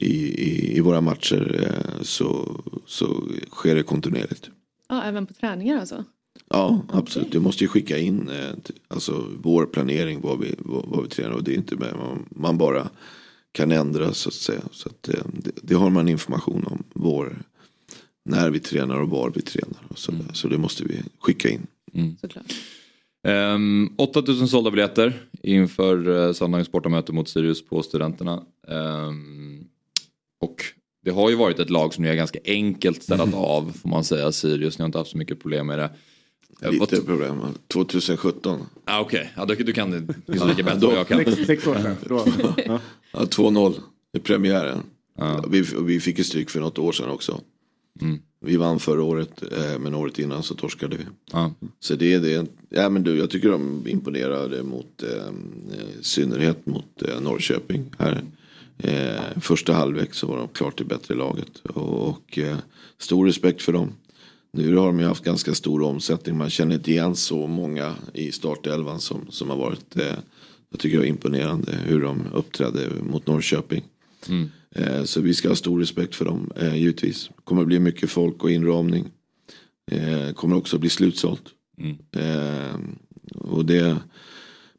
[0.00, 4.50] i, i, i våra matcher eh, så, så sker det kontinuerligt.
[4.88, 6.04] Ja, även på träningar alltså?
[6.50, 7.32] Ja, absolut.
[7.32, 11.30] Du måste ju skicka in eh, alltså, vår planering, vad vi, vad, vad vi tränar.
[11.30, 12.88] Och det är inte med, man, man bara
[13.52, 14.62] kan ändra så att säga.
[14.72, 16.82] Så att, eh, det, det har man information om.
[16.92, 17.42] Vår,
[18.24, 19.80] när vi tränar och var vi tränar.
[19.88, 20.32] Och så, där.
[20.32, 21.66] så det måste vi skicka in.
[22.20, 22.54] Såklart.
[23.26, 28.42] Um, 8000 sålda biljetter inför uh, söndagens bortamöte mot Sirius på Studenterna.
[28.68, 29.43] Ehm,
[30.44, 30.62] och
[31.04, 34.04] det har ju varit ett lag som ni har ganska enkelt städat av får man
[34.04, 34.32] säga.
[34.32, 35.90] Sirius, ni har inte haft så mycket problem med det.
[36.62, 37.40] Eh, Lite vad- problem.
[37.68, 38.60] 2017.
[38.84, 41.24] Ah, Okej, ja, du, du kan det liksom lika bättre då- vad jag kan.
[41.24, 41.96] Sex, sex år sedan.
[42.08, 42.24] Då,
[42.66, 42.80] ja.
[43.12, 43.74] Ja, 2-0
[44.16, 44.78] i premiären.
[45.18, 45.44] Ja.
[45.50, 47.40] Vi, vi fick ju stryk för något år sedan också.
[48.40, 51.02] Vi vann förra året, eh, men året innan så torskade vi.
[51.32, 51.54] Ja.
[51.80, 52.46] Så det är det.
[52.68, 55.08] Ja, men du, jag tycker de imponerade mot, eh,
[56.00, 58.22] i synnerhet mot eh, Norrköping här.
[58.78, 61.58] Eh, första halvlek så var de klart det bättre laget.
[61.58, 62.56] Och, och eh,
[62.98, 63.92] stor respekt för dem.
[64.52, 66.36] Nu har de ju haft ganska stor omsättning.
[66.36, 69.96] Man känner inte igen så många i startelvan som, som har varit.
[69.96, 70.16] Eh,
[70.70, 73.84] jag tycker det är imponerande hur de uppträdde mot Norrköping.
[74.74, 77.30] Eh, så vi ska ha stor respekt för dem eh, givetvis.
[77.44, 79.04] kommer bli mycket folk och inramning.
[79.90, 81.42] Eh, kommer också bli slutsålt.
[82.16, 82.78] Eh,
[83.34, 83.96] och det,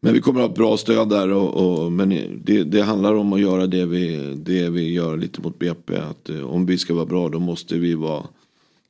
[0.06, 1.32] men vi kommer att ha ett bra stöd där.
[1.32, 2.10] Och, och, men
[2.44, 5.98] det, det handlar om att göra det vi, det vi gör lite mot BP.
[5.98, 8.26] Att, eh, om vi ska vara bra då måste vi vara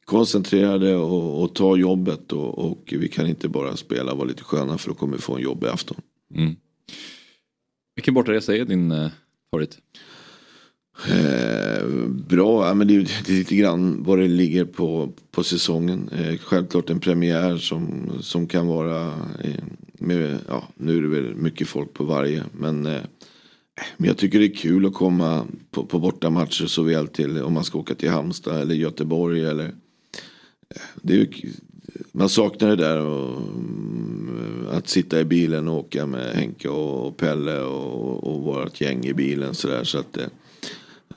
[0.06, 2.32] koncentrerade och, och ta jobbet.
[2.32, 5.22] Och, och vi kan inte bara spela och vara lite sköna för då kommer vi
[5.22, 5.98] få en jobbig afton.
[7.96, 9.10] Vilken bortaresa är din uh,
[9.52, 9.78] favorit?
[11.10, 15.44] Eh, bra, ja, men det, är, det är lite grann vad det ligger på, på
[15.44, 16.10] säsongen.
[16.10, 19.08] Eh, självklart en premiär som, som kan vara,
[19.44, 19.64] eh,
[20.06, 22.44] med, ja, nu är det väl mycket folk på varje.
[22.52, 23.02] Men, eh,
[23.98, 27.64] men jag tycker det är kul att komma på, på bortamatcher såväl till om man
[27.64, 29.46] ska åka till Halmstad eller Göteborg.
[29.46, 31.28] Eller, eh, det är ju,
[32.12, 37.18] man saknar det där och, mm, att sitta i bilen och åka med Henke och
[37.18, 39.56] Pelle och, och vårt gäng i bilen.
[39.56, 40.28] Så, där, så att, eh,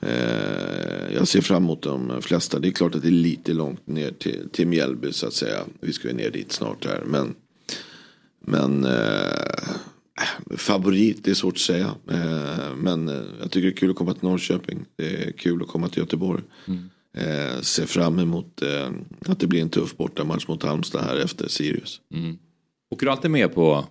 [0.01, 2.59] eh, jag ser fram emot de flesta.
[2.59, 5.59] Det är klart att det är lite långt ner till, till Mjällby så att säga.
[5.79, 7.03] Vi ska ju ner dit snart här.
[7.05, 7.35] Men,
[8.39, 9.77] men eh,
[10.57, 11.95] favorit, det är svårt att säga.
[12.11, 14.85] Eh, men eh, jag tycker det är kul att komma till Norrköping.
[14.95, 16.43] Det är kul att komma till Göteborg.
[17.17, 18.89] Eh, ser fram emot eh,
[19.25, 22.01] att det blir en tuff bortamatch mot Halmstad här efter Sirius.
[22.91, 23.85] Åker du alltid med på...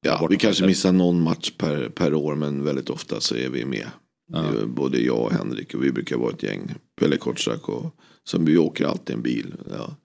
[0.00, 3.64] Ja, vi kanske missar någon match per, per år men väldigt ofta så är vi
[3.64, 3.86] med.
[4.34, 6.74] Är Både jag och Henrik och vi brukar vara ett gäng.
[7.00, 9.54] Pelle Kotschack och som vi åker alltid en bil.
[9.70, 9.96] Ja.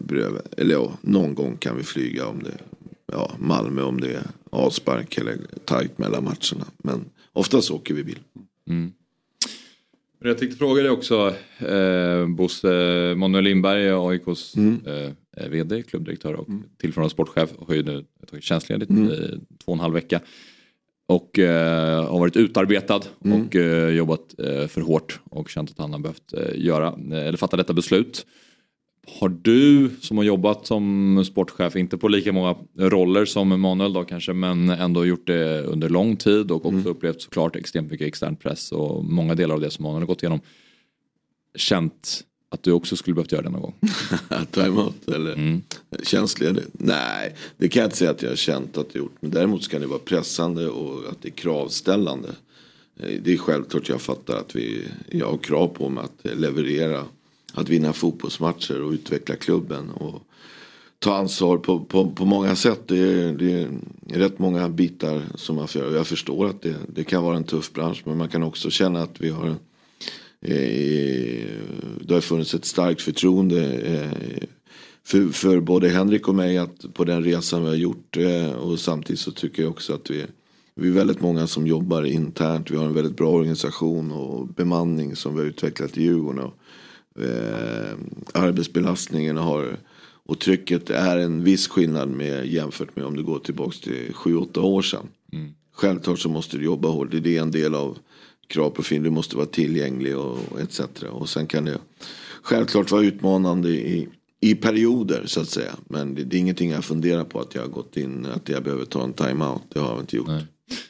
[0.00, 0.40] Bredvid.
[0.56, 2.58] Eller ja, någon gång kan vi flyga om det
[3.12, 6.66] ja, Malmö om det är avspark eller tajt mellan matcherna.
[6.78, 8.18] Men oftast åker vi bil.
[10.18, 16.46] Men Jag tänkte fråga dig också, eh, Bosse Manuel Lindberg, AIKs eh, VD, klubbdirektör och
[16.78, 18.94] tillförordnad sportchef, har ju nu tagit tjänstledigt i
[19.64, 20.20] två och en halv vecka.
[21.08, 25.92] Och eh, har varit utarbetad och eh, jobbat eh, för hårt och känt att han
[25.92, 28.26] har behövt eh, göra, eller fatta detta beslut.
[29.06, 34.04] Har du som har jobbat som sportchef, inte på lika många roller som Manuel då
[34.04, 36.86] kanske, men ändå gjort det under lång tid och också mm.
[36.86, 40.22] upplevt såklart extremt mycket extern press och många delar av det som Manuel har gått
[40.22, 40.40] igenom.
[41.54, 43.74] Känt att du också skulle behövt göra det någon gång?
[44.50, 44.60] Ta
[45.06, 45.62] eller mm.
[46.02, 46.68] tjänstledigt?
[46.72, 49.16] Nej, det kan jag inte säga att jag har känt att jag gjort.
[49.20, 52.28] Men däremot ska det vara pressande och att det är kravställande.
[53.00, 57.04] Eh, det är självklart jag fattar att vi, jag har krav på mig att leverera.
[57.52, 59.90] Att vinna fotbollsmatcher och utveckla klubben.
[59.90, 60.22] Och
[60.98, 62.80] ta ansvar på, på, på många sätt.
[62.88, 63.68] Det är, det är
[64.08, 65.94] rätt många bitar som man får göra.
[65.94, 68.02] Jag förstår att det, det kan vara en tuff bransch.
[68.04, 69.56] Men man kan också känna att vi har
[70.40, 71.46] Eh,
[72.00, 74.48] det har funnits ett starkt förtroende eh,
[75.04, 78.16] för, för både Henrik och mig att på den resan vi har gjort.
[78.16, 80.26] Eh, och samtidigt så tycker jag också att vi,
[80.74, 82.70] vi är väldigt många som jobbar internt.
[82.70, 86.44] Vi har en väldigt bra organisation och bemanning som vi har utvecklat i Djurgården.
[86.44, 86.54] Och,
[87.18, 87.98] eh,
[88.34, 89.76] arbetsbelastningen har
[90.26, 94.60] och trycket är en viss skillnad med, jämfört med om du går tillbaka till 7-8
[94.60, 95.08] år sedan.
[95.32, 95.54] Mm.
[95.72, 97.08] Självklart så måste du jobba hårt.
[97.10, 97.98] Det är en del av
[98.48, 100.80] kravprofil, du måste vara tillgänglig och, och etc.
[101.10, 101.78] Och sen kan det
[102.42, 104.08] självklart vara utmanande i,
[104.40, 105.76] i perioder så att säga.
[105.88, 108.62] Men det, det är ingenting jag funderar på att jag har gått in, att jag
[108.62, 109.62] behöver ta en time-out.
[109.68, 110.28] Det har jag inte gjort.
[110.28, 110.46] Nej.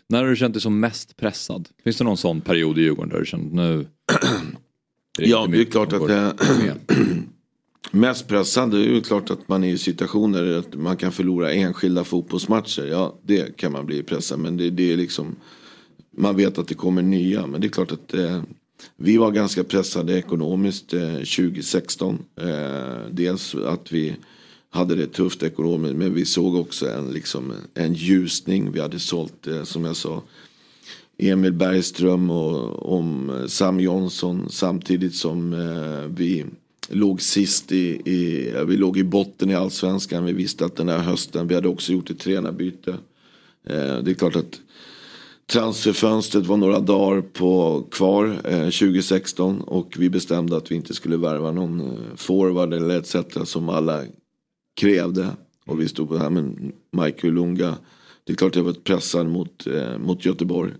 [0.08, 1.68] När har du känt dig som mest pressad?
[1.84, 3.86] Finns det någon sån period i Djurgården där du känt nu?
[5.16, 6.34] Det ja, det är klart att det
[7.90, 12.04] mest pressande är ju klart att man är i situationer där man kan förlora enskilda
[12.04, 12.86] fotbollsmatcher.
[12.86, 14.38] Ja, det kan man bli pressad.
[14.38, 15.36] Men det, det är liksom
[16.16, 17.46] man vet att det kommer nya.
[17.46, 18.42] Men det är klart att eh,
[18.96, 22.18] vi var ganska pressade ekonomiskt eh, 2016.
[22.40, 24.16] Eh, dels att vi
[24.70, 28.72] hade det tufft ekonomiskt men vi såg också en, liksom, en ljusning.
[28.72, 30.22] Vi hade sålt, eh, som jag sa,
[31.18, 36.44] Emil Bergström och om Sam Jonsson samtidigt som eh, vi
[36.88, 40.24] låg sist i, i, vi låg i botten i allsvenskan.
[40.24, 42.90] Vi visste att den här hösten, vi hade också gjort ett tränarbyte.
[43.66, 44.60] Eh, det är klart att
[45.46, 51.16] Transferfönstret var några dagar på, kvar eh, 2016 och vi bestämde att vi inte skulle
[51.16, 53.16] värva någon eh, forward eller etc.
[53.44, 54.02] som alla
[54.80, 55.28] krävde.
[55.66, 57.74] Och vi stod på det här med Michael Lunga.
[58.24, 60.72] Det är klart jag var pressad mot, eh, mot Göteborg.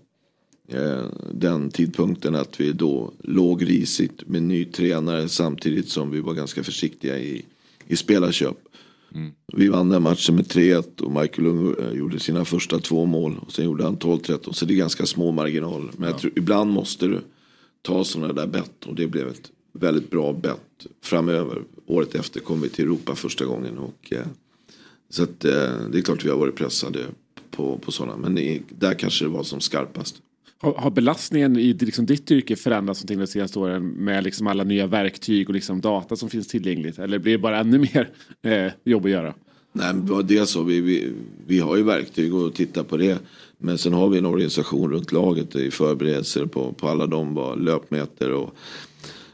[0.67, 6.33] Eh, den tidpunkten att vi då låg risigt med ny tränare samtidigt som vi var
[6.33, 7.45] ganska försiktiga i,
[7.87, 8.57] i spelarköp.
[9.15, 9.31] Mm.
[9.53, 13.37] Vi vann den matchen med 3-1 och Michael Lung eh, gjorde sina första två mål.
[13.41, 14.51] Och sen gjorde han 12-13.
[14.51, 15.91] Så det är ganska små marginaler.
[15.97, 16.09] Men ja.
[16.09, 17.21] jag tror, ibland måste du
[17.81, 18.85] ta sådana där bett.
[18.85, 21.63] Och det blev ett väldigt bra bett framöver.
[21.85, 23.77] Året efter kom vi till Europa första gången.
[23.77, 24.25] Och, eh,
[25.09, 25.51] så att, eh,
[25.91, 27.05] det är klart vi har varit pressade
[27.51, 28.17] på, på sådana.
[28.17, 30.21] Men det, där kanske det var som skarpast.
[30.59, 34.63] Har, har belastningen i liksom ditt yrke förändrats någonting de senaste åren med liksom alla
[34.63, 36.99] nya verktyg och liksom data som finns tillgängligt?
[36.99, 38.09] Eller blir det bara ännu mer
[38.41, 39.33] eh, jobb att göra?
[39.71, 39.93] Nej,
[40.23, 40.63] dels så.
[40.63, 41.13] Vi, vi,
[41.47, 43.19] vi har ju verktyg och tittar på det.
[43.57, 48.31] Men sen har vi en organisation runt laget i förberedelser på, på alla de löpmeter
[48.31, 48.55] och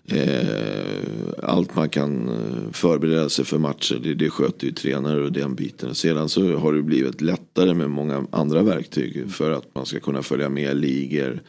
[0.05, 1.03] Eh,
[1.43, 5.55] allt man kan eh, förbereda sig för matcher, det, det sköter ju tränare och den
[5.55, 5.95] biten.
[5.95, 10.21] Sedan så har det blivit lättare med många andra verktyg för att man ska kunna
[10.21, 11.41] följa med ligor,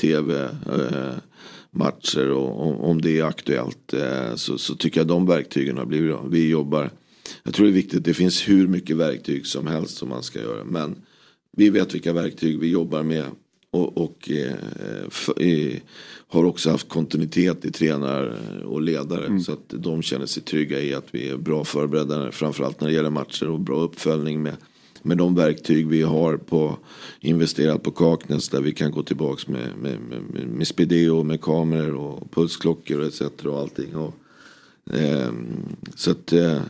[0.00, 1.14] tv, eh,
[1.70, 6.10] matcher och om det är aktuellt eh, så, så, tycker jag de verktygen har blivit
[6.10, 6.26] bra.
[6.30, 6.90] Vi jobbar,
[7.42, 10.38] jag tror det är viktigt, det finns hur mycket verktyg som helst som man ska
[10.38, 10.64] göra.
[10.64, 10.96] Men
[11.56, 13.24] vi vet vilka verktyg vi jobbar med
[13.70, 14.54] och, och eh,
[15.10, 15.76] för, eh,
[16.32, 19.26] har också haft kontinuitet i tränare och ledare.
[19.26, 19.40] Mm.
[19.40, 22.32] Så att de känner sig trygga i att vi är bra förberedda.
[22.32, 24.56] Framförallt när det gäller matcher och bra uppföljning med,
[25.02, 26.76] med de verktyg vi har på
[27.20, 28.48] investerat på Kaknäs.
[28.48, 33.06] Där vi kan gå tillbaks med, med, med, med Spideo, med kameror och pulsklockor och
[33.06, 33.20] etc.
[33.20, 33.96] Och allting.
[33.96, 34.14] Och,
[34.94, 35.32] eh,
[35.96, 36.60] så att eh,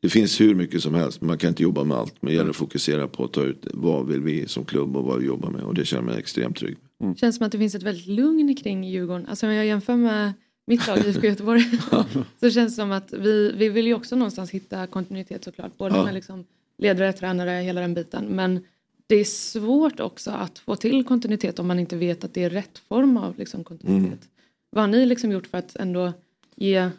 [0.00, 1.20] det finns hur mycket som helst.
[1.20, 2.14] Man kan inte jobba med allt.
[2.20, 5.04] Men det gäller att fokusera på att ta ut vad vill vi som klubb och
[5.04, 5.62] vad vi jobbar med.
[5.62, 6.76] Och det känner mig extremt trygg.
[7.02, 7.16] Mm.
[7.16, 9.26] Känns som att det finns ett väldigt lugn kring Djurgården.
[9.26, 10.32] Alltså om jag jämför med
[10.64, 11.64] mitt lag IFK Göteborg
[12.40, 15.78] så känns det som att vi, vi vill ju också någonstans hitta kontinuitet såklart.
[15.78, 16.04] Både ja.
[16.04, 16.44] med liksom
[16.78, 18.24] ledare, tränare, hela den biten.
[18.24, 18.64] Men
[19.06, 22.50] det är svårt också att få till kontinuitet om man inte vet att det är
[22.50, 24.04] rätt form av liksom, kontinuitet.
[24.04, 24.28] Mm.
[24.70, 26.12] Vad har ni liksom gjort för att ändå
[26.56, 26.90] ge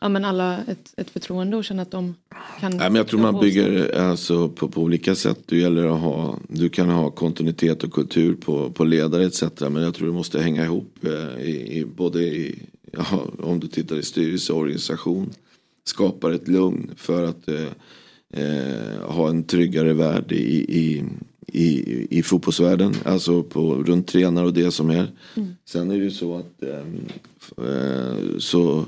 [0.00, 2.14] ja, men alla ett, ett förtroende och känna att de
[2.60, 2.72] kan.
[2.72, 5.38] Ja, men jag tror man bygger alltså, på, på olika sätt.
[5.46, 9.42] Det gäller att ha, du kan ha kontinuitet och kultur på, på ledare etc.
[9.60, 13.04] Men jag tror det måste hänga ihop eh, i, i, både i, ja,
[13.42, 15.30] om du tittar i styrelse och organisation.
[15.84, 17.68] Skapar ett lugn för att eh,
[18.32, 21.04] eh, ha en tryggare värld i, i,
[21.46, 22.94] i, i fotbollsvärlden.
[23.04, 25.12] Alltså på, runt tränare och det som är.
[25.36, 25.56] Mm.
[25.64, 26.78] Sen är det ju så att eh,
[27.66, 28.84] eh så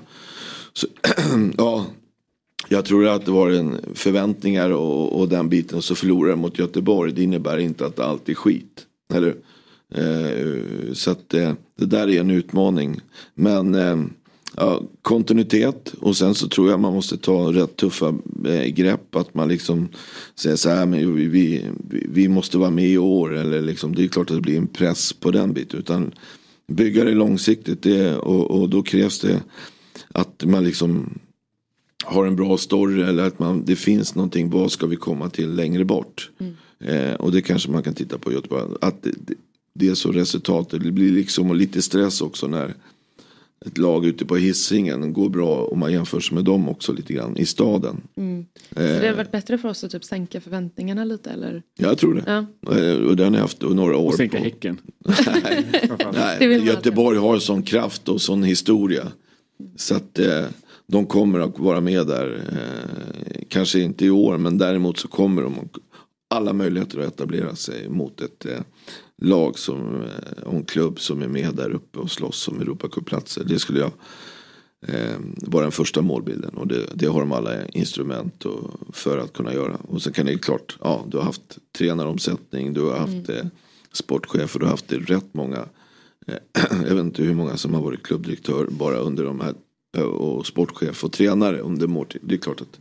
[0.73, 0.87] så,
[1.57, 1.87] ja,
[2.69, 6.59] jag tror att det var en förväntningar och, och den biten och så förlorar mot
[6.59, 7.13] Göteborg.
[7.13, 8.87] Det innebär inte att allt är skit.
[9.15, 9.35] Eller?
[9.95, 13.01] Eh, så att eh, det där är en utmaning.
[13.35, 13.97] Men eh,
[14.57, 18.15] ja, kontinuitet och sen så tror jag man måste ta rätt tuffa
[18.47, 19.17] eh, grepp.
[19.17, 19.89] Att man liksom
[20.35, 21.67] säger så här, men vi, vi,
[22.09, 23.37] vi måste vara med i år.
[23.37, 25.81] Eller liksom, det är klart att det blir en press på den biten.
[25.81, 26.13] Utan
[26.67, 29.43] bygga det långsiktigt det, och, och då krävs det
[30.13, 31.19] att man liksom
[32.05, 35.55] har en bra story eller att man, det finns någonting, vad ska vi komma till
[35.55, 36.31] längre bort?
[36.39, 36.55] Mm.
[36.81, 38.65] Eh, och det kanske man kan titta på Göteborg.
[38.81, 39.35] Att det,
[39.75, 42.75] det, är så resultatet, det blir liksom lite stress också när
[43.67, 47.13] ett lag ute på hissingen går bra om man jämför sig med dem också lite
[47.13, 48.01] grann i staden.
[48.17, 48.47] Mm.
[48.69, 51.63] Så det har varit bättre för oss att typ sänka förväntningarna lite eller?
[51.79, 52.23] Jag tror det.
[52.27, 52.77] Ja.
[52.77, 54.09] Eh, och den har jag haft några år.
[54.09, 54.45] Och sänka på.
[54.45, 54.79] Häcken.
[55.33, 56.67] Nej, Nej.
[56.67, 59.13] Göteborg har sån kraft och sån historia.
[59.77, 60.45] Så att eh,
[60.87, 62.45] de kommer att vara med där.
[62.53, 65.69] Eh, kanske inte i år men däremot så kommer de
[66.31, 68.61] alla möjligheter att etablera sig mot ett eh,
[69.23, 73.45] lag som, eh, och en klubb som är med där uppe och slåss om Europacupplatser.
[73.45, 73.93] Det skulle jag
[74.87, 79.33] eh, vara den första målbilden och det, det har de alla instrument och, för att
[79.33, 79.77] kunna göra.
[79.89, 83.37] Och så kan det klart, ja du har haft tränaromsättning, du har haft mm.
[83.37, 83.47] eh,
[83.93, 85.69] sportchefer, du har haft rätt många
[86.71, 89.55] jag vet inte hur många som har varit klubbdirektör bara under de här
[89.97, 92.21] eh, och sportchef och tränare under måltid.
[92.25, 92.81] Det är klart att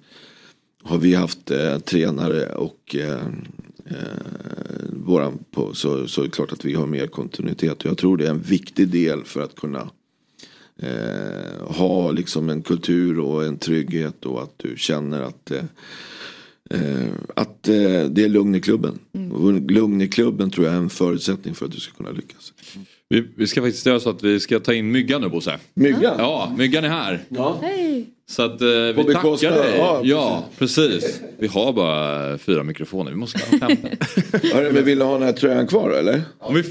[0.83, 3.27] har vi haft eh, tränare och eh,
[3.85, 7.79] eh, på, så, så är det klart att vi har mer kontinuitet.
[7.79, 9.89] Och jag tror det är en viktig del för att kunna
[10.77, 15.63] eh, ha liksom en kultur och en trygghet och att du känner att eh,
[16.69, 18.99] eh att eh, det är lugn i klubben.
[19.13, 19.31] Mm.
[19.31, 22.53] Och lugn i klubben tror jag är en förutsättning för att du ska kunna lyckas.
[23.11, 25.59] Vi, vi ska faktiskt göra så att vi ska ta in Myggan nu Bosse.
[25.73, 26.15] Myggan?
[26.17, 27.19] Ja, Myggan är här.
[27.29, 27.59] Ja.
[27.61, 28.05] Hej!
[28.29, 29.77] Så att eh, vi tackar dig.
[29.77, 31.21] Ja, ja, precis.
[31.39, 33.97] Vi har bara fyra mikrofoner, vi måste ha femte.
[34.73, 36.21] men vill du ha den här tröjan kvar eller?
[36.39, 36.63] Om vi,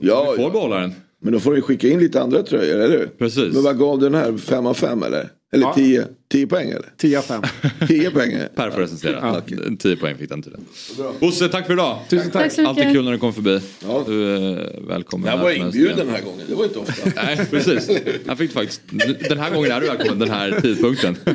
[0.00, 0.50] ja, vi får ja.
[0.50, 0.94] behålla den.
[1.22, 3.06] Men då får du skicka in lite andra tröjor, eller hur?
[3.06, 3.54] Precis.
[3.54, 4.36] Men vad gav du den här?
[4.36, 5.28] Fem av fem eller?
[5.52, 5.74] Eller ja.
[5.74, 6.92] tio, tio poäng eller?
[6.96, 7.42] Tio av fem.
[7.88, 8.38] tio poäng?
[8.54, 9.18] Per får recensera.
[9.22, 9.42] Ja.
[9.78, 10.64] Tio poäng fick den tiden.
[11.20, 11.98] Bosse, tack för idag.
[12.08, 12.56] Tusen tack.
[12.56, 13.60] tack Alltid kul när du kommer förbi.
[13.84, 14.04] Ja.
[14.06, 15.30] Du är välkommen.
[15.30, 17.10] Jag var inbjuden den här gången, det var inte ofta.
[17.24, 17.90] Nej, precis.
[18.26, 18.80] Jag fick faktiskt,
[19.28, 21.16] den här gången är du välkommen, den här tidpunkten.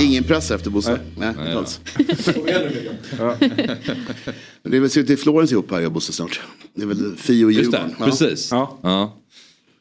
[0.00, 1.00] Ingen press efter Bosse?
[1.18, 1.80] Nej, Nej inte alls.
[4.62, 6.40] det är väl ut i Florens ihop här, jag Bosse snart.
[6.74, 7.88] Det är väl Fio och Djurgården.
[7.88, 8.50] Just det, precis.
[8.50, 8.78] Ja.
[8.82, 9.20] Ja.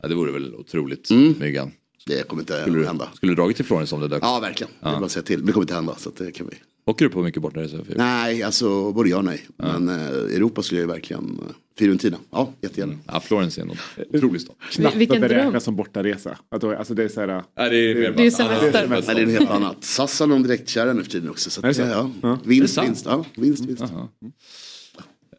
[0.03, 1.35] Ja, det vore väl otroligt, mm.
[1.39, 1.71] Myggan.
[2.05, 3.09] Det kommer inte skulle hända.
[3.13, 4.73] Skulle du dragit till Florens om det dök Ja, verkligen.
[4.79, 4.89] Ja.
[4.89, 5.37] Det är bara att säga till.
[5.37, 5.95] Men det kommer inte hända.
[5.95, 6.55] Så det kan vi.
[6.85, 7.85] Åker du på mycket bortaresor?
[7.95, 9.47] Nej, alltså både ja och nej.
[9.57, 9.79] Ja.
[9.79, 12.93] Men eh, Europa skulle jag verkligen, eh, Fiorentina, ja jättegärna.
[12.93, 13.05] Mm.
[13.07, 13.77] Ja, Florens är något
[14.13, 14.55] otroligt stort.
[14.71, 16.37] Knappt att beräkna som bortaresa.
[16.49, 18.87] alltså det är så här, ja, det är, det, det är semester.
[18.89, 19.83] Nej, det är något helt annat.
[19.83, 21.49] SAS har någon direktkärra nu för tiden också.
[21.49, 22.39] Så att, ja, ja.
[22.43, 23.83] Vinst, vinst, ja, vinst, vinst.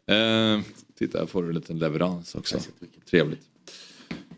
[0.07, 0.57] Mm.
[0.57, 0.65] Eh,
[0.97, 2.59] titta, här får du en liten leverans också.
[3.09, 3.41] Trevligt.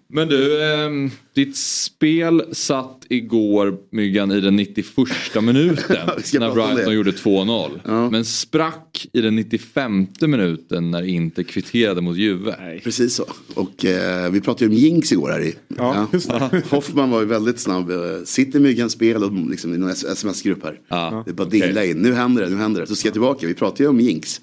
[0.10, 0.90] Men du, eh,
[1.34, 4.98] ditt spel satt igår Myggan i den 91
[5.42, 5.98] minuten
[6.34, 7.80] när Brighton gjorde 2-0.
[7.86, 8.10] Ja.
[8.10, 12.80] Men sprack i den 95 minuten när inte kvitterade mot Juve.
[12.84, 13.26] Precis så.
[13.54, 15.56] Och eh, vi pratade ju om jinx igår här i.
[15.78, 16.50] Ja, ja.
[16.70, 17.92] Hoffman var ju väldigt snabb.
[17.92, 20.80] Eh, sitter Myggans spel och liksom, i någon sms-grupp här.
[20.88, 21.24] Ja.
[21.26, 21.92] Det är bara dingla okay.
[21.92, 21.98] in.
[21.98, 22.88] Nu händer det, nu händer det.
[22.88, 23.48] Så ska jag tillbaka.
[23.48, 24.42] Vi pratade ju om jinx.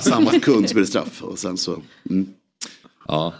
[0.00, 1.22] Samma kund spelade straff.
[1.22, 1.82] Och sen så.
[2.10, 2.26] Mm.
[3.08, 3.34] Ja.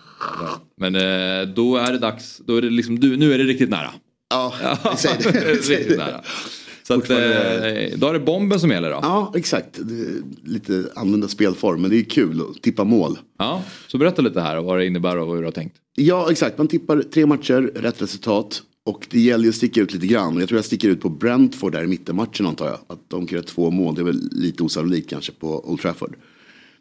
[0.76, 3.70] Men eh, då är det dags, då är det liksom, du, nu är det riktigt
[3.70, 3.90] nära.
[4.30, 4.54] Ja,
[4.96, 5.52] säger det.
[5.78, 6.20] riktigt nära.
[6.82, 7.16] Så att, eh,
[7.96, 8.98] då är det bomben som gäller då?
[9.02, 9.80] Ja, exakt.
[10.44, 13.18] lite annorlunda spelform, men det är kul att tippa mål.
[13.38, 15.76] Ja, så berätta lite här vad det innebär och hur du har tänkt.
[15.96, 16.58] Ja, exakt.
[16.58, 18.62] Man tippar tre matcher, rätt resultat.
[18.86, 20.38] Och det gäller ju att sticka ut lite grann.
[20.38, 22.78] Jag tror jag sticker ut på Brentford där i mittenmatchen antar jag.
[22.86, 26.16] Att de kan göra två mål, det är väl lite osannolikt kanske på Old Trafford.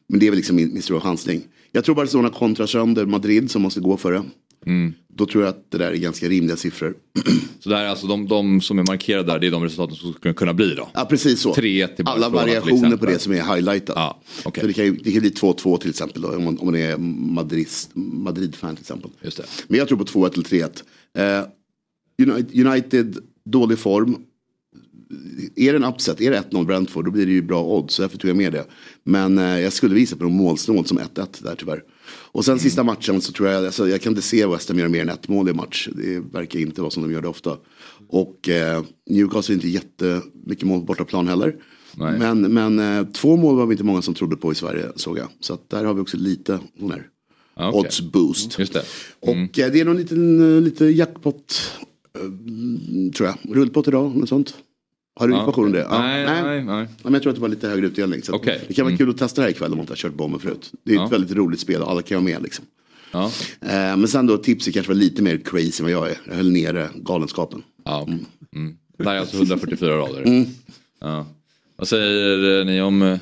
[0.07, 1.41] Men det är väl liksom min, min stora chansning.
[1.71, 4.23] Jag tror Barcelona kontrar sönder Madrid som måste gå för det.
[4.65, 4.93] Mm.
[5.07, 6.95] Då tror jag att det där är ganska rimliga siffror.
[7.59, 10.13] Så det är alltså de, de, som är markerade där, det är de resultaten som
[10.13, 10.89] skulle kunna bli då?
[10.93, 11.53] Ja precis så.
[11.53, 13.95] Tre till Alla variationer på det som är highlightat.
[13.95, 14.61] Ja, okay.
[14.61, 16.97] Så det, kan, det kan bli 2-2 till exempel då, om man, om man är
[16.97, 19.11] Madrid-fan Madrid till exempel.
[19.67, 20.69] Men jag tror på 2-1 eller
[21.17, 21.41] 3-1.
[21.41, 24.17] Eh, United, dålig form
[25.55, 27.93] är det en upset, är det 1-0 Brentford då blir det ju bra odds.
[27.93, 28.65] Så därför tog jag med det.
[29.03, 31.83] Men eh, jag skulle visa på någon målsnål som 1-1 där tyvärr.
[32.07, 32.59] Och sen mm.
[32.59, 35.09] sista matchen så tror jag, alltså, jag kan inte se West Ham göra mer än
[35.09, 35.89] ett mål i match.
[35.95, 37.57] Det verkar inte vara som de gör det ofta.
[38.09, 41.55] Och eh, Newcastle är inte jättemycket mål på bortaplan heller.
[41.97, 42.19] Nej.
[42.19, 45.17] Men, men eh, två mål var vi inte många som trodde på i Sverige såg
[45.17, 45.27] jag.
[45.39, 47.07] Så att där har vi också lite sån här
[47.55, 47.79] okay.
[47.79, 48.59] odds boost.
[48.59, 48.83] Just det.
[49.21, 49.43] Mm.
[49.43, 51.61] Och eh, det är någon liten, eh, lite jackpot
[52.19, 53.55] Mm, tror jag.
[53.57, 54.55] Rullpott idag, något sånt.
[55.15, 55.39] Har du Ja.
[55.39, 55.79] information om det?
[55.79, 55.99] Ja.
[56.01, 56.87] Nej, nej, nej.
[56.87, 58.23] Ja, Men jag tror att det var lite högre utdelning.
[58.23, 58.61] Så Okej.
[58.67, 58.97] Det kan vara Mm.
[58.97, 60.71] kul att testa det här ikväll om man inte har kört bomben förut.
[60.85, 61.05] Det är Ja.
[61.05, 62.65] ett väldigt roligt spel och alla kan vara med liksom.
[63.11, 63.31] Ja.
[63.61, 66.17] Eh, men sen då tipset kanske var lite mer crazy än vad jag är.
[66.27, 67.61] Jag höll nere galenskapen.
[67.85, 68.07] Ja.
[68.55, 68.75] Mm.
[68.97, 70.21] Det här är alltså 144 rader.
[70.21, 70.45] Mm.
[71.01, 71.25] Ja.
[71.75, 73.17] Vad säger eh, ni om eh,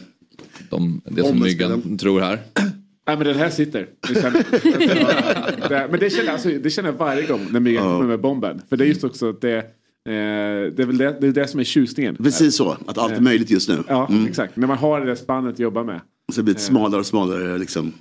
[0.70, 2.40] de, det som Om Myggan tror här?
[3.08, 3.88] Nej men den här sitter.
[4.08, 4.44] Det känner,
[5.70, 8.62] det, men det känner, alltså, det känner jag varje gång när Myggan kommer med bomben.
[8.70, 9.66] För det är just också att det,
[10.06, 12.16] det är väl det, det, är det som är tjusningen.
[12.16, 13.78] Precis så, att allt är möjligt just nu.
[13.88, 14.26] Ja, Mm.
[14.28, 14.56] exakt.
[14.56, 16.02] När man har det där spannet att jobba med.
[16.34, 17.94] Så det blir ett smalare och smalare liksom,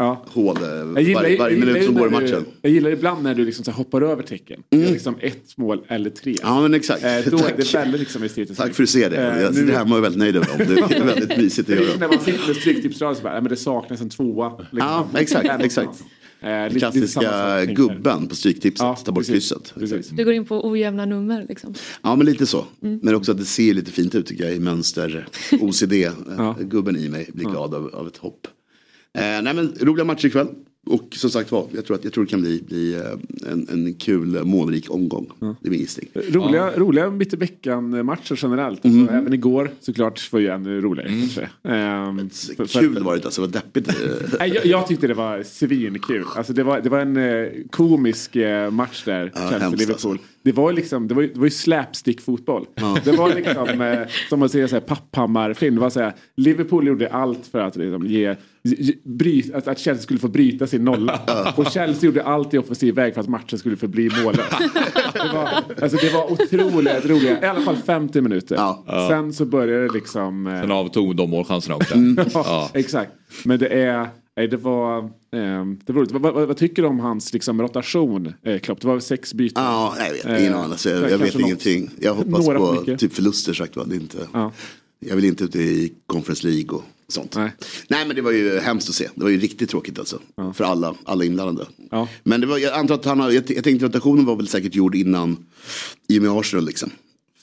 [0.00, 0.24] Ja.
[0.28, 2.44] hål eh, varje, varje jag minut som går i matchen.
[2.62, 4.62] Jag gillar ibland när du liksom så hoppar över tecken.
[4.70, 6.34] Gör Liksom ett mål eller tre.
[6.42, 7.04] Ja men exakt.
[7.04, 7.56] Eh, då är Tack.
[7.56, 8.56] det väldigt liksom estetiskt.
[8.60, 9.16] Tack för att du ser det.
[9.16, 10.58] Eh, jag, nu- det här var jag väldigt nöjd över.
[10.58, 11.98] Det är väldigt mysigt Det att är göra.
[12.00, 14.52] när man sitter med stryktipsraden så bara, men det saknas en tvåa.
[14.58, 14.78] Liksom.
[14.78, 15.90] Ja, exakt, exakt.
[16.40, 19.74] Eh, Klassiska gubben på stryktipset, Ja, ta bort krysset.
[20.10, 21.74] Du går in på ojämna nummer liksom.
[22.02, 22.64] Ja men lite så.
[22.82, 23.00] Mm.
[23.02, 25.26] Men också att det ser lite fint ut tycker jag i mönster.
[25.60, 25.92] OCD,
[26.60, 28.46] gubben i mig blir glad av, av ett hopp.
[29.14, 30.48] Eh, nej men roliga matcher ikväll.
[30.88, 33.68] Och som sagt var, jag tror att jag tror det kan bli, bli eh, en,
[33.72, 35.30] en kul målrik omgång.
[35.40, 36.08] Det är min gissning.
[36.14, 38.84] Roliga, roliga mitt i veckan matcher generellt.
[38.84, 39.14] Alltså, Mm.
[39.14, 41.48] Även igår såklart var ju ännu roligare kanske.
[41.64, 43.88] Ehm, för- för- Kul var det alltså, vad deppigt.
[43.88, 43.94] eh.
[44.38, 46.24] Nej, jag, jag tyckte det var svinkul.
[46.36, 49.92] Alltså det, var, det var en eh, komisk eh, match där, Ja, Chelsea-Liverpool.
[49.92, 50.16] alltså.
[50.42, 52.66] Det var ju liksom, det var ju, det var ju slapstick-fotboll.
[53.04, 55.74] Det var liksom, eh, som man säger, så här, Papphammar-film.
[55.74, 58.34] Det var så här, Liverpool gjorde allt för att liksom, ge,
[59.54, 61.20] att, att Chelsea skulle få bryta sin nolla.
[61.56, 64.46] Och Chelsea gjorde allt i offensiv väg för att matchen skulle förbli mållös.
[65.12, 65.48] Det var,
[65.82, 68.54] alltså, det var otroligt roliga, i alla fall 50 minuter.
[68.56, 69.06] Ja.
[69.10, 70.46] Sen så började det liksom...
[70.46, 71.94] eh, Sen avtog de målchanserna också.
[71.98, 72.70] Ja, Ja.
[72.74, 73.12] exakt.
[73.44, 74.98] Men det är, nej, det var,
[75.32, 76.12] ehm, det var roligt.
[76.12, 78.80] Vad, vad, vad tycker du om hans liksom, rotation, eh, Klopp?
[78.80, 79.62] Det var sex byten.
[79.64, 80.60] Ja, jag vet ingen Eh.
[80.64, 81.90] Alltså, jag, jag vet något- ingenting.
[82.00, 82.98] Jag hoppas på mycket.
[83.00, 83.84] typ förluster sagt va.
[83.86, 84.52] Det är inte, Ja.
[85.00, 87.36] Jag vill inte ut i Conference League och sånt.
[87.36, 87.50] Nej.
[87.88, 88.06] Nej.
[88.06, 89.08] men det var ju hemskt att se.
[89.14, 90.20] Det var ju riktigt tråkigt alltså.
[90.54, 91.68] För alla, alla inblandade.
[91.90, 92.08] Ja.
[92.24, 94.74] Men det var, jag antar att han har, jag, jag tänkte rotationen var väl säkert
[94.74, 95.46] gjord innan
[96.08, 96.90] i och med Arsenal liksom.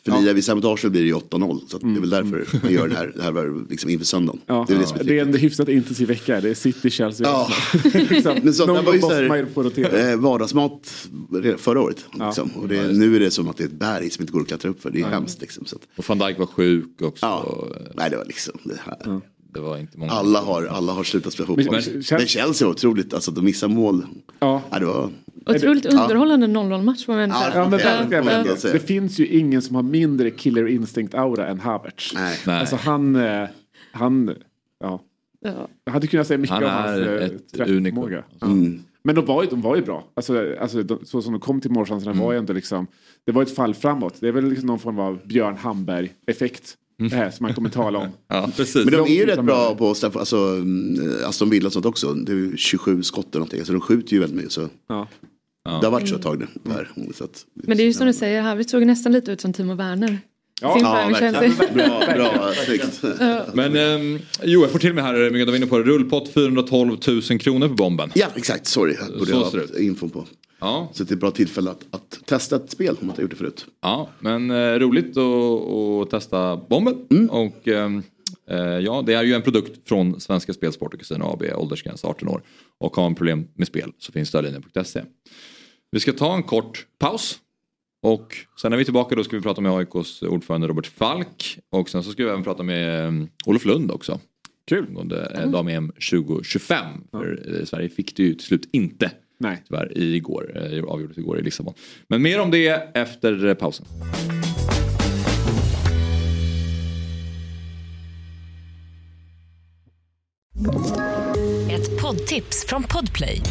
[0.06, 1.62] För lirar vi sen mot Arsenal blir det ju 8-0.
[1.68, 4.06] Så att det är väl därför man gör det här, det här var liksom inför
[4.06, 4.42] söndagen.
[4.46, 6.42] Ja, Det är är det är en hyfsat intensiv vecka.
[6.42, 7.28] Det är City, Chelsea.
[7.28, 7.50] Ja.
[8.10, 11.08] liksom, Men så, det någon var ju så här, eh, vardagsmat
[11.58, 12.06] förra året.
[12.14, 12.50] Liksom.
[12.50, 14.48] Och det, nu är det som att det är ett berg som inte går att
[14.48, 14.90] klättra upp för.
[14.90, 15.66] Det är hemskt liksom.
[15.66, 17.26] Så att, Och van Dijk var sjuk också.
[17.26, 17.68] ja.
[17.94, 19.22] Nej det var liksom det här.
[19.56, 20.12] Det var inte många.
[20.12, 21.66] Alla har, alla har slutat spela fotboll.
[21.72, 24.06] Men- Men, men- Chelsea var otroligt, alltså de missar mål.
[24.40, 24.62] Ja.
[24.72, 25.10] Ja, det var...
[25.46, 27.64] Otroligt underhållande 0-0 match får man ändå Ja, säga.
[27.64, 28.72] Ja, men verkligen.
[28.74, 32.12] det finns ju ingen som har mindre killer instinct-aura än Havertz.
[32.14, 32.38] Nej.
[32.48, 32.60] Nej.
[32.60, 33.48] Alltså han, eh,
[33.92, 34.36] han,
[34.80, 35.02] ja.
[35.42, 35.68] Ja.
[35.86, 37.30] Jag hade kunnat säga mycket Han om hans är eh.
[38.40, 38.48] Ja.
[38.48, 38.84] Mm.
[39.04, 40.04] Men de var, ju, de var ju bra.
[40.14, 42.88] Alltså, alltså, de, så som de kom till målchanserna var ju ändå liksom,
[43.26, 44.14] det var ett fall framåt.
[44.20, 46.76] Det är väl liksom någon form av Björn Hamberg-effekt.
[46.98, 48.08] Det här som man kommer tala om.
[48.28, 48.86] Ja, precis.
[48.86, 51.86] Men de är ju rätt bra på att straffa, alltså mm, Aston Villa och sånt
[51.86, 52.14] också.
[52.14, 53.66] Det är ju 27 skott eller någonting.
[53.66, 54.52] Så de skjuter ju väldigt mycket.
[54.52, 55.08] Så Ja.
[55.64, 56.48] det har varit så ett tag nu.
[56.64, 56.92] Där.
[57.16, 59.54] Så att, Men det är ju som du säger, Havertz såg nästan lite ut som
[59.54, 60.20] Timo Werner.
[60.62, 61.56] Ja, Sin ja, verkligen.
[61.74, 63.02] Bra, bra, snyggt.
[63.54, 65.84] Men ehm, jo, jag får till mig här, Myggan, du var inne på det.
[65.84, 66.98] Rullpott 412
[67.30, 68.12] 000 kronor på bomben.
[68.16, 68.68] Ja, exakt.
[68.68, 68.96] Sorry.
[69.00, 70.26] Jag borde Så ha det haft infon på.
[70.66, 73.22] Ja, Så det är ett bra tillfälle att, att testa ett spel om man inte
[73.22, 73.66] gjort det förut.
[73.82, 77.30] ja men eh, roligt att, testa bomben.
[77.30, 78.04] Och ehm,
[78.50, 82.28] eh, ja, det är ju en produkt från Svenska Spelsport och Casino AB, åldersgräns 18
[82.28, 82.42] år.
[82.80, 85.04] Och har man problem med spel så finns stödlinjen.se.
[85.92, 87.40] Vi ska ta en kort paus.
[88.02, 91.60] Och sen när vi är tillbaka då ska vi prata med AIKs ordförande Robert Falk.
[91.72, 94.20] Och sen så ska vi även prata med um, Olof Lund också.
[94.68, 94.86] Kul.
[94.88, 96.86] Angående eh, dam-EM 2025.
[97.12, 99.12] För eh, Sverige fick det ju till slut inte.
[99.38, 99.64] Nej.
[99.68, 101.74] Tyvärr igår, eh, avgjordes igår i Lissabon.
[102.08, 103.86] Men mer om det efter pausen.
[111.72, 113.42] Ett poddtips från Podplay.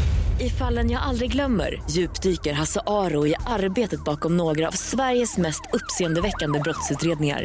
[0.40, 5.62] I fallen jag aldrig glömmer djupdyker Hasse Aro i arbetet bakom några av Sveriges mest
[5.72, 7.44] uppseendeväckande brottsutredningar.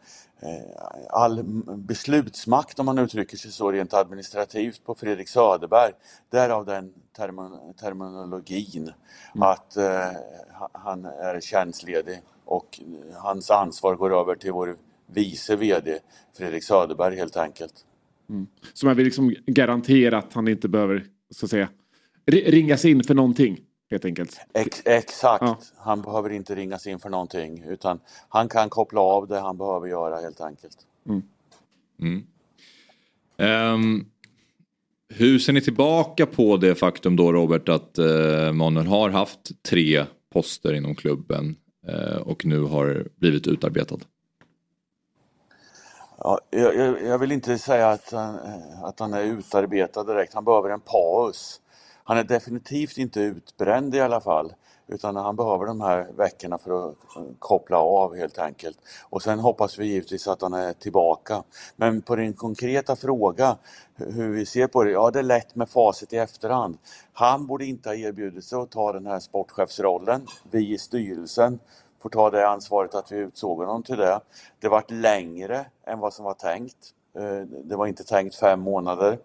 [1.09, 1.43] all
[1.77, 5.91] beslutsmakt, om man uttrycker sig så rent administrativt, på Fredrik Söderberg.
[6.29, 7.39] Därav den term
[7.79, 8.91] terminologin,
[9.35, 9.49] mm.
[9.49, 10.07] att eh,
[10.71, 12.79] han är tjänstledig och
[13.17, 14.75] hans ansvar går över till vår
[15.13, 15.99] vice VD
[16.37, 17.73] Fredrik Söderberg helt enkelt.
[18.29, 18.47] Mm.
[18.73, 21.69] Så man vill liksom garantera att han inte behöver så att säga
[22.25, 23.59] ringas in för någonting?
[23.91, 24.39] helt enkelt.
[24.53, 25.59] Ex exakt, ja.
[25.77, 27.99] han behöver inte ringas in för någonting utan
[28.29, 30.77] han kan koppla av det han behöver göra helt enkelt.
[31.09, 31.21] Mm.
[32.01, 32.23] Mm.
[33.73, 34.05] Um,
[35.09, 40.05] hur ser ni tillbaka på det faktum då Robert att uh, Manuel har haft tre
[40.33, 41.55] poster inom klubben
[41.89, 43.99] uh, och nu har blivit utarbetad?
[46.23, 48.39] Ja, jag, jag, vill inte säga att han,
[48.83, 51.61] att han är utarbetad direkt, han behöver en paus
[52.03, 54.53] han är definitivt inte utbränd i alla fall
[54.87, 58.77] utan han behöver de här veckorna för att eh, koppla av helt enkelt.
[59.09, 61.43] Och sen hoppas vi givetvis att han är tillbaka.
[61.75, 63.57] Men på din konkreta fråga
[63.95, 66.77] hur vi ser på det, ja det är lätt med facit i efterhand.
[67.13, 70.27] Han borde inte ha erbjudit sig att ta den här sportchefsrollen.
[70.51, 71.59] Vi i styrelsen
[72.01, 74.19] får ta det ansvaret att vi utsåg honom till det.
[74.59, 76.77] Det vart längre än vad som var tänkt.
[77.17, 79.17] Eh, det var inte tänkt fem månader.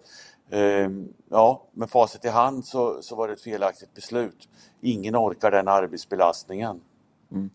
[0.50, 4.48] Ehm, ja, med facit i hand så, så var det ett felaktigt beslut.
[4.80, 6.80] Ingen orkar den arbetsbelastningen.
[7.32, 7.50] Mm.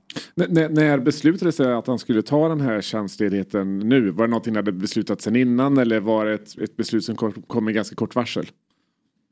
[0.74, 4.12] när beslutade sig att han skulle ta den här tjänstledigheten nu?
[4.12, 7.32] Var det någonting hade beslutat sen innan eller var det ett, ett beslut som kom,
[7.48, 8.52] kom med ganska kort varsel?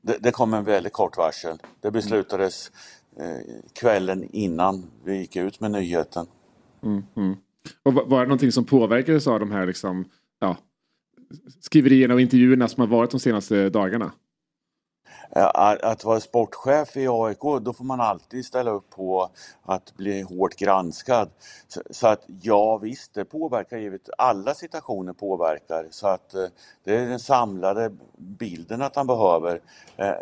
[0.02, 1.58] Det, det kom en väldigt kort varsel.
[1.82, 2.74] Det beslutades eh,
[3.20, 3.40] Eh,
[3.74, 6.26] kvällen innan vi gick ut med nyheten.
[6.84, 7.36] Mm, mm.
[7.84, 10.06] Och var, var det någonting som påverkades av de här liksom,
[10.40, 10.58] ja,
[11.60, 14.12] skriverierna och intervjuerna som har varit de senaste dagarna?
[15.36, 19.30] Eh, att vara sportchef i AIK, då får man alltid ställa upp på
[19.64, 21.30] att bli hårt granskad.
[21.90, 25.86] Så att ja visst, det påverkar givet alla situationer påverkar.
[25.90, 26.46] Så att eh,
[26.84, 29.62] det är den samlade bilden att han behöver
[29.98, 30.14] eh,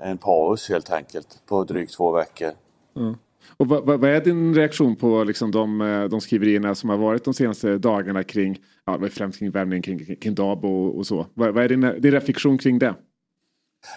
[0.00, 2.50] en paus helt enkelt på drygt två veckor.
[2.96, 3.16] Mm.
[3.56, 5.78] Och vad, vad, är din reaktion på liksom de,
[6.10, 10.34] de skriverierna som har varit de senaste dagarna kring, ja, främst kring värvningen kring, kring
[10.34, 11.26] Dabo och, och, så?
[11.34, 12.94] Vad, vad är din, din reflektion kring det?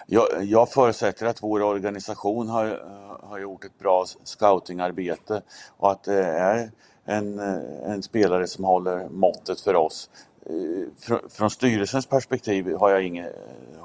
[0.06, 2.82] Jag, jag förutsätter att vår organisation har,
[3.22, 5.42] har gjort ett bra scoutingarbete
[5.76, 6.70] och att det är
[7.04, 7.38] en,
[7.86, 10.10] en spelare som håller måttet för oss.
[10.46, 13.28] Eh, från styrelsens perspektiv har jag, inga,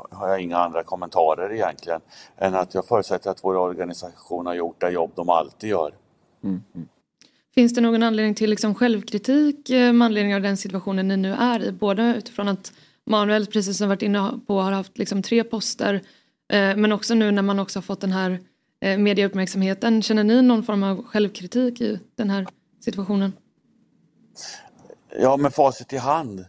[0.10, 2.02] har jag inga andra kommentarer egentligen
[2.38, 5.94] än att jag förutsätter att vår organisation har gjort det jobb de alltid gör.
[6.44, 6.64] Mm.
[6.76, 6.88] Mm.
[7.56, 11.34] Finns det någon anledning till liksom självkritik eh, med anledning av den situationen ni nu
[11.34, 11.72] är i?
[11.72, 12.74] Både utifrån att
[13.06, 15.94] Manuel, precis som varit inne på, har haft liksom tre poster
[16.54, 18.40] eh, men också nu när man också har fått den här
[18.98, 20.02] medieuppmärksamheten.
[20.02, 22.48] Känner ni någon form av självkritik i den här
[22.80, 23.34] situationen?
[25.20, 26.46] Ja, med facit i hand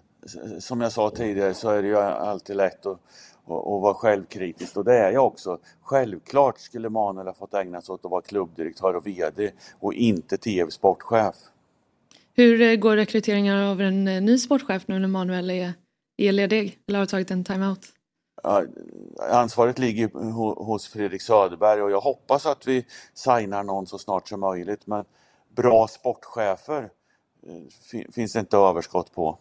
[0.58, 4.84] som jag sa tidigare så är det ju alltid lätt att, att, vara självkritisk och
[4.84, 5.58] det är jag också.
[5.82, 9.50] Självklart skulle Manuel ha fått ägna sig åt att vara klubbdirektör och VD
[9.80, 11.34] och inte tv-sportchef.
[12.36, 15.72] Hur eh, går rekryteringen av en eh, ny sportchef nu när Manuel är,
[16.16, 17.92] är ledig eller har tagit en timeout?
[18.42, 18.64] Ja,
[19.30, 20.08] ansvaret ligger
[20.64, 25.04] hos Fredrik Söderberg och jag hoppas att vi signar någon så snart som möjligt men
[25.56, 26.90] bra sportchefer
[27.46, 29.38] eh, finns det inte överskott på.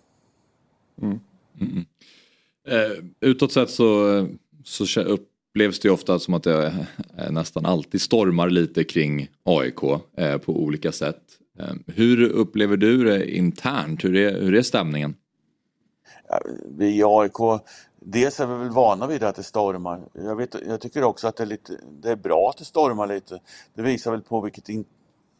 [1.01, 1.19] Mm.
[1.61, 1.85] Mm.
[2.67, 4.27] Eh, utåt sett så,
[4.63, 6.87] så upplevs det ju ofta som att det
[7.29, 9.83] nästan alltid stormar lite kring AIK
[10.17, 11.21] eh, på olika sätt.
[11.59, 14.03] Eh, hur upplever du det internt?
[14.03, 15.15] Hur är, hur är stämningen?
[16.65, 17.61] Vi i AIK,
[17.99, 20.01] dels är vi väl vana vid att det stormar.
[20.13, 23.07] Jag, vet, jag tycker också att det är, lite, det är bra att det stormar
[23.07, 23.39] lite.
[23.73, 24.85] Det visar väl på vilket in,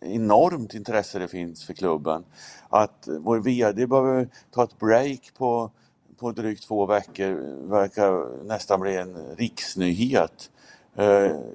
[0.02, 2.24] enormt intresse det finns för klubben.
[2.70, 5.72] Att vår VD behöver ta ett break på,
[6.18, 7.34] på drygt två veckor
[7.70, 10.50] verkar nästan bli en riksnyhet.
[10.96, 11.06] Eh,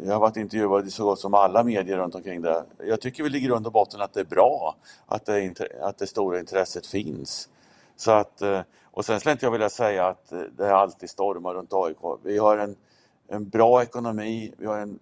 [0.05, 2.65] jag har varit intervjuad i så gott som alla medier runt omkring det.
[2.79, 4.77] Jag tycker väl i grund och botten att det är bra
[5.07, 7.49] att det, att det stora intresset finns.
[7.97, 8.61] Så att, eh,
[8.99, 12.19] och sen skulle inte jag vilja säga att eh, det alltid stormar runt AIK.
[12.23, 12.77] Vi har en,
[13.29, 14.99] en bra ekonomi, vi har en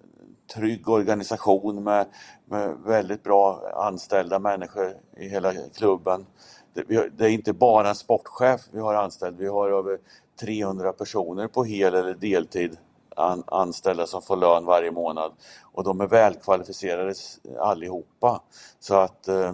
[0.54, 2.06] trygg organisation med,
[2.44, 6.26] med väldigt bra anställda människor i hela klubben.
[6.74, 9.98] Det, det är inte bara en sportchef vi har anställd, vi har över
[10.40, 12.76] 300 personer på hel eller deltid
[13.16, 15.32] an, anställda som får lön varje månad
[15.62, 17.14] och de är välkvalificerade
[17.58, 18.40] allihopa.
[18.80, 19.52] Så att eh,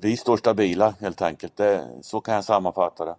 [0.00, 3.14] vi står stabila helt enkelt, det, så kan jag sammanfatta det.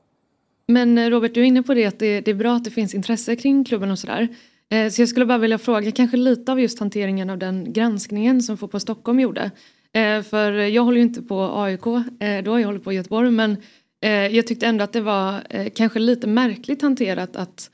[0.68, 2.72] Men eh, Robert, du är inne på det att det, det är bra att det
[2.72, 4.28] finns intresse kring klubben och sådär.
[4.70, 8.42] Eh, så jag skulle bara vilja fråga kanske lite av just hanteringen av den granskningen
[8.42, 9.52] som Fotboll Stockholm gjorde.
[9.96, 11.86] Eh, för jag håller ju inte på AIK
[12.20, 13.58] eh, då, jag håller på Göteborg men
[14.02, 17.70] eh, jag tyckte ändå att det var kanske lite märkligt hanterat att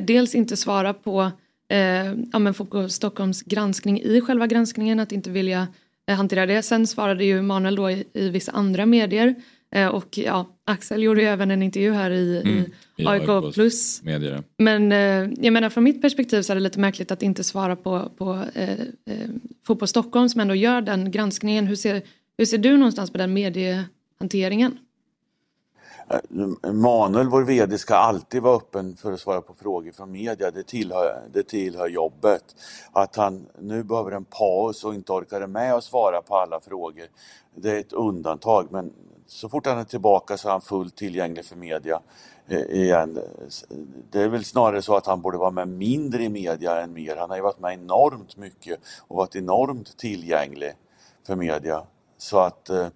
[0.00, 1.30] dels inte svara på
[2.32, 5.68] ja, men Fotboll Stockholms granskning i själva granskningen, att inte vilja
[6.12, 6.62] hantera det.
[6.62, 9.34] Sen svarade ju Manuel då i, i vissa andra medier
[9.74, 12.64] Eh, och ja, Axel gjorde ju även en intervju här i, mm,
[12.96, 14.02] i AIK plus.
[14.02, 14.42] Medier.
[14.58, 17.76] Men eh, jag menar från mitt perspektiv så är det lite märkligt att inte svara
[17.76, 19.28] på, på eh, eh,
[19.66, 21.66] Fotboll Stockholm som ändå gör den granskningen.
[21.66, 22.02] Hur ser,
[22.38, 24.78] hur ser du någonstans på den mediehanteringen?
[26.10, 30.50] Eh, Manuel, vår VD, ska alltid vara öppen för att svara på frågor från media.
[30.50, 32.56] Det tillhör, det tillhör jobbet.
[32.92, 37.06] Att han nu behöver en paus och inte orkar med att svara på alla frågor,
[37.54, 38.68] det är ett undantag.
[38.70, 38.92] Men
[39.26, 42.00] så fort han är tillbaka så är han fullt tillgänglig för media
[42.48, 43.20] eh, igen.
[44.10, 47.16] Det är väl snarare så att han borde vara med mindre i media än mer.
[47.16, 50.72] Han har ju varit med enormt mycket och varit enormt tillgänglig
[51.26, 51.82] för media.
[52.18, 52.86] Så att eh,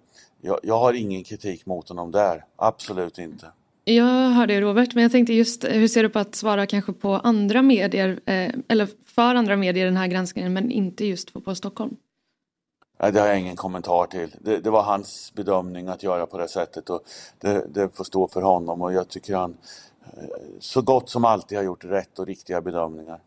[0.41, 3.51] jag, jag har ingen kritik mot honom där, absolut inte.
[3.83, 6.93] Jag hörde det Robert, men jag tänkte just hur ser du på att svara kanske
[6.93, 11.55] på andra medier eh, eller för andra medier den här granskningen men inte just på
[11.55, 11.95] Stockholm?
[12.99, 14.35] Nej, det har jag ingen kommentar till.
[14.41, 17.01] Det, det, var hans bedömning att göra på det sättet och
[17.37, 19.57] det, det får stå för honom och jag tycker han
[20.03, 20.23] eh,
[20.59, 23.19] så gott som alltid har gjort rätt och riktiga bedömningar.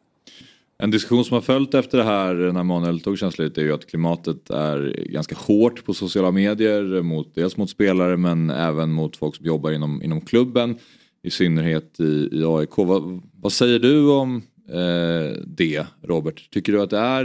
[0.83, 3.87] En diskussion som har följt efter det här när Manuel tog tjänstledigt är ju att
[3.87, 7.03] klimatet är ganska hårt på sociala medier.
[7.03, 10.79] Mot, dels mot spelare men även mot folk som jobbar inom, inom klubben.
[11.23, 12.77] I synnerhet i, i AIK.
[12.77, 16.51] Vad, vad säger du om eh, det Robert?
[16.51, 17.25] Tycker du att det är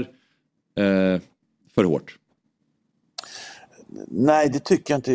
[0.76, 1.22] eh,
[1.76, 2.18] för hårt?
[4.08, 5.14] Nej, det tycker jag inte.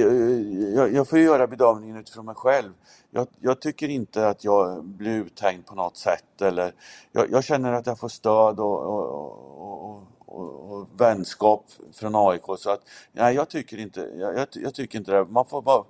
[0.77, 2.73] Jag, jag får göra bedömningen utifrån mig själv.
[3.11, 6.43] Jag, jag, tycker inte att jag blir uthängd på något sätt.
[6.43, 6.75] Eller,
[7.13, 12.45] jag, jag känner att jag får stöd och, och, och, och, vänskap från AIK.
[12.59, 12.81] Så att,
[13.13, 15.25] nej, jag tycker inte, jag, jag, tycker inte det.
[15.25, 15.85] Man får, vara,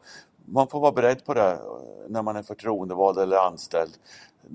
[0.44, 1.58] man får vara beredd på det
[2.08, 3.92] när man är förtroendevald eller anställd.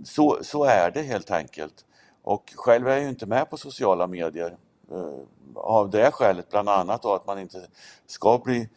[0.05, 1.85] Så, så är det helt enkelt.
[2.23, 4.57] Och själv är jag ju inte med på sociala medier.
[4.91, 5.19] Eh,
[5.55, 7.67] av det skälet bland annat då att man inte
[8.07, 8.69] ska bli,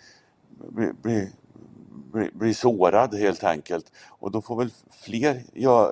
[0.49, 1.33] bli, bli,
[1.91, 3.93] bli, bli sårad helt enkelt.
[4.09, 5.43] Och då får väl fler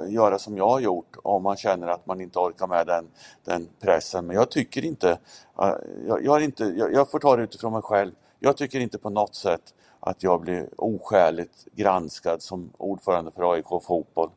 [0.08, 3.08] göra som jag har gjort om man känner att man inte orkar med den,
[3.44, 4.26] den pressen.
[4.26, 5.10] Men jag tycker inte,
[5.60, 5.74] eh,
[6.06, 8.12] jag, jag, inte jag, jag får ta det utifrån mig själv.
[8.38, 13.66] Jag tycker inte på något sätt att jag blir oskäligt granskad som ordförande för AIK
[13.86, 14.30] Fotboll.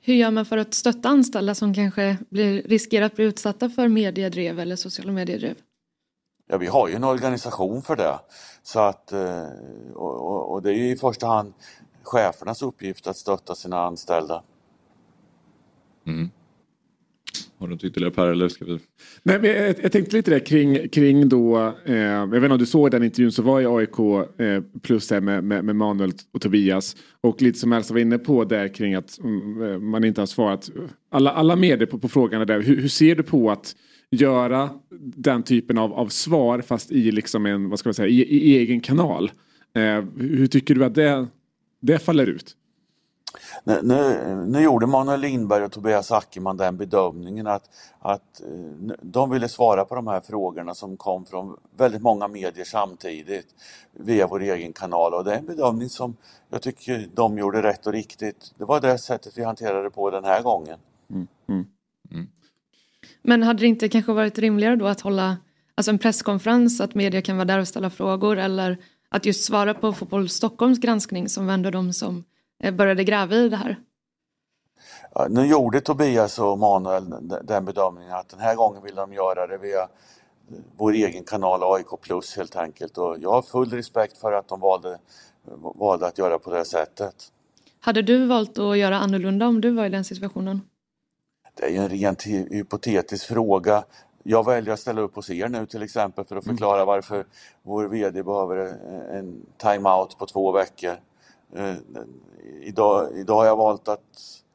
[0.00, 3.88] Hur gör man för att stötta anställda som kanske blir, riskerar att bli utsatta för
[3.88, 5.54] mediedrev eller sociala mediedrev?
[6.46, 8.18] Ja, vi har ju en organisation för det.
[8.62, 9.48] Så att, eh,
[9.94, 11.52] och, och det är ju i första hand
[12.02, 14.42] chefernas uppgift att stötta sina anställda.
[16.06, 16.30] Mm.
[17.60, 18.26] Har du något ytterligare Per?
[18.26, 18.78] Eller ska vi...
[19.22, 22.58] Nej, men jag, jag tänkte lite där kring, kring då, eh, jag vet inte om
[22.58, 23.98] du såg den intervjun som var i AIK
[24.38, 26.96] eh, plus här med, med, med, Manuel och Tobias.
[27.20, 30.26] Och lite som Elsa var inne på där kring att mm, eh, man inte har
[30.26, 30.70] svarat
[31.10, 32.60] alla, alla medier på, på frågan där.
[32.60, 33.76] Hur, hur ser du på att
[34.10, 34.70] göra
[35.00, 38.56] den typen av, av svar fast i liksom en, vad ska man säga, i, i
[38.56, 39.30] egen kanal.
[39.74, 41.26] Eh, hur tycker du att det,
[41.80, 42.56] det faller ut?
[43.64, 49.30] Nu, nu, nu, gjorde Manuel Lindberg och Tobias Ackerman den bedömningen att, att eh, de
[49.30, 53.46] ville svara på de här frågorna som kom från väldigt många medier samtidigt
[53.92, 56.16] via vår egen kanal och det är en bedömning som
[56.50, 58.52] jag tycker de gjorde rätt och riktigt.
[58.58, 60.78] Det var det sättet vi hanterade det på den här gången.
[61.10, 61.66] Mm, mm.
[63.22, 65.36] Men hade det inte kanske varit rimligare då att hålla
[65.74, 68.78] alltså en presskonferens, att media kan vara där och ställa frågor eller
[69.08, 72.24] att just svara på Fotboll Stockholms granskning som ändå de som
[72.60, 73.76] började gräva i det här?
[75.14, 77.10] Ja, nu gjorde Tobias och Manuel
[77.46, 79.88] den- bedömningen att den här gången vill de göra det via
[80.76, 84.60] vår egen kanal AIK Plus helt enkelt och jag har full respekt för att de
[84.60, 84.98] valde,
[85.74, 87.14] valde att göra på det sättet.
[87.80, 90.60] Hade du valt att göra annorlunda om du var i den situationen?
[91.54, 93.84] Det är ju en rent hy- hypotetisk fråga.
[94.22, 97.24] Jag väljer att ställa upp hos er nu till exempel för att förklara varför
[97.62, 100.96] vår VD behöver eh, en time-out på två veckor.
[101.56, 101.74] Eh,
[102.62, 104.00] Idag, idag har jag valt att,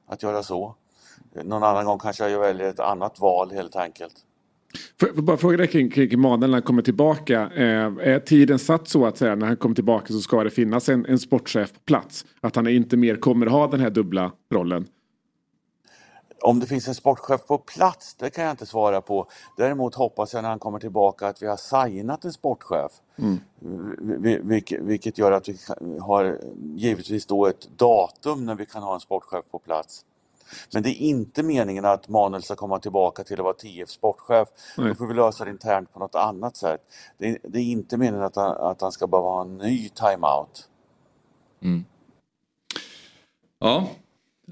[0.07, 0.76] att göra så.
[1.43, 4.13] Någon annan gång kanske jag väljer ett annat val helt enkelt.
[4.99, 7.41] Får jag bara fråga dig kring, kring Emanuel när han kommer tillbaka.
[7.55, 10.89] Eh, är tiden satt så att säga när han kommer tillbaka så ska det finnas
[10.89, 12.26] en, en sportchef på plats?
[12.41, 14.88] Att han inte mer kommer ha den här dubbla rollen?
[16.41, 19.28] Om det finns en sportchef på plats, det kan jag inte svara på.
[19.57, 22.91] Däremot hoppas jag när han kommer tillbaka att vi har signat en sportchef.
[23.99, 25.57] Vi- Vilket, vilket gör att vi
[26.02, 26.40] har
[26.76, 30.06] givetvis då ett datum när vi kan ha en sportchef på plats.
[30.74, 34.48] Men det är inte meningen att Manuel ska komma tillbaka till att vara TF sportchef.
[34.78, 34.88] Nej.
[34.90, 36.82] Då får vi lösa det internt på något annat sätt.
[37.18, 39.90] Det är, det är inte meningen att han, att han ska behöva ha en ny
[39.90, 40.70] timeout.
[43.60, 43.88] Ja.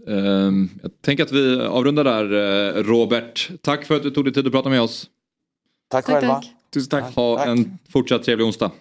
[0.08, 2.34] Ehm, jag tänker att vi avrundar där
[2.78, 3.50] eh, Robert.
[3.62, 5.10] Tack för att du tog dig tid att prata med oss.
[5.88, 6.36] Tack, Tack, själva.
[6.36, 6.54] tack.
[6.74, 7.16] Tusen tack.
[7.16, 7.48] Ha Tack.
[7.48, 8.72] en fortsatt trevlig onsdag.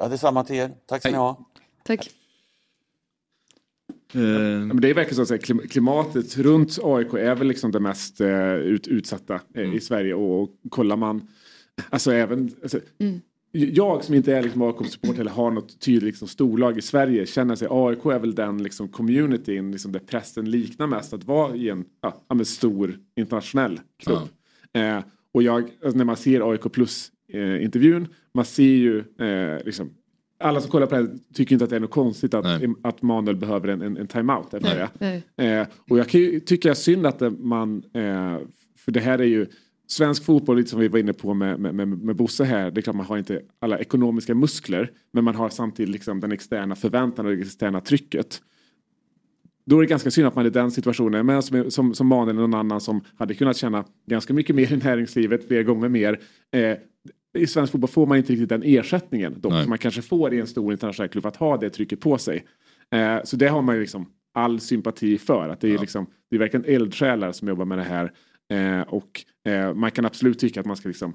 [0.00, 0.70] Ja, detsamma till er.
[0.86, 1.44] Tack ska ni ha.
[1.84, 2.06] Tack.
[2.06, 2.12] Ja,
[4.20, 8.20] Ehm, men det är verkligen så att klimatet runt AIK är väl liksom det mest
[8.20, 10.14] eh, ut, utsatta eh, i Sverige.
[10.14, 11.28] Och, och kollar man,
[11.90, 12.80] alltså även, alltså,
[13.52, 17.54] jag som inte är liksom AIK-support eller har något tydligt liksom, storlag i Sverige känner
[17.54, 21.68] sig AIK är väl den liksom, communityn liksom, där pressen liknar mest att vara i
[21.68, 24.28] en ja, stor internationell klubb.
[24.72, 24.98] Eh,
[25.34, 28.02] och jag, alltså, när man ser AIK plus eh,
[28.34, 29.90] man ser ju eh, liksom,
[30.40, 32.74] alla som kollar på det här tycker inte att det är något konstigt att, Nej.
[32.82, 34.50] att Manuel behöver en, en, en timeout.
[34.50, 35.22] Där Nej.
[35.36, 38.38] Eh, och jag kan ju tycka synd att man, eh,
[38.76, 39.46] för det här är ju
[39.92, 42.80] svensk fotboll, lite som vi var inne på med, med, med, med Bosse här, det
[42.80, 46.74] är klart man har inte alla ekonomiska muskler, men man har samtidigt liksom den externa
[46.74, 48.42] förväntan och det externa trycket.
[49.66, 52.06] Då är det ganska synd att man är i den situationen, men som, som, som
[52.06, 55.88] Manuel eller någon annan som hade kunnat tjäna ganska mycket mer i näringslivet, flera gånger
[55.88, 56.20] mer.
[56.52, 56.76] Eh,
[57.38, 60.40] I svensk fotboll får man inte riktigt den ersättningen dock, som man kanske får i
[60.40, 62.44] en stor internationell klubb, att ha det trycket på sig.
[62.90, 65.48] Eh, så det har man ju liksom all sympati för.
[65.48, 68.12] Att det, är liksom, det är verkligen eldsjälar som jobbar med det här.
[68.50, 71.14] Eh, och eh, man kan absolut tycka att man ska, liksom,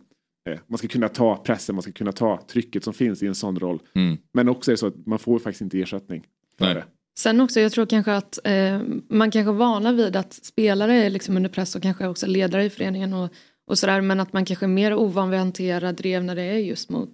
[0.49, 3.36] eh, man ska kunna ta pressen, man ska kunna ta trycket som finns i en
[3.36, 3.80] sån roll.
[3.95, 4.18] Mm.
[4.34, 6.26] Men också är det så att man får faktiskt inte ersättning
[6.57, 6.74] för Nej.
[6.74, 6.86] det.
[7.18, 11.10] Sen också, jag tror kanske att eh, man kanske är vana vid att spelare är
[11.10, 13.30] liksom under press och kanske också ledare i föreningen och,
[13.68, 16.44] och sådär men att man kanske är mer ovan vid att hantera drev när det
[16.44, 17.12] är just mot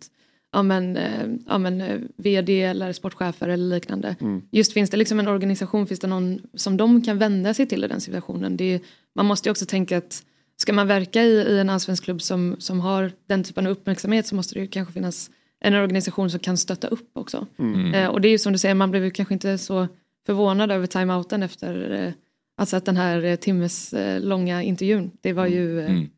[0.52, 4.16] ja, men, eh, ja, men, vd eller sportchefer eller liknande.
[4.52, 7.84] Just finns det liksom en organisation, finns det någon som de kan vända sig till
[7.84, 8.58] i den situationen?
[8.58, 8.80] Det är,
[9.16, 10.24] man måste ju också tänka att
[10.58, 14.28] ska man verka i, i en allsvensk klubb som, som har den typen av uppmärksamhet
[14.28, 15.30] så måste det ju kanske finnas
[15.60, 17.48] en organisation som kan stötta upp också.
[17.96, 19.88] Eh, och det är ju som du säger, man blev ju kanske inte så
[20.26, 22.14] förvånad över timeouten efter eh,
[22.58, 25.12] alltså att den här eh, timmes eh, långa intervjun.
[25.22, 26.10] Det var ju eh, Mm.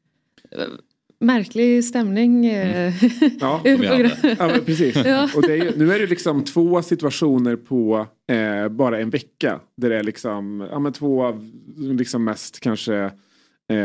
[1.23, 2.45] Märklig stämning.
[2.45, 2.93] Eh,
[3.39, 3.61] Ja.
[3.63, 4.95] grund- Ja, men precis.
[5.05, 5.29] Ja.
[5.35, 9.59] Och det är nu är det liksom två situationer på eh, bara en vecka.
[9.77, 12.95] Där det är liksom, ja, men två av liksom mest kanske
[13.71, 13.77] eh,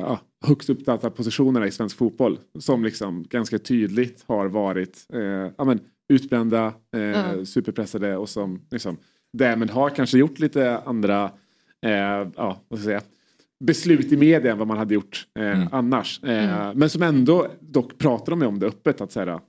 [0.00, 2.38] ja, högst uppsatta positionerna i svensk fotboll.
[2.58, 5.20] Som liksom ganska tydligt har varit eh,
[5.58, 5.80] ja, men
[6.12, 7.44] utbrända, eh, Ja.
[7.44, 8.96] superpressade och som liksom,
[9.32, 11.24] därmed har kanske gjort lite andra
[11.86, 11.90] eh,
[12.36, 13.02] ja, vad ska jag säga,
[13.64, 16.22] beslut i media än vad man hade gjort eh, annars.
[16.24, 19.00] Eh, Men som ändå dock pratar de om det öppet.
[19.00, 19.40] Att så här, ja,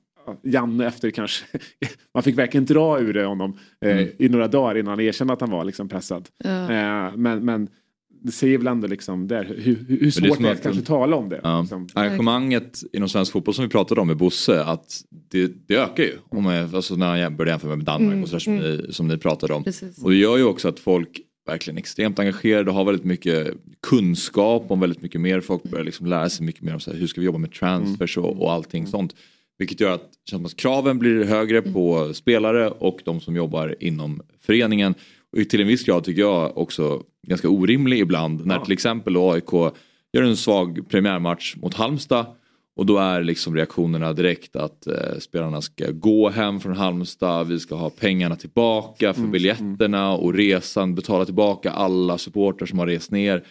[0.44, 1.46] Janne efter kanske,
[2.14, 5.42] man fick verkligen dra ur det honom eh, i några dagar innan han erkände att
[5.42, 6.30] han var liksom pressad.
[6.44, 6.50] Ja.
[6.72, 7.68] Eh, men, men
[8.22, 10.64] det säger väl ändå liksom där, hur, hur, hur det är svårt det är att-
[10.64, 11.40] kanske tala om det.
[11.44, 11.62] Ja.
[11.62, 11.88] Liksom.
[11.94, 14.86] Engagemanget inom svensk fotboll som vi pratade om med Bosse, att
[15.32, 16.14] det, det ökar ju.
[16.30, 18.78] Om man, alltså när han börjar jämföra med Danmark Mm, och sådär som, mm.
[18.78, 19.64] ni, som ni pratade om.
[19.64, 20.04] Precis.
[20.04, 24.65] Och det gör ju också att folk verkligen extremt engagerade och har väldigt mycket kunskap
[24.72, 25.41] om väldigt mycket mer.
[25.41, 27.52] Folk börjar liksom lära sig mycket mer om så här, hur ska vi jobba med
[27.52, 29.15] transfers och, och allting sånt.
[29.57, 34.22] Vilket gör att, känns att kraven blir högre på spelare och de som jobbar inom
[34.41, 34.94] föreningen.
[35.32, 39.53] Och till en viss grad tycker jag också ganska orimlig ibland när till exempel AIK
[40.14, 42.26] gör en svag premiärmatch mot Halmstad
[42.78, 47.60] och då är liksom reaktionerna direkt att eh, spelarna ska gå hem från Halmstad, vi
[47.60, 53.12] ska ha pengarna tillbaka för biljetterna och resan, betala tillbaka alla supportrar som har rest
[53.12, 53.44] ner.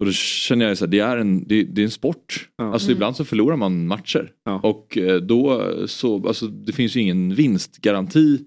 [0.00, 2.48] Och då känner jag att det är en, det, det är en sport.
[2.58, 2.96] Alltså Mm.
[2.96, 4.30] ibland så förlorar man matcher.
[4.62, 8.38] Och eh, då så, alltså det finns ju ingen vinstgaranti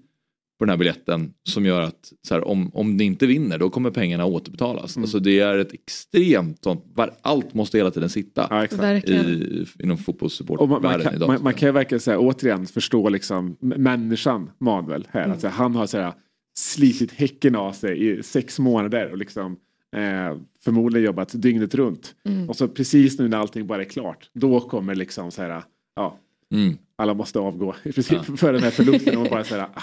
[0.58, 3.70] på den här biljetten som gör att så här, om, om ni inte vinner då
[3.70, 4.96] kommer pengarna återbetalas.
[4.96, 5.04] Mm.
[5.04, 9.26] Alltså det är ett extremt sånt, var- allt måste hela tiden sitta Verkligen.
[9.26, 11.26] i, inom Och man, man, fotbollssupportvärlden kan, idag.
[11.28, 15.20] man, man kan ju verkligen säga, återigen förstå liksom, människan Manuel här.
[15.20, 15.32] Mm.
[15.32, 16.12] Alltså, han har så här,
[16.58, 19.56] slitit häcken av sig i sex månader och liksom,
[19.96, 22.14] eh, förmodligen jobbat dygnet runt.
[22.26, 22.48] Mm.
[22.48, 25.62] Och så precis nu när allting bara är klart, då kommer liksom så här,
[25.96, 26.18] ja,
[26.54, 26.76] Mm.
[26.98, 29.16] Alla måste avgå i princip för den här förlusten.
[29.16, 29.82] Och man bara så här, ah.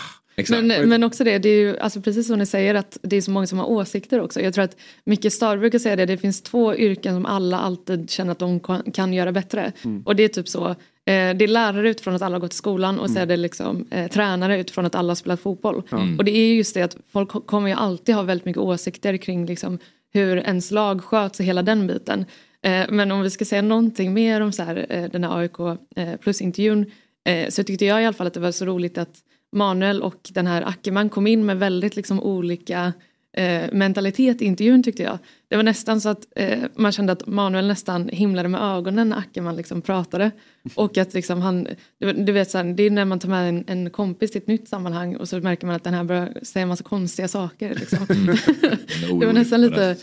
[0.50, 3.22] Men, men också det, det är ju alltså precis som ni säger att det är
[3.22, 4.42] så många som har åsikter också.
[4.42, 8.10] Jag tror att Micke Stad brukar säga det, det finns två yrken som alla alltid
[8.10, 8.60] känner att de
[8.94, 9.72] kan, göra bättre.
[9.84, 10.04] Mm.
[10.06, 10.76] Och det är typ så, eh,
[11.06, 13.22] det är lärare utifrån att alla har gått i skolan och så Mm.
[13.24, 15.82] är det liksom eh, tränare utifrån att alla har spelat fotboll.
[15.92, 16.18] Mm.
[16.18, 19.18] Och det är just det att folk ko- kommer ju alltid ha väldigt mycket åsikter
[19.18, 19.80] kring liksom
[20.14, 22.26] hur ens lag sköts och hela den biten.
[22.62, 25.60] Eh, men om vi ska säga någonting mer om så här, eh, den här AIK
[25.96, 26.92] eh, plus-intervjun
[27.26, 29.20] eh, så tyckte jag i alla fall att det var så roligt att
[29.52, 32.94] Manuel och den här Ackerman kom in med väldigt liksom olika
[33.36, 35.18] eh, mentalitet i intervjun tyckte jag.
[35.48, 39.18] Det var nästan så att eh, man kände att Manuel nästan himlade med ögonen när
[39.18, 40.32] Ackerman liksom pratade.
[40.76, 41.68] Och att liksom han,
[42.00, 44.42] du, du vet så här, det är när man tar med en, en kompis till
[44.42, 47.28] ett nytt sammanhang och så märker man att den här börjar säga en massa konstiga
[47.28, 47.76] saker.
[47.76, 48.06] Liksom.
[49.20, 49.96] det var nästan lite,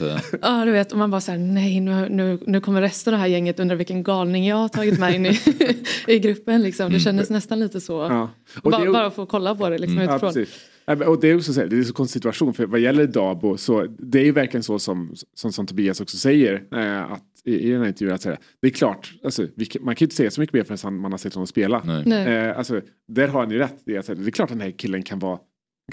[0.43, 3.19] ja du vet, och man bara så här, nej nu, nu, nu kommer resten av
[3.19, 5.41] det här gänget undra vilken galning jag har tagit med in i,
[6.07, 6.63] i gruppen.
[6.63, 6.93] Liksom.
[6.93, 7.93] Det kändes nästan lite så.
[7.93, 8.31] Ja.
[8.63, 10.33] Och Bara, det bara få kolla på det liksom, Ja, utifrån.
[10.35, 10.45] Ja,
[10.87, 13.07] Och det är också så här, det är en så konstig situation för vad gäller
[13.07, 17.23] Dabo så det är ju verkligen så som, som, som Tobias också säger eh, att
[17.45, 20.07] i, i den här intervjun att säga, det är klart, alltså, vi, man kan ju
[20.07, 21.83] inte säga så mycket mer förrän han- man har sett honom spela.
[22.07, 22.29] Nej.
[22.35, 23.77] Eh, alltså, där har han ju rätt.
[23.87, 25.39] Det är, alltså, det är klart att den här killen kan vara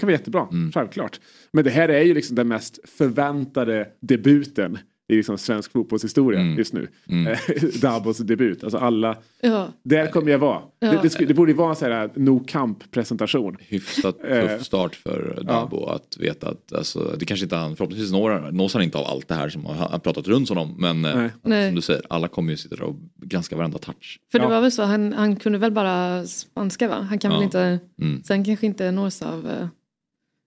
[0.00, 1.20] kan vara jättebra, självklart.
[1.52, 4.78] Men det här är ju liksom den mest förväntade debuten
[5.12, 6.88] i liksom svensk fotbollshistoria just nu.
[7.10, 7.38] Eh,
[7.82, 9.68] Dabos debut, alltså alla, Ja.
[9.82, 10.60] där kommer jag vara.
[10.78, 10.92] Ja.
[11.02, 13.56] Det, det, det borde ju vara en sån här no camp presentation.
[13.60, 18.12] Hyfsat Eh, tuff start för Dabo att veta att alltså, det kanske inte han förhoppningsvis
[18.12, 21.16] når, nås han inte av allt det här som har pratat runt honom men eh,
[21.16, 21.30] Nej.
[21.42, 21.68] Nej.
[21.68, 24.18] som du säger alla kommer ju sitta där och granska varenda touch.
[24.32, 27.06] För det var väl så, han, han kunde väl bara spanska va?
[27.08, 27.36] Han kan Ja.
[27.36, 28.22] väl inte, Mm.
[28.22, 29.66] sen kanske inte nås av eh,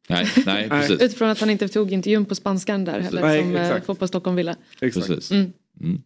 [0.09, 1.01] Nej, nej precis.
[1.01, 3.85] Utifrån att han inte tog intervjun på spanskan där heller Nej, som eh, exakt.
[3.85, 4.55] Fotboll Stockholm ville.
[4.79, 5.31] Precis.
[5.31, 5.51] Mm.
[5.81, 6.01] Mm.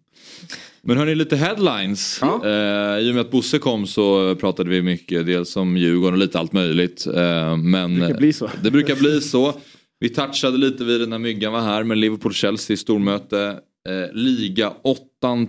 [0.82, 2.22] Men hörni, lite headlines.
[2.24, 6.20] Eh, I och med att Bosse kom så pratade vi mycket, dels om Djurgården och
[6.20, 7.08] lite allt möjligt.
[7.08, 8.50] Eh, men Det brukar bli så.
[8.64, 9.54] Det brukar bli så.
[10.00, 13.60] Vi touchade lite vid det när Myggan var här, men Liverpool-Chelsea stormöte.
[13.90, 15.02] Eh, Liga 8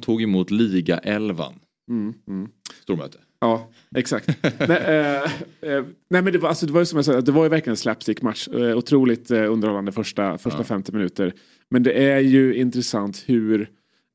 [0.02, 1.44] tog emot Liga 11.
[1.90, 2.48] Mm, mm.
[2.82, 3.18] Stormöte.
[3.40, 4.28] Ja, exakt.
[4.68, 4.78] nej,
[5.62, 7.42] eh, eh, nej men det var, alltså, det var ju som jag sa, det var
[7.42, 8.48] ju verkligen en slapstick-match.
[8.48, 11.32] Eh, otroligt underhållande första, första 50 minuter.
[11.70, 13.70] Men det är ju intressant hur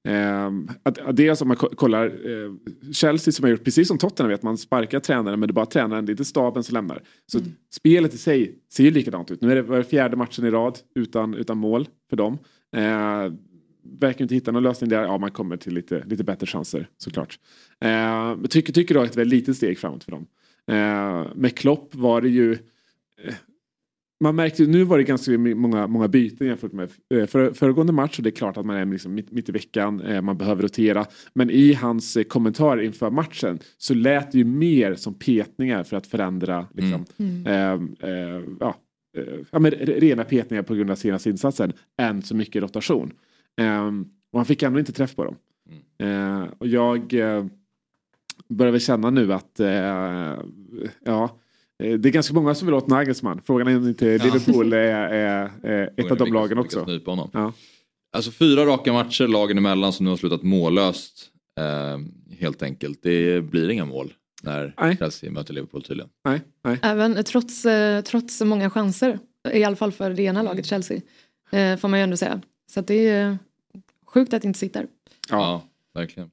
[0.07, 2.51] ehm, att, att dels om man ko- kollar eh,
[2.93, 5.65] Chelsea som har gjort precis som Tottenham vet man sparkar tränaren men det är bara
[5.65, 7.01] tränaren, det är inte staben som lämnar.
[7.31, 7.39] Så
[7.75, 9.41] spelet i sig ser ju likadant ut.
[9.41, 12.37] Nu är det fjärde matchen i rad utan, utan mål för dem.
[12.75, 13.33] Eh,
[13.99, 15.03] verkar inte hitta någon lösning där.
[15.03, 17.39] Ja, man kommer till lite, lite bättre chanser såklart.
[17.79, 17.89] Eh,
[18.37, 20.25] men tycker, tycker då att det var ett litet steg framåt för dem.
[20.67, 22.53] Eh, med Klopp var det ju
[23.23, 23.33] eh,
[24.23, 28.17] man märkte, nu var det ganska många, många byten jämfört med eh, för, föregående match
[28.17, 30.61] och det är klart att man är liksom mitt, mitt i veckan, eh, man behöver
[30.61, 31.05] rotera.
[31.33, 35.97] Men i hans eh, kommentar inför matchen så lät det ju mer som petningar för
[35.97, 37.05] att förändra liksom,
[37.45, 37.73] eh,
[38.09, 38.75] eh, ja,
[39.17, 43.13] eh, ja, rena petningar på grund av senaste insatsen än så mycket rotation.
[43.61, 43.87] Eh,
[44.31, 45.35] och han fick ändå inte träff på dem.
[45.97, 47.45] Eh, och jag eh,
[48.47, 49.67] börjar väl känna nu att eh,
[51.05, 51.39] ja,
[51.83, 53.41] eh, det är ganska många som vill åt Nagelsmann.
[53.45, 54.17] Frågan är om inte.
[54.17, 54.77] Liverpool är,
[55.13, 56.85] är, är ett av de lagen också.
[57.33, 57.53] Ja.
[58.11, 61.29] Alltså fyra raka matcher lagen emellan som nu har slutat mållöst.
[61.59, 61.99] Eh,
[62.39, 62.99] helt enkelt.
[63.03, 64.13] Det blir inga mål
[64.43, 64.97] när Nej.
[64.97, 66.09] Chelsea möter Liverpool tydligen.
[66.25, 66.79] Nej, nej.
[66.81, 67.65] Även trots,
[68.05, 69.19] trots många chanser,
[69.53, 71.01] i alla fall för det ena laget Chelsea,
[71.51, 72.41] eh, får man ju ändå säga.
[72.73, 73.37] Så att det är
[74.05, 74.87] sjukt att det inte sitter.
[75.29, 76.31] Ja, verkligen.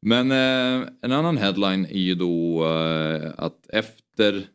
[0.00, 4.46] Men eh, en annan headline är ju då eh, att efter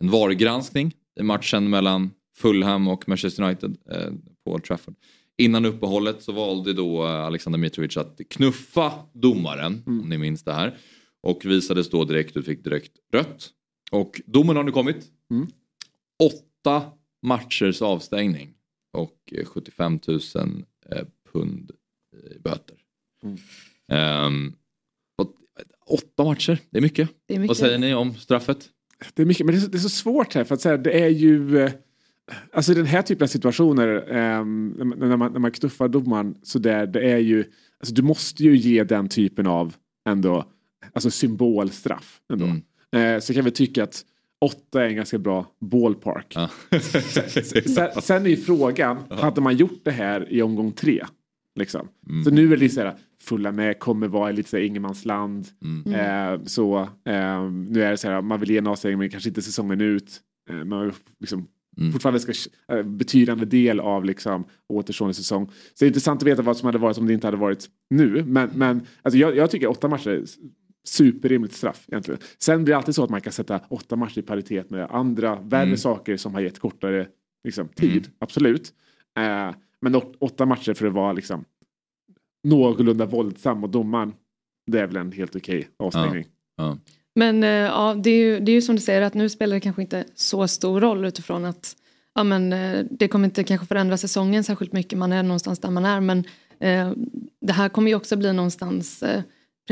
[0.00, 4.12] en varugranskning i matchen mellan Fulham och Manchester United eh,
[4.44, 4.94] på Old Trafford.
[5.36, 10.52] Innan uppehållet så valde då eh, Alexander Mitrovic att knuffa domaren, om ni minns det
[10.52, 10.78] här.
[11.20, 13.50] Och visades då direkt ut, fick direkt rött.
[13.90, 15.06] Och domen har nu kommit.
[15.30, 15.46] Mm.
[16.18, 16.82] Åtta
[17.22, 18.54] matchers avstängning
[18.92, 20.20] och eh, 75 000
[20.90, 21.70] eh, pund
[22.36, 22.76] i böter.
[23.22, 24.52] Mm.
[25.18, 25.34] Och,
[25.86, 27.08] åtta matcher, det är mycket.
[27.26, 27.48] Det är mycket.
[27.48, 28.68] Vad säger ni om straffet?
[29.14, 30.76] Det är mycket, men det är, så, det är så svårt här för att säga,
[30.76, 31.72] det är ju eh,
[32.52, 36.86] alltså den här typen av situationer ehm, när, man, när man knuffar domaren så där,
[36.86, 37.44] det är ju,
[37.80, 39.74] alltså du måste ju ge den typen av
[40.08, 40.44] ändå,
[40.92, 42.46] alltså symbolstraff ändå.
[42.98, 44.04] Eh, så kan väl tycka att
[44.40, 46.34] åtta är en ganska bra ballpark.
[47.66, 51.04] sen, sen är ju frågan, hade man gjort det här i omgång tre?
[51.54, 51.88] Liksom.
[52.24, 55.48] Så nu är det lite så här, fulla med kommer vara lite så här ingenmansland.
[55.86, 59.28] Eh, så eh, nu är det så här, man vill ge en avstängning men kanske
[59.28, 60.20] inte säsongen ut.
[60.50, 61.46] Eh, man liksom
[61.92, 62.32] fortfarande ska
[62.74, 65.46] eh, betydande del av liksom återstående säsong.
[65.46, 67.66] Så det är intressant att veta vad som hade varit om det inte hade varit
[67.90, 68.24] nu.
[68.24, 70.24] Men, men alltså jag, jag tycker åtta matcher
[70.84, 72.20] superrimligt straff egentligen.
[72.38, 75.34] Sen blir det alltid så att man kan sätta åtta matcher i paritet med andra
[75.40, 75.76] värre Mm.
[75.76, 77.06] saker som har gett kortare
[77.44, 78.10] liksom, tid.
[78.18, 78.72] Absolut.
[79.18, 81.44] Eh, men åt, åtta matcher för att vara liksom
[82.44, 84.12] någorlunda våldsam och domaren
[84.66, 86.26] det är väl en helt okej avstängning.
[87.14, 89.54] Men eh, ja, det är, ju, det är ju som du säger att nu spelar
[89.54, 91.76] det kanske inte så stor roll utifrån att
[92.14, 94.98] ja, men, eh, det kommer inte kanske förändra säsongen särskilt mycket.
[94.98, 96.00] Man är någonstans där man är.
[96.00, 96.24] Men
[96.60, 96.92] eh,
[97.40, 99.22] det här kommer ju också bli någonstans eh,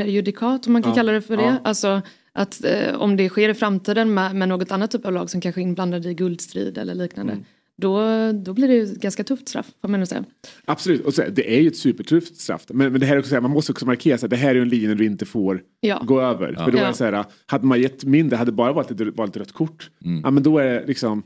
[0.03, 1.43] prejudikat om man kan Ja, kalla det för det.
[1.43, 1.57] ja.
[1.63, 2.01] Alltså
[2.33, 5.41] att eh, om det sker i framtiden med, med något annat typ av lag som
[5.41, 7.33] kanske är inblandade i guldstrid eller liknande.
[7.33, 7.45] Mm.
[7.77, 8.01] Då,
[8.31, 10.23] då blir det ju ett ganska tufft straff får man säga.
[10.65, 12.65] Absolut, och så, det är ju ett supertufft straff.
[12.69, 14.55] Men, men det här är också, här, man måste också markera att det här är
[14.55, 16.01] ju en linje du inte får Ja.
[16.05, 16.55] gå över.
[16.57, 16.65] Ja.
[16.65, 19.29] För då är så här, hade man gett mindre, hade det bara varit ett, varit
[19.29, 19.89] ett rött kort,
[20.23, 21.23] ja men då är det liksom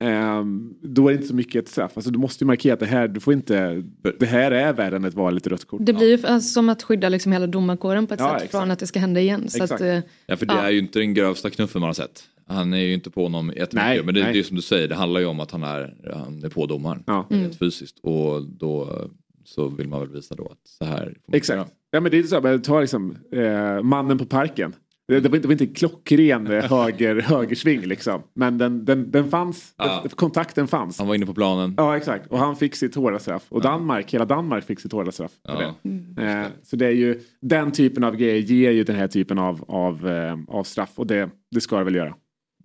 [0.00, 1.92] ehm, då är det inte så mycket ett straff.
[1.94, 3.82] Alltså du måste ju markera att det här, du får inte,
[4.18, 5.80] det här är värre än ett vanligt rött kort.
[5.84, 8.50] Det blir ju alltså, som att skydda liksom hela domarkåren på ett Ja, sätt exakt.
[8.50, 9.48] från att det ska hända igen.
[9.48, 10.60] Så att, eh, Ja för det ja.
[10.62, 12.22] är ju inte den grövsta knuffen man har sett.
[12.46, 13.74] Han är ju inte på honom jättemycket.
[13.74, 14.32] Nej, men det, nej.
[14.32, 16.66] det är som du säger, det handlar ju om att han är, han är på
[16.66, 17.02] domaren.
[17.06, 17.26] Ja.
[17.30, 17.52] Rent Mm.
[17.52, 17.98] fysiskt.
[18.02, 19.00] Och då
[19.44, 21.72] så vill man väl visa då att så här Exakt.
[21.90, 24.72] Ja, men det är så här, ta liksom eh, mannen på parken.
[25.10, 28.22] Det, det, var inte, det var inte en klockren eh, höger, högersving liksom.
[28.34, 30.00] Men den, den, den fanns, Ja.
[30.02, 30.98] den, kontakten fanns.
[30.98, 31.74] Han var inne på planen.
[31.76, 33.46] Ja exakt och han fick sitt hårda straff.
[33.48, 35.32] Och Danmark, hela Danmark fick sitt hårda straff.
[35.46, 35.74] för Ja.
[36.16, 36.22] det.
[36.22, 39.64] Eh, så det är ju den typen av grejer ger ju den här typen av,
[39.68, 40.90] av, eh, av straff.
[40.94, 42.14] Och det, det ska det väl göra.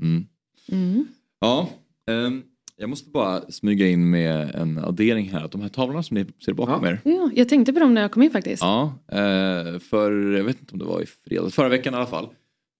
[0.02, 0.26] Mm.
[0.72, 1.08] Mm.
[1.42, 1.70] Ja,
[2.12, 2.44] ehm,
[2.78, 5.46] jag måste bara smyga in med en addering här.
[5.46, 7.00] Att de här tavlorna som ni ser bakom er.
[7.04, 8.62] Ja, jag tänkte på dem när jag kom in faktiskt.
[8.64, 12.06] Ja, eh, för jag vet inte om det var i fredags, förra veckan i alla
[12.06, 12.28] fall.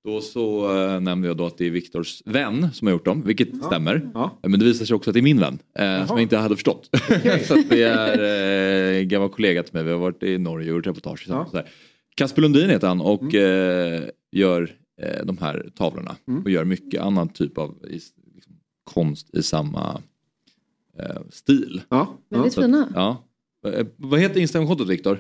[0.08, 3.24] Då så eh, nämnde jag då att det är Viktors vän som har gjort dem,
[3.26, 3.96] vilket stämmer.
[4.16, 6.38] Eh, Men det visar sig också att det är min vän, eh, som jag inte
[6.38, 6.90] hade förstått.
[7.48, 10.78] så att det är eh, gammal kollega till mig, vi har varit i Norge och
[10.78, 11.52] gjort reportage tillsammans.
[11.52, 11.70] där.
[12.16, 14.72] Kasper Lundin heter han och eh, gör
[15.24, 16.16] de här tavlorna.
[16.44, 17.76] Och gör mycket annan typ av
[18.86, 20.02] konst i samma
[21.00, 21.82] eh, stil.
[21.90, 22.18] Ja.
[22.30, 22.90] Väldigt fina.
[22.96, 23.24] Ja.
[23.68, 25.20] Eh, Vad heter Instagramkontot Viktor?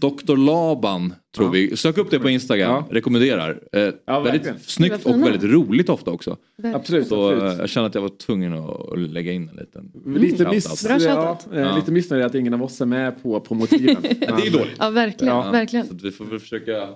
[0.00, 1.76] Dr Laban tror vi.
[1.76, 2.84] Sök upp det på Instagram.
[2.90, 3.60] Rekommenderar.
[3.72, 4.22] Eh, verkligen.
[4.24, 6.36] väldigt snyggt och väldigt roligt ofta också.
[6.74, 7.52] Absolut, Så absolut.
[7.52, 10.52] eh, jag känner att jag var tvungen att, lägga in en liten Lite, shoutout.
[10.54, 13.96] miss, ja, eh, lite missnöjd att ingen av oss är med på, på motiven.
[14.02, 14.76] det är dåligt.
[14.78, 15.34] Ja, verkligen.
[15.34, 15.50] Ja.
[15.50, 15.86] verkligen.
[15.86, 16.88] Så vi får väl försöka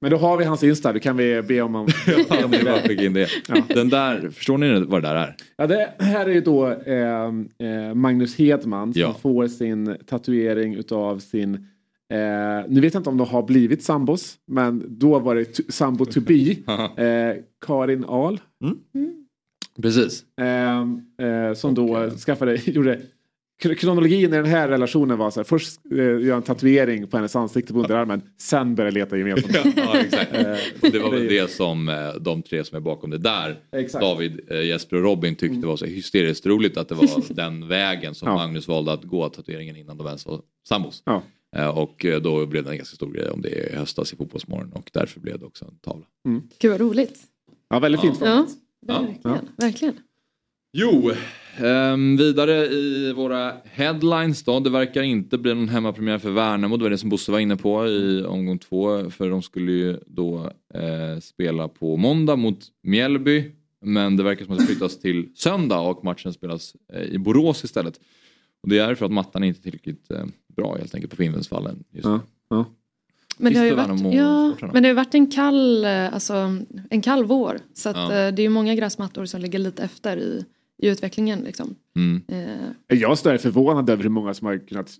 [0.00, 1.74] Men då har vi hans Insta, då kan vi be om...
[1.74, 3.28] om Ja, det det.
[3.74, 5.36] Den där, förstår ni vad det där är?
[5.56, 7.24] Ja, det här är ju då eh,
[7.68, 9.16] eh, Magnus Hedman som Ja.
[9.22, 12.18] får sin tatuering utav sin eh,
[12.68, 16.20] nu vet jag inte om de har blivit sambos men då var det sambo to
[16.20, 16.34] be
[17.04, 17.36] eh,
[17.66, 18.40] Karin Ahl.
[19.82, 20.24] Precis.
[20.40, 20.80] Eh,
[21.28, 23.00] eh, som då skaffade, gjorde
[23.74, 27.36] Kronologin i den här relationen var så här, först eh, gör en tatuering på hennes
[27.36, 29.76] ansikte på underarmen, sen börjar leta gemensamt.
[29.76, 30.32] Ja, exakt.
[30.34, 34.02] Eh, det var väl det- som eh, de tre som är bakom det där, Exakt.
[34.04, 34.14] Mm.
[34.14, 38.14] David, eh, Jesper och Robin tyckte var så hysteriskt roligt att det var den vägen
[38.14, 38.34] som Ja.
[38.34, 41.02] Magnus valde att gå tatueringen innan de ens var sambos.
[41.06, 41.22] Ja.
[41.74, 44.90] Och då blev det en ganska stor grej om det i höstas i Fotbollsmorgon och
[44.92, 46.06] därför blev det också en tavla.
[46.58, 47.18] Gud vad roligt.
[47.70, 48.18] Ja, väldigt fint.
[48.20, 48.46] Ja,
[48.86, 49.00] Ja.
[49.00, 49.48] verkligen.
[49.56, 49.94] verkligen.
[50.72, 51.12] Jo,
[51.58, 54.60] ehm, vidare i våra headlines då.
[54.60, 56.76] Det verkar inte bli någon hemmapremiär för Värnamo.
[56.76, 59.10] Det var det som Bosse var inne på i omgång två.
[59.10, 63.52] För de skulle ju då eh, spela på måndag mot Mjällby.
[63.84, 67.64] Men det verkar som att det flyttas till söndag och matchen spelas eh, i Borås
[67.64, 68.00] istället.
[68.62, 70.24] Och det är för att mattan inte är tillräckligt eh,
[70.56, 71.84] bra helt enkelt på Finnvedsvallen.
[71.90, 72.20] Ja,
[72.50, 72.64] ja.
[73.38, 76.56] Men det, har ju varit, ja, men det har ju varit en kall, eh, alltså,
[76.90, 77.60] en kall vår.
[77.74, 78.02] Så att, Ja.
[78.04, 80.44] eh, det är ju många gräsmattor som ligger lite efter i,
[80.82, 81.40] i utvecklingen.
[81.40, 81.74] Liksom.
[81.96, 82.22] Mm.
[82.28, 84.90] Eh, Jag är förvånad över hur många som har kunnat,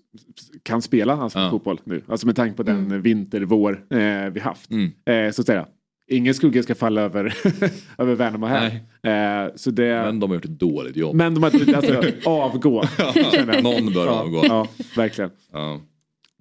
[0.63, 1.49] kan spela alltså, Ja.
[1.51, 2.01] fotboll nu.
[2.07, 3.01] Alltså med tanke på den Mm.
[3.01, 4.71] vinter-vår eh, vi haft.
[4.71, 4.91] Mm.
[5.05, 5.67] Eh, så att säga.
[6.07, 7.33] Ingen skugga ska falla över,
[7.97, 8.65] över Värnamo här.
[9.03, 11.15] Eh, så det, Men men, de har gjort ett dåligt jobb.
[11.33, 12.83] de har alltså, avgå.
[13.63, 14.41] Någon bör ja, avgå.
[14.45, 15.31] Ja, verkligen.
[15.51, 15.81] Ja.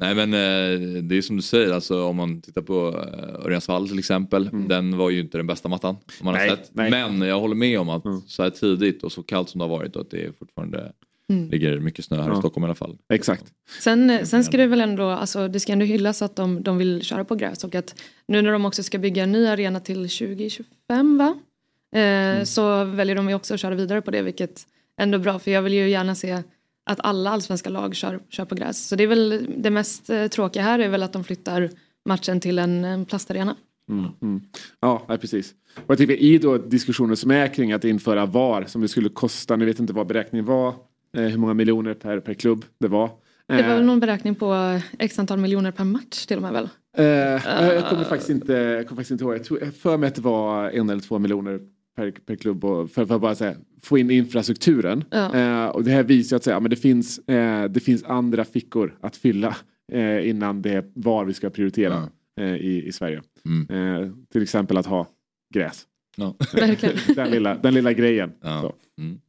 [0.04, 3.88] Nej men eh, det är som du säger, alltså, om man tittar på uh, Örjansvall
[3.88, 4.50] till exempel.
[4.68, 5.96] Den var ju inte den bästa mattan.
[6.22, 6.70] Man Nej, har sett.
[6.72, 6.90] nej.
[6.90, 9.70] Men jag håller med om att så här tidigt och så kallt som det har
[9.78, 10.92] varit och att det fortfarande
[11.28, 11.50] Mm.
[11.50, 12.38] ligger mycket snö här i Ja.
[12.40, 12.98] Stockholm i alla fall.
[13.12, 13.44] Exakt.
[13.80, 16.78] Sen, eh, sen ska det väl ändå, alltså det ska ändå hyllas att de, de
[16.78, 17.94] vill köra på gräs och att
[18.28, 21.34] nu när de också ska bygga en ny arena till 2025 va?
[22.00, 24.62] Eh, Så väljer de ju också att köra vidare på det vilket
[25.00, 26.42] ändå är bra för jag vill ju gärna se
[26.86, 28.88] att alla allsvenska lag kör, kör på gräs.
[28.88, 31.70] Så det är väl det mest eh, tråkiga här är väl att de flyttar
[32.04, 33.56] matchen till en, en plastarena.
[33.90, 34.40] Mm, mm.
[34.80, 35.54] Ja, precis.
[35.76, 39.08] Och jag tycker i då diskussioner som är kring att införa VAR som det skulle
[39.08, 40.68] kosta, ni vet inte vad beräkningen var,
[41.16, 43.10] eh, hur många miljoner per, per klubb det var.
[43.46, 46.52] Det var Eh, väl någon beräkning på x antal miljoner per match till och med
[46.52, 46.68] väl?
[46.96, 49.34] Eh, jag kommer faktiskt inte, jag kommer faktiskt inte ihåg.
[49.34, 51.60] Jag tror jag för mig att det var en eller två miljoner
[51.96, 55.04] per, per klubb och för, för att bara säga, få in infrastrukturen.
[55.10, 55.34] Ja.
[55.34, 58.98] Eh, och det här visar att säga, men det, finns, eh, det finns andra fickor
[59.00, 59.56] att fylla
[59.92, 62.08] eh, innan det är var vi ska prioritera
[62.40, 63.22] eh, i, i Sverige.
[63.70, 65.06] Eh, till exempel att ha
[65.54, 65.86] gräs.
[66.16, 66.34] Ja.
[67.16, 68.32] Den, lilla, den lilla grejen.
[68.40, 68.60] Ja.
[68.60, 69.02] Så.
[69.02, 69.20] Mm.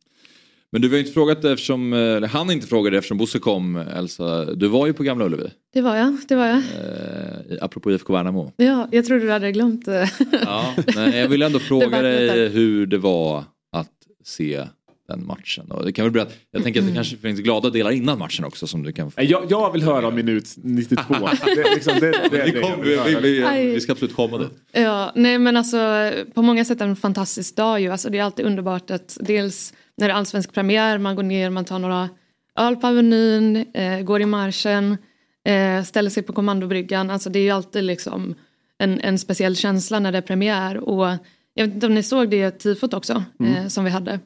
[0.75, 3.75] Men du har ju inte frågat eftersom, eh, eller han inte frågade eftersom Bosse kom
[3.77, 4.45] Elsa.
[4.55, 5.49] Du var ju på Gamla Ullevi.
[5.73, 6.57] Det var jag, det var jag.
[6.57, 8.51] Eh, i- apropå IFK Värnamo.
[8.57, 10.11] Ja, jag trodde du hade glömt det.
[10.45, 13.91] Ja, nej, jag vill ändå fråga dig hur det var att
[14.23, 14.63] se
[15.07, 15.71] den matchen.
[15.71, 18.45] Och det kan väl berätta, jag tänker att det kanske finns glada delar innan matchen
[18.45, 19.21] också som du kan få.
[19.21, 21.03] Eh, Jag, jag vill höra om minut 92.
[21.45, 24.49] det, är liksom, det, det, är Vi, kom, vi ska absolut komma dit.
[24.71, 27.89] Ja, nej men alltså på många sätt en fantastisk dag ju.
[27.89, 31.49] Alltså det är alltid underbart att dels när det är allsvensk premiär, man går ner,
[31.49, 32.09] man tar några
[32.55, 34.97] öl på Avenyn, eh, går i marschen,
[35.45, 37.09] eh, ställer sig på kommandobryggan.
[37.09, 38.35] Alltså det är ju alltid liksom
[38.77, 40.77] en, en speciell känsla när det är premiär.
[40.77, 41.07] Och
[41.53, 44.19] jag vet inte om ni såg det tifot också eh, som vi hade.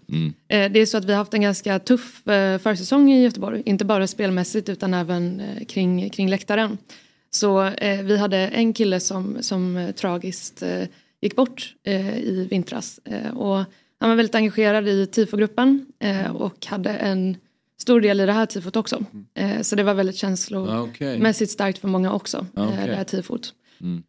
[0.47, 3.63] Eh, det är så att vi har haft en ganska tuff eh, försäsong i Göteborg.
[3.65, 6.77] Inte bara spelmässigt utan även eh, kring, kring läktaren.
[7.31, 7.71] Så
[8.03, 10.63] vi hade en kille som, som tragiskt
[11.21, 11.75] gick bort
[12.23, 12.99] i vintras.
[13.33, 13.63] Och
[13.99, 17.37] han var väldigt engagerad i tifogruppen eh, och hade en
[17.81, 19.05] stor del i det här tifot också.
[19.33, 21.53] Eh, så det var väldigt känslomässigt Okej.
[21.53, 22.87] starkt för många också, Ja, eh, okej.
[22.87, 23.53] det här tifot.
[23.81, 24.03] Mm.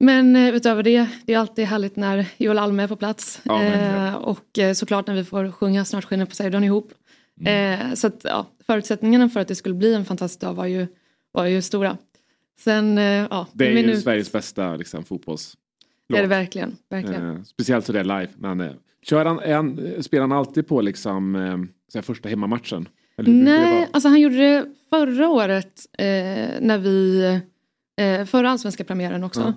[0.00, 3.40] Men eh, utöver det, det är alltid härligt när Joel Alme är på plats.
[3.42, 4.06] Ja, verkligen.
[4.06, 6.92] eh, och eh, såklart när vi får sjunga Snart skiner Poseidon ihop.
[7.40, 7.80] Mm.
[7.90, 10.86] Eh, så att, ja, förutsättningarna för att det skulle bli en fantastisk dag var ju,
[11.32, 11.96] var ju stora.
[12.60, 15.56] Sen, eh, ja, Det är ju Sveriges bästa liksom, fotbolls...
[16.08, 16.76] det är det verkligen.
[16.90, 17.36] verkligen.
[17.36, 18.28] Eh, speciellt så det är live.
[18.38, 21.58] Men, eh, kör han, han, spelar han alltid på liksom, eh,
[21.92, 22.88] så här första hemmamatchen?
[23.18, 26.04] Eller det Nej, alltså han gjorde det förra året eh,
[26.60, 27.24] när vi,
[28.00, 29.54] eh, förra allsvenska premiären också.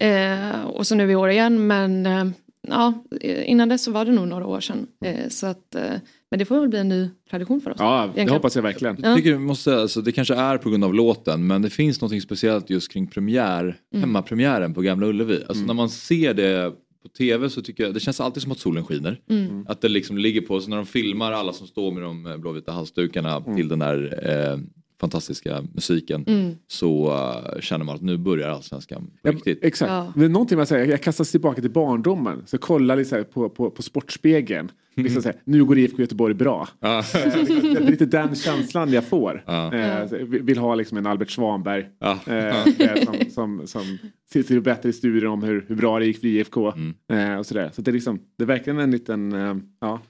[0.00, 2.24] Eh, och så nu i år igen men eh,
[2.68, 3.04] ja,
[3.44, 4.86] innan dess så var det nog några år sedan.
[5.04, 5.82] Eh, så att, eh,
[6.30, 7.76] men det får väl bli en ny tradition för oss.
[7.80, 8.28] Ja, det egentligen.
[8.28, 8.96] hoppas jag verkligen.
[9.02, 9.08] Ja.
[9.08, 12.00] Jag tycker, vi måste, alltså, det kanske är på grund av låten men det finns
[12.00, 14.00] något speciellt just kring premiär, Mm.
[14.00, 15.44] hemmapremiären på Gamla Ullevi.
[15.48, 16.72] Alltså, När man ser det
[17.02, 19.20] på tv så tycker jag det känns alltid som att solen skiner.
[19.28, 19.66] Mm.
[19.68, 22.36] Att det liksom ligger på, så när de filmar alla som står med de eh,
[22.36, 24.58] blåvita halsdukarna till den där eh,
[25.00, 26.54] fantastiska musiken Mm.
[26.66, 27.10] så
[27.54, 29.64] eh, känner man att nu börjar allsvenskan på Ja, riktigt.
[29.64, 29.90] exakt.
[29.90, 30.12] Ja.
[30.16, 32.42] Det är någonting man säger, jag kastas tillbaka till barndomen.
[32.46, 34.70] Så jag kollar lite så här på, på, på Sportspegeln.
[34.96, 36.68] Liksom så här, nu går IFK Göteborg bra.
[36.80, 37.04] Ja.
[37.24, 39.42] Liksom, det är lite den känslan jag får.
[39.46, 39.74] Ja.
[39.74, 41.86] Eh, så vill ha liksom en Albert Svanberg.
[41.98, 42.18] Ja.
[42.26, 42.64] Eh,
[43.04, 43.98] som, som, som
[44.32, 46.72] sitter och berättar historier om hur, hur bra det gick för IFK.
[46.72, 46.94] Mm.
[47.32, 47.70] Eh, och sådär.
[47.74, 50.00] Så det är, liksom, det är verkligen en liten, eh, ja.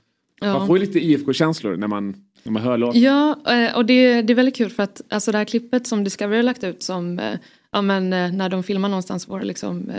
[0.40, 0.58] Ja.
[0.58, 3.00] Man får ju lite IFK-känslor när man, när man hör låten.
[3.00, 6.04] Ja, eh, och det, det är väldigt kul för att alltså det här klippet som
[6.04, 7.38] Discovery har lagt ut som eh,
[7.72, 9.92] ja, men, eh, när de filmar någonstans var liksom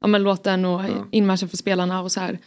[0.00, 1.08] ja, men låten och Ja.
[1.12, 2.38] inmarschen för spelarna och så här.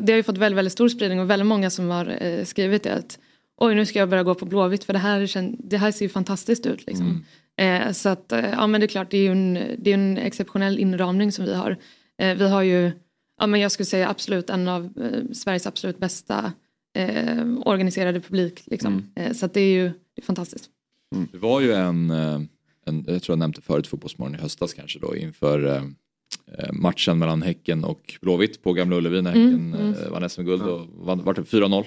[0.00, 2.94] Det har ju fått väldigt, väldigt stor spridning och väldigt många som har skrivit det
[2.94, 3.18] att
[3.56, 5.28] oj nu ska jag börja gå på Blåvitt för det här,
[5.68, 6.86] det här ser ju fantastiskt ut.
[6.86, 7.24] Liksom.
[7.56, 10.18] Eh, så att ja men det är klart det är ju en, det är en
[10.18, 11.76] exceptionell inramning som vi har.
[12.18, 12.90] Vi har ju,
[13.40, 14.92] ja men jag skulle säga absolut en av
[15.32, 16.52] Sveriges absolut bästa
[16.94, 18.62] eh, organiserade publik.
[18.66, 19.12] Liksom.
[19.16, 20.70] Eh, så att det är ju det är fantastiskt.
[21.32, 22.40] Det var ju en, eh,
[22.86, 25.82] en, jag tror jag nämnde förut Fotbollsmorgon i höstas kanske då inför eh,
[26.72, 29.94] matchen mellan Häcken och Blåvitt på Gamla Ullevi när Mm, Häcken mm.
[30.04, 31.84] eh, vann SM-guld och vann, vart det 4-0.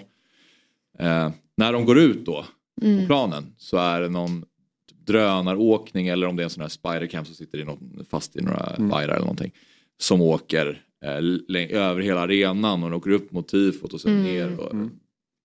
[1.00, 2.46] Eh, när de går ut då
[2.82, 3.06] på Mm.
[3.06, 4.42] planen så är det någon
[4.90, 7.80] typ drönaråkning eller om det är en sån här spidercam som sitter i något,
[8.10, 8.90] fast i några Mm.
[8.90, 9.52] vajrar eller någonting.
[9.98, 14.24] Som åker över hela arenan och den åker upp mot tifot och sen Mm.
[14.24, 14.60] ner.
[14.60, 14.90] Och, Mm.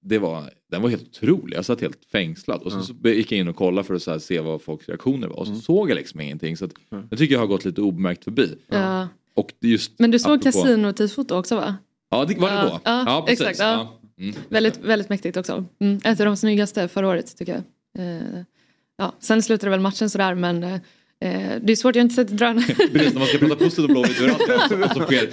[0.02, 2.62] det var, den var helt otrolig, jag satt helt fängslad.
[2.62, 4.88] Och så, så gick jag in och kollade för att så här, se vad folks
[4.88, 6.56] reaktioner var och så såg jag liksom ingenting.
[6.56, 7.06] Så att, Mm.
[7.10, 8.54] jag tycker jag har gått lite obemärkt förbi.
[8.68, 9.08] Ja.
[9.34, 11.76] Och just, Men du såg apropå- kasinotifot också va?
[12.10, 12.80] Ja, det var det Ja, då.
[12.84, 13.40] ja, precis.
[13.46, 13.98] exakt, ja.
[14.20, 14.34] Mm.
[14.48, 15.64] Väldigt, väldigt mäktigt också.
[15.80, 16.00] Mm.
[16.04, 18.06] Ett av de snyggaste förra året tycker jag.
[18.06, 18.42] Eh,
[18.96, 20.80] ja, sen slutade väl matchen sådär men eh, eh,
[21.20, 22.64] det är svårt, jag har inte sett drönare.
[22.92, 25.30] Precis, när man ska prata positivt om Blåvitt, det alltid vad som sker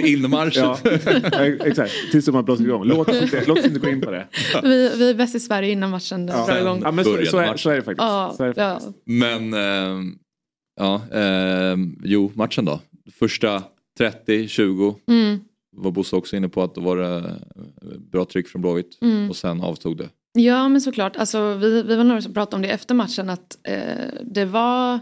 [0.00, 0.64] till inmarschen.
[0.64, 0.78] Ja,
[1.66, 2.84] exakt, tills man blåser igång.
[2.84, 4.26] Låt oss inte, låt oss inte gå in på det.
[4.62, 6.46] vi, vi är bäst i Sverige innan matchen Ja.
[6.46, 6.80] drar igång.
[6.84, 7.62] Ja, men så, så, är, match.
[7.62, 8.02] så är det faktiskt.
[8.02, 8.80] Ja, Så är det ja.
[9.04, 10.14] Men eh,
[10.80, 12.80] ja, eh, jo matchen då.
[13.18, 13.62] Första
[14.00, 15.38] 30-20 Mm.
[15.76, 19.30] var Bosse också inne på att då var det eh, bra tryck från Blåvitt Mm.
[19.30, 20.08] och sen avtog det.
[20.36, 23.58] Ja men såklart, alltså, vi, vi var några som pratade om det efter matchen att
[23.62, 25.00] eh, det var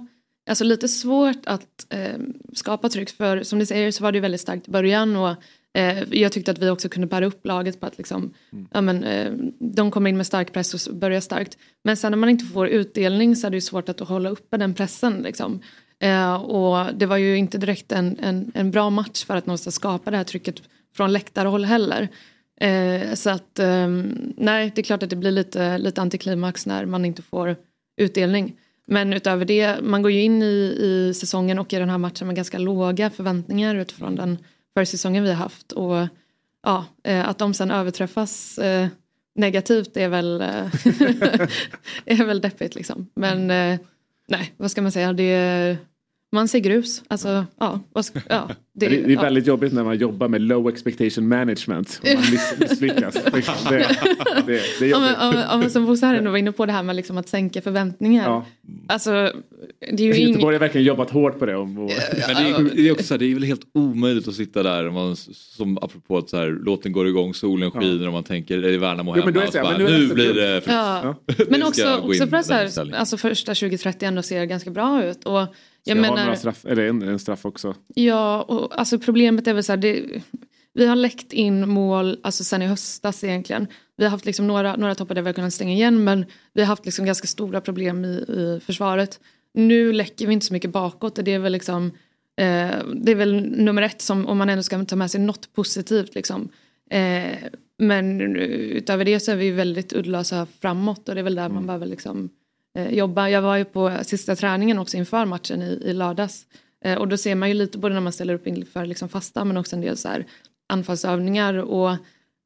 [0.51, 2.19] alltså, lite svårt att eh,
[2.53, 5.35] skapa tryck för som ni säger så var det väldigt starkt i början och
[5.79, 8.35] eh, jag tyckte att vi också kunde bära upp laget på att liksom,
[8.73, 11.59] ja, men, eh, de kommer in med stark press och börjar starkt.
[11.85, 14.75] Men sen när man inte får utdelning så är det svårt att hålla uppe den
[14.75, 15.23] pressen.
[15.23, 15.61] Liksom.
[16.01, 19.75] Eh, och det var ju inte direkt en, en, en bra match för att någonstans
[19.75, 20.63] skapa det här trycket
[20.97, 22.09] från läktarhåll heller.
[22.61, 23.89] Eh, så att eh,
[24.37, 27.57] nej, det är klart att det blir lite, lite antiklimax när man inte får
[27.97, 28.57] utdelning.
[28.87, 32.27] Men utöver det, man går ju in i, i säsongen och i den här matchen
[32.27, 34.39] med ganska låga förväntningar utifrån den
[34.75, 35.73] försäsongen vi har haft.
[35.73, 36.07] Och
[36.63, 38.89] ja, eh, att de sen överträffas eh,
[39.35, 40.47] negativt är väl, eh,
[42.05, 43.07] är väl deppigt liksom.
[43.15, 43.81] Men eh,
[44.29, 45.79] nej, vad ska man säga, det är,
[46.35, 47.03] man ser grus.
[47.09, 49.23] Alltså, ja, ska, ja, Det, det är ja.
[49.23, 52.01] väldigt jobbigt när man jobbar med low expectation management.
[52.03, 53.15] Och man miss, misslyckas.
[53.15, 53.31] Det,
[53.71, 53.87] det,
[54.47, 55.01] det, det är Ja, jobbigt.
[55.01, 56.97] men, ja, men, ja, men som Bosse här ändå var inne på det här med
[56.97, 58.25] liksom att sänka förväntningar.
[58.25, 58.47] Ja.
[58.87, 59.33] Alltså,
[59.93, 60.29] det är ju.
[60.29, 61.57] Göteborg har verkligen jobbat hårt på det.
[61.57, 61.93] Och, Men det
[62.33, 65.17] är, det är också så här, det är väl helt omöjligt att sitta där man,
[65.17, 68.79] som apropå att så här, låten går igång, solen skiner och man tänker är det
[68.79, 70.61] Värnamo Jo, hemma men då är det och så bara, men nu nu blir det
[70.61, 70.73] för...
[70.73, 71.15] Ja.
[71.49, 75.25] Men också, också för att så här, alltså första 20-30 ändå ser ganska bra ut.
[75.25, 75.47] Och
[75.85, 77.75] jag jag har menar, några straff, eller en, en straff också.
[77.95, 80.23] ja, och alltså problemet är väl så här, det,
[80.75, 83.67] vi har läckt in mål alltså sen i höstas egentligen.
[83.97, 86.61] Vi har haft liksom några, några toppar där vi har kunnat stänga igen men vi
[86.61, 89.21] har haft liksom ganska stora problem i, i försvaret.
[89.55, 91.87] Nu läcker vi inte så mycket bakåt och det är väl liksom
[92.37, 95.53] eh, det är väl nummer ett som om man ändå ska ta med sig något
[95.53, 96.49] positivt liksom.
[96.91, 97.39] Eh,
[97.79, 101.67] men utöver det så är vi väldigt uddlösa framåt och det är väl där man
[101.67, 102.31] behöver liksom
[102.75, 103.29] jobba.
[103.29, 106.47] Jag var ju på sista träningen också inför matchen i, i lördags.
[106.85, 109.45] Eh, och då ser man ju lite både när man ställer upp inför liksom fasta
[109.45, 110.27] men också en del så här
[110.69, 111.55] anfallsövningar.
[111.55, 111.97] Och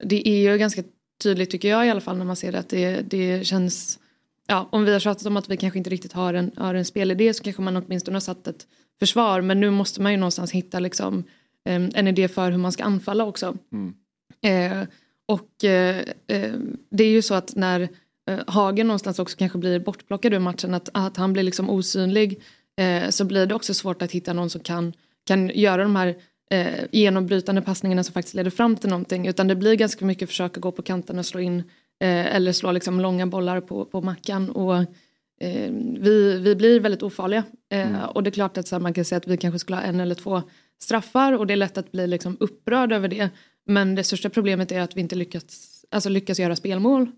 [0.04, 0.82] det är ju ganska
[1.22, 3.98] tydligt tycker jag i alla fall när man ser det att det, det känns
[4.50, 6.84] Ja, om vi har tjatat om att vi kanske inte riktigt har en, har en
[6.84, 8.66] spelidé så kanske man åtminstone har satt ett
[8.98, 11.24] försvar men nu måste man ju någonstans hitta liksom,
[11.64, 13.56] em, en idé för hur man ska anfalla också.
[14.42, 14.82] Eh,
[15.26, 15.96] och eh,
[16.26, 16.54] eh,
[16.90, 17.88] det är ju så att när eh,
[18.46, 22.40] Hagen någonstans också kanske blir bortplockad ur matchen, att, att han blir liksom osynlig,
[22.76, 24.92] eh, så blir det också svårt att hitta någon som kan,
[25.26, 26.14] kan göra de här
[26.50, 29.26] eh, genombrytande passningarna som faktiskt leder fram till någonting.
[29.26, 31.58] Utan det blir ganska mycket försök att gå på kanten och slå in
[32.00, 34.50] eh, eller slå liksom långa bollar på, på mackan.
[34.50, 34.76] Och,
[35.40, 37.44] eh, vi, vi blir väldigt ofarliga.
[37.72, 39.76] Eh, Och det är klart att så här, man kan säga att vi kanske skulle
[39.76, 40.42] ha en eller två
[40.82, 43.30] straffar och det är lätt att bli liksom upprörd över det.
[43.66, 47.10] Men det största problemet är att vi inte lyckats, alltså lyckas göra spelmål.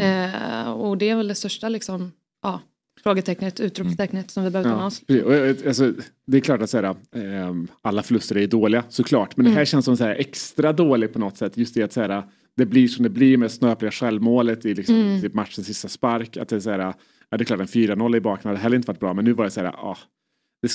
[0.00, 2.12] Eh, och det är väl det största liksom,
[2.42, 2.60] ja,
[3.02, 5.00] frågetecknet, utropstecknet som vi behöver ta med Ja, oss.
[5.06, 5.24] precis.
[5.24, 5.92] och, jag- alltså,
[6.26, 9.36] det är klart att så här, ehm, alla förluster är dåliga såklart.
[9.36, 9.66] Men det här Mm.
[9.66, 11.56] känns som så här, extra dåligt på något sätt.
[11.56, 12.22] Just det att så här,
[12.56, 15.20] det blir som det blir med snöpliga självmålet i liksom, Mm.
[15.22, 16.36] typ matchens sista spark.
[16.36, 18.76] Att det, är så här, ja, det är klart en 4-0 i baken hade heller
[18.76, 19.14] inte varit bra.
[19.14, 19.96] Men nu var det så här, ja,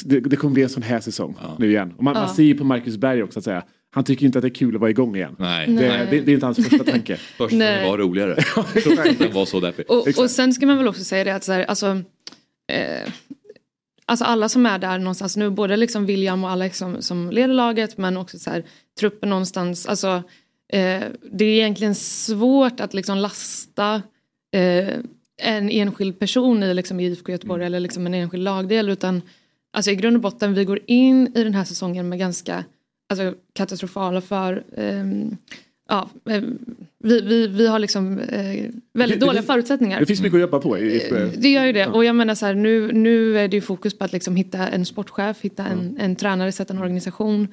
[0.05, 1.93] det, det, kommer bli en sån här säsong nu igen.
[1.97, 2.33] Och man, man Ja.
[2.35, 3.63] ser ju på Marcus Berg också att säga,
[3.93, 5.35] han tycker inte att det är kul att vara igång igen.
[5.39, 5.67] Nej.
[5.67, 6.07] Det, Nej.
[6.09, 7.15] det, det är inte hans första tanke.
[7.37, 7.89] Först Nej.
[7.89, 8.35] var roligare.
[9.19, 9.91] Den var så deppig.
[9.91, 11.87] Och, och sen ska man väl också säga det att så här, alltså,
[12.71, 13.11] eh,
[14.05, 17.53] alltså alla som är där någonstans nu, både liksom William och Alex som, som leder
[17.53, 18.63] laget men också så här,
[18.99, 19.85] truppen någonstans.
[19.85, 20.23] Alltså,
[20.73, 21.01] eh,
[21.31, 24.01] det är egentligen svårt att liksom lasta
[24.55, 24.89] eh,
[25.43, 29.21] en enskild person i liksom IFK Göteborg eller liksom en enskild lagdel utan
[29.73, 32.63] alltså i grund och botten vi går in i den här säsongen med ganska
[33.09, 35.37] alltså, katastrofala för ehm,
[35.89, 36.41] ja, eh,
[37.03, 39.99] vi, vi, vi har liksom eh, väldigt Det- det- dåliga förutsättningar.
[39.99, 40.77] Det finns mycket att jobba på.
[40.77, 41.87] I, i, Det gör ju det.
[41.87, 44.67] Och jag menar så här, nu, nu är det ju fokus på att liksom hitta
[44.67, 47.47] en sportchef, hitta en, en tränare, sätta en organisation.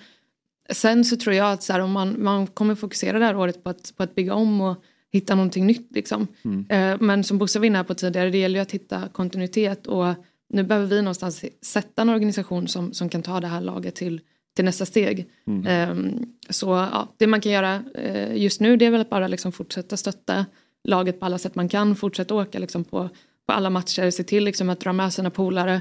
[0.70, 3.65] Sen så tror jag att så här, om man, man kommer fokusera det här året
[3.65, 4.82] på att, på att bygga om och
[5.12, 5.89] hitta någonting nytt.
[5.95, 6.27] Liksom.
[6.69, 10.15] Eh, men som Bosse var inne på tidigare, det gäller ju att hitta kontinuitet och
[10.49, 14.20] nu behöver vi någonstans sätta en organisation som, som kan ta det här laget till,
[14.57, 15.31] till nästa steg.
[15.66, 19.29] Ehm, så ja, det man kan göra eh, just nu det är väl att bara
[19.29, 20.47] liksom fortsätta stötta
[20.85, 23.09] laget på alla sätt man kan, fortsätta åka liksom på,
[23.47, 25.81] på alla matcher, se till liksom att dra med sina polare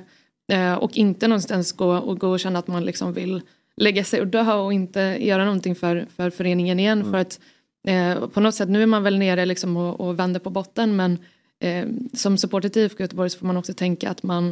[0.52, 3.42] eh, och inte någonstans gå och, gå och känna att man liksom vill
[3.78, 7.12] lägga sig och dö och inte göra någonting för, för föreningen igen.
[7.12, 7.40] För att
[7.88, 10.96] eh, på något sätt, nu är man väl nere liksom och, och vänder på botten
[10.96, 11.18] men
[11.60, 14.50] eh, som supporter till IFK Göteborg så får man också tänka att man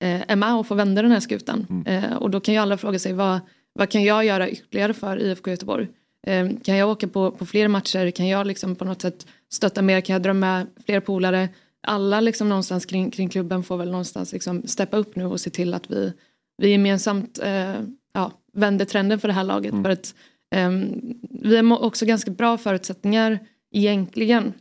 [0.00, 1.84] eh, är med och får vända den här skutan.
[1.86, 3.40] Eh, och då kan ju alla fråga sig vad,
[3.72, 5.88] vad kan jag göra ytterligare för IFK Göteborg?
[6.26, 8.10] Eh, kan jag åka på, på fler matcher?
[8.10, 10.00] Kan jag liksom på något sätt stötta mer?
[10.00, 11.48] Kan jag dra med fler polare?
[11.80, 15.50] Alla liksom någonstans kring, kring klubben får väl någonstans liksom steppa upp nu och se
[15.50, 16.12] till att vi,
[16.58, 17.74] vi gemensamt eh,
[18.12, 19.74] ja, vänder trenden för det här laget.
[19.82, 20.14] För att
[20.54, 23.38] ehm, vi har också ganska bra förutsättningar
[23.72, 24.52] egentligen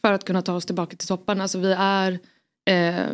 [0.00, 1.40] för att kunna ta oss tillbaka till toppen.
[1.40, 2.18] Alltså vi är
[2.70, 3.06] eh,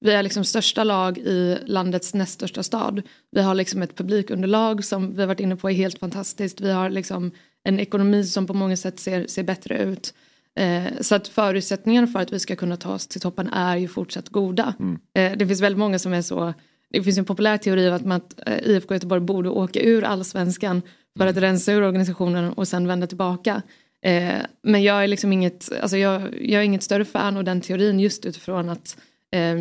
[0.00, 3.02] vi är liksom största lag i landets näst största stad.
[3.30, 6.60] Vi har liksom ett publikunderlag som vi har varit inne på är helt fantastiskt.
[6.60, 7.30] Vi har liksom
[7.64, 10.14] en ekonomi som på många sätt ser, ser bättre ut.
[10.60, 13.88] Eh, så att förutsättningarna för att vi ska kunna ta oss till toppen är ju
[13.88, 14.74] fortsatt goda.
[15.14, 16.54] Eh, det finns väldigt många som är så
[16.90, 20.82] det finns en populär teori om att, man, eh, IFK Göteborg borde åka ur allsvenskan
[21.18, 23.62] för att rensa ur organisationen och sen vända tillbaka.
[24.04, 27.60] Eh, men jag är liksom inget, alltså jag, jag är inget större fan av den
[27.60, 28.96] teorin just utifrån att
[29.30, 29.56] eh,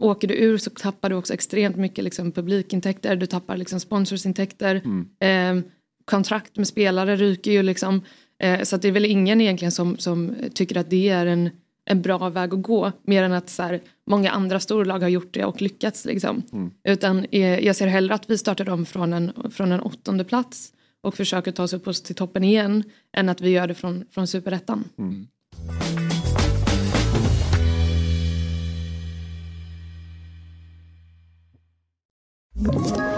[0.00, 4.82] åker du ur så tappar du också extremt mycket liksom, publikintäkter, du tappar liksom, sponsorsintäkter,
[5.20, 5.60] eh,
[6.04, 8.02] kontrakt med spelare ryker ju liksom.
[8.38, 11.50] Eh, så det är väl ingen egentligen som, som tycker att det är en,
[11.84, 15.34] en bra väg att gå, mer än att så här, många andra storlag har gjort
[15.34, 16.04] det och lyckats.
[16.04, 16.42] Liksom.
[16.84, 20.72] Utan eh, jag ser hellre att vi startar om från en, från en åttonde plats
[21.02, 24.04] och försöker ta oss upp oss till toppen igen, än att vi gör det från,
[24.10, 24.84] från superettan.
[32.58, 33.17] Ett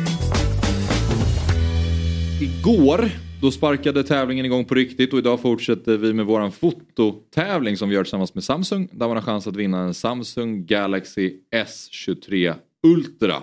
[2.41, 3.09] Igår
[3.41, 7.95] då sparkade tävlingen igång på riktigt och idag fortsätter vi med våran fototävling som vi
[7.95, 8.89] gör tillsammans med Samsung.
[8.91, 12.53] Där man har chans att vinna en Samsung Galaxy S23
[12.83, 13.35] Ultra.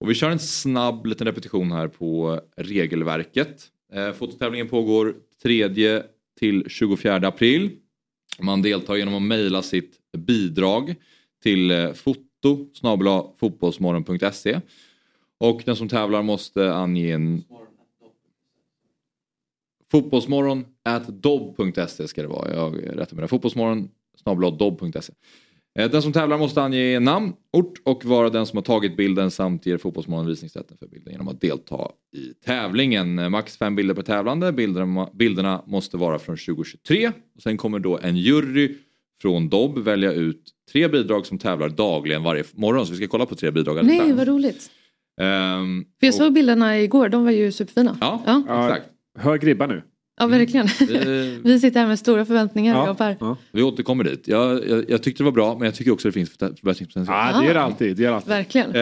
[0.00, 3.64] Och vi kör en snabb liten repetition här på regelverket.
[3.92, 6.02] Eh, fototävlingen pågår 3
[6.38, 7.70] till 24 april.
[8.38, 10.94] Man deltar genom att mejla sitt bidrag
[11.42, 12.26] till eh, foto
[13.40, 14.60] fotbollsmorgon.se
[15.38, 17.44] och den som tävlar måste ange en
[19.90, 22.54] Fotbollsmorgon at dobb.se ska det vara.
[22.54, 23.28] Jag rättar med det.
[23.28, 23.88] Fotbollsmorgon
[24.58, 25.12] dobb.se.
[25.78, 29.30] Eh, Den som tävlar måste ange namn, ort och vara den som har tagit bilden
[29.30, 33.18] samt ger Fotbollsmorgon visningsrätten för bilden genom att delta i tävlingen.
[33.18, 34.52] Eh, Max fem bilder per tävlande.
[34.52, 37.12] Bilderna, bilderna måste vara från 2023.
[37.36, 38.74] Och sen kommer då en jury
[39.22, 40.42] från Dobb välja ut
[40.72, 42.86] tre bidrag som tävlar dagligen varje morgon.
[42.86, 44.70] Så vi ska kolla på tre bidrag Nej, vad roligt.
[45.20, 47.98] Ehm, För jag såg bilderna igår, de var ju superfina.
[48.00, 48.68] Ja, ja.
[48.70, 48.95] exakt.
[49.16, 49.82] Hög ribba nu.
[50.18, 50.66] Ja, verkligen.
[50.80, 53.36] Vi- Vi sitter här med stora förväntningar, jag och Per.
[53.52, 54.28] Vi återkommer dit.
[54.28, 57.30] Jag, jag, jag tyckte det var bra men jag tycker också det finns förbättringspotential.
[57.32, 57.96] Ja, det gör det alltid.
[57.96, 58.28] Det gör det alltid.
[58.28, 58.74] Verkligen.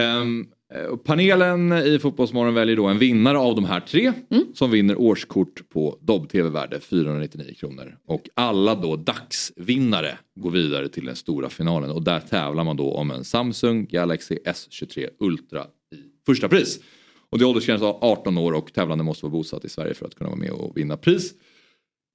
[0.74, 4.12] Eh, panelen i Fotbollsmorgon väljer då en vinnare av de här tre
[4.54, 7.96] som vinner årskort på Dobb TV värde 499 kronor.
[8.08, 12.92] Och alla då dagsvinnare går vidare till den stora finalen och där tävlar man då
[12.94, 15.60] om en Samsung Galaxy S23 Ultra
[15.94, 15.96] i
[16.26, 16.80] första pris.
[17.34, 20.06] Och det är åldersgräns av 18 år och tävlande måste vara bosatt i Sverige för
[20.06, 21.32] att kunna vara med och vinna pris.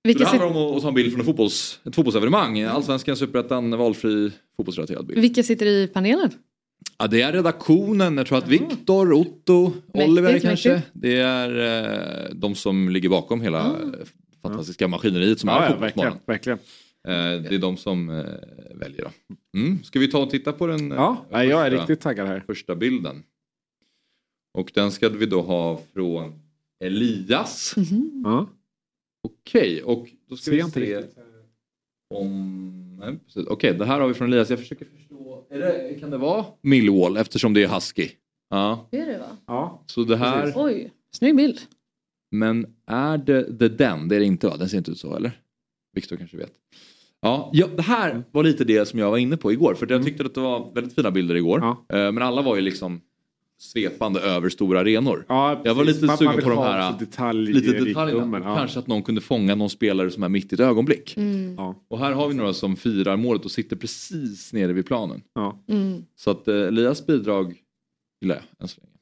[0.03, 2.61] Vilka, det handlar sit- om att, ta en bild från en fotbolls, ett fotbollsevenemang.
[2.61, 5.21] Allsvenskan, Superettan, valfri fotbollsrelaterad bild.
[5.21, 6.29] vilka sitter i panelen?
[6.97, 8.17] Ja, det är redaktionen.
[8.17, 10.69] Jag tror att Viktor, Otto, Oliver Mäktigt, kanske.
[10.73, 10.91] mäktigt.
[10.93, 11.59] Det är
[12.29, 13.73] eh, de som ligger bakom hela eh,
[14.41, 16.17] fantastiska maskineriet som Ja, är ja, Fotbollsmorgon.
[16.25, 16.57] verkligen.
[17.05, 17.37] verkligen.
[17.37, 18.15] Eh, det är de som eh,
[18.75, 19.01] väljer.
[19.03, 19.59] Då.
[19.59, 19.83] Mm.
[19.83, 22.43] Ska vi ta och titta på den Ja, nej, jag är första- riktigt taggad här.
[22.47, 23.23] första bilden?
[24.53, 26.33] Och den ska vi då ha från
[26.83, 27.75] Elias.
[28.23, 28.49] Ja.
[29.23, 31.17] Okej, och då ska Ser vi se riktigt.
[32.15, 32.97] om...
[32.99, 33.47] Nej, precis.
[33.47, 34.49] Okej, det här har vi från Elias.
[34.49, 35.45] Jag försöker förstå.
[35.49, 38.09] Är det, kan det vara Millwall eftersom det är Husky?
[38.49, 39.37] Ja, Det är det va?
[39.47, 39.83] Ja.
[39.85, 40.53] så det här...
[40.55, 41.59] Oj, snygg bild.
[42.31, 44.07] Men är det The Den?
[44.07, 44.57] Det är det inte va?
[44.57, 45.31] Den ser inte ut så eller?
[45.93, 46.51] Viktor kanske vet.
[47.21, 49.73] Ja, ja, det här var lite det som jag var inne på igår.
[49.73, 51.59] För jag tyckte att det var väldigt fina bilder igår.
[51.59, 51.97] Ja.
[51.97, 53.01] Eh, Men alla var ju liksom
[53.59, 55.25] svepande över stora arenor.
[55.29, 58.39] Ja, Jag var lite Man- sugen man på de här så detalj- lite detaljerna.
[58.43, 58.55] ja.
[58.57, 61.17] Kanske att någon kunde fånga någon spelare som är mitt i ett ögonblick.
[61.17, 61.55] Mm.
[61.57, 61.75] Ja.
[61.87, 65.21] Och här har vi några som firar målet och sitter precis nere vid planen.
[65.35, 65.63] Ja.
[65.69, 66.03] Mm.
[66.15, 67.55] Så att eh, Elias bidrag
[68.21, 68.93] gillar jag än så länge.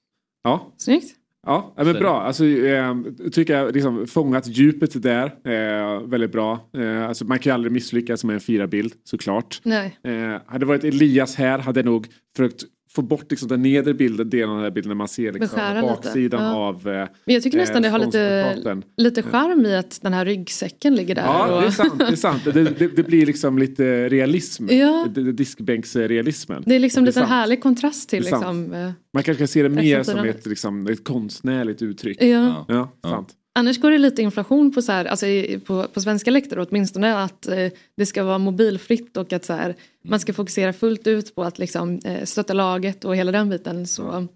[0.44, 0.74] Ja.
[0.78, 1.14] Snyggt.
[1.48, 2.22] Ja, ja, men bra.
[2.22, 2.96] Alltså, eh,
[3.32, 5.26] tycker jag liksom fångat djupet där.
[5.26, 6.70] Eh, väldigt bra.
[6.78, 9.62] Eh, alltså, man kan ju aldrig misslyckas med en fyrabild såklart.
[9.64, 9.98] Nej.
[10.04, 10.12] Eh,
[10.46, 12.08] hade det varit Elias här hade jag nog
[12.38, 12.64] försökt
[12.98, 15.60] få bort liksom, den nedre bilden, delen av den här bilden när man ser liksom,
[15.76, 16.56] lite, baksidan ja.
[16.56, 18.84] av eh, Men jag tycker nästan det har lite, sponsplakaten.
[18.98, 21.24] lite charm i att den här ryggsäcken ligger där.
[21.24, 21.62] Ja, och...
[21.62, 22.00] det är sant.
[22.00, 22.44] Det, är sant.
[22.44, 24.68] Det, det, det blir liksom lite realism.
[24.78, 25.08] Ja.
[25.34, 26.64] Diskbänksrealismen.
[26.66, 29.70] Det är liksom lite en härlig kontrast till liksom, eh, Man kanske kan se det
[29.70, 32.22] mer som ett, liksom, ett konstnärligt uttryck.
[32.22, 32.66] Ja.
[32.68, 33.30] ja sant.
[33.58, 35.26] Annars går det lite inflation på, så här, alltså
[35.66, 37.68] på, på svenska läktare åtminstone att eh,
[37.98, 41.60] det ska vara mobilfritt och att så här, man ska fokusera fullt ut på att
[41.60, 43.88] liksom, eh, stötta laget och hela den biten.
[43.88, 44.28] Så,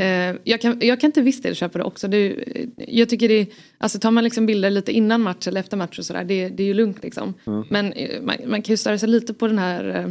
[0.00, 2.08] eh, jag, kan, jag kan till viss del köpa det också.
[2.08, 3.46] Det, eh, jag tycker det,
[3.78, 6.62] alltså tar man liksom bilder lite innan match eller efter match och sådär, det, det
[6.62, 7.34] är ju lugnt liksom.
[7.46, 7.64] Mm.
[7.70, 10.10] Men eh, man, man kan ju störa sig lite på den här, eh,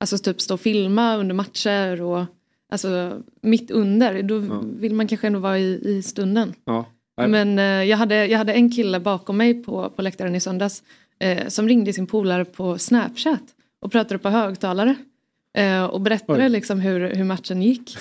[0.00, 2.24] alltså typ stå och filma under matcher och
[2.70, 4.38] alltså mitt under, då
[4.80, 6.54] vill man kanske ändå vara i, i stunden.
[6.64, 6.84] Ja.
[7.16, 7.28] Nej.
[7.28, 10.82] Men eh, jag, hade, jag hade en kille bakom mig på, på läktaren i söndags
[11.20, 13.42] eh, som ringde sin polare på Snapchat
[13.80, 14.94] och pratade på högtalare.
[15.58, 16.48] Eh, och berättade Oj.
[16.48, 17.96] liksom hur, hur matchen gick.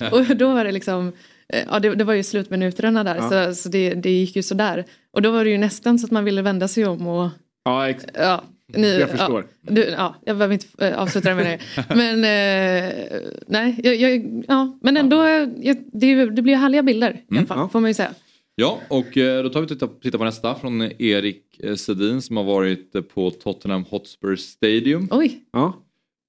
[0.12, 1.12] och då var det liksom,
[1.48, 3.30] eh, ja det, det var ju slutminuterna där Ja.
[3.48, 4.84] så, så det, det gick ju sådär.
[5.12, 7.28] Och då var det ju nästan så att man ville vända sig om och
[7.64, 8.42] Ja, Ja,
[8.72, 9.46] ni, Jag förstår.
[9.60, 11.84] Ja, du, ja, jag behöver inte äh, avsluta det med det.
[11.94, 17.22] Men eh, nej, jag, jag, ja, men ändå, eh, jag, det, det blir härliga bilder
[17.30, 18.14] i alla fall, får man ju säga.
[18.54, 22.36] Ja, och eh, då tar vi och tittar, tittar på nästa från Erik Sedin som
[22.36, 25.08] har varit på Tottenham Hotspur Stadium.
[25.10, 25.40] Oj.
[25.52, 25.72] Ja.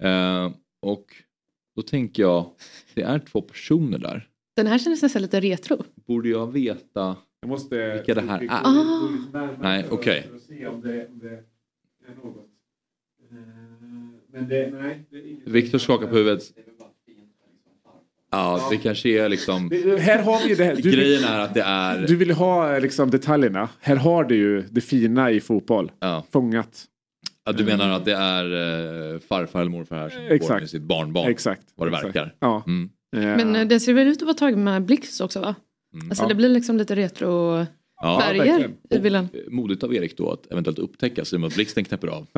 [0.04, 0.52] Eh,
[0.82, 1.06] och
[1.76, 2.50] då tänker jag,
[2.94, 4.28] det är två personer där.
[4.56, 5.84] Den här kändes nästan lite retro.
[6.08, 7.94] Borde jag veta Jag måste...
[7.94, 8.50] vilka det här är?
[8.52, 9.10] Ah.
[9.62, 10.28] Nej, okej.
[10.32, 11.55] För
[12.24, 12.38] något.
[13.32, 13.38] Eh,
[14.34, 15.06] Men det, nej.
[15.46, 15.52] Det.
[15.52, 16.44] Viktor skakar på huvudet.
[18.32, 19.72] Ja, det kanske är liksom...
[20.00, 20.76] Här har vi det här.
[20.76, 22.08] Du, Grejen är att det är...
[22.08, 23.70] du vill ha liksom detaljerna.
[23.80, 25.92] Här har du ju det fina i fotboll.
[26.00, 26.24] Ja.
[26.32, 26.86] Fångat.
[27.46, 28.46] Ja, du menar att det är
[29.14, 30.60] eh, farfar eller morfar här som går Exakt.
[30.62, 31.30] med sitt barnbarn?
[31.30, 31.62] Exakt.
[31.76, 32.16] Vad det Exakt.
[32.16, 32.36] verkar.
[32.40, 32.64] Ja.
[32.68, 32.90] Mm.
[33.12, 35.56] Men eh, det ser väl ut att vara taget med blixt också va?
[36.10, 36.28] Alltså Ja.
[36.28, 37.66] det blir liksom lite retro
[38.02, 38.68] Ja, färger i.
[39.00, 42.28] Och, eh, Modigt av Erik då att eventuellt upptäcka sig med att blixten knäpper av.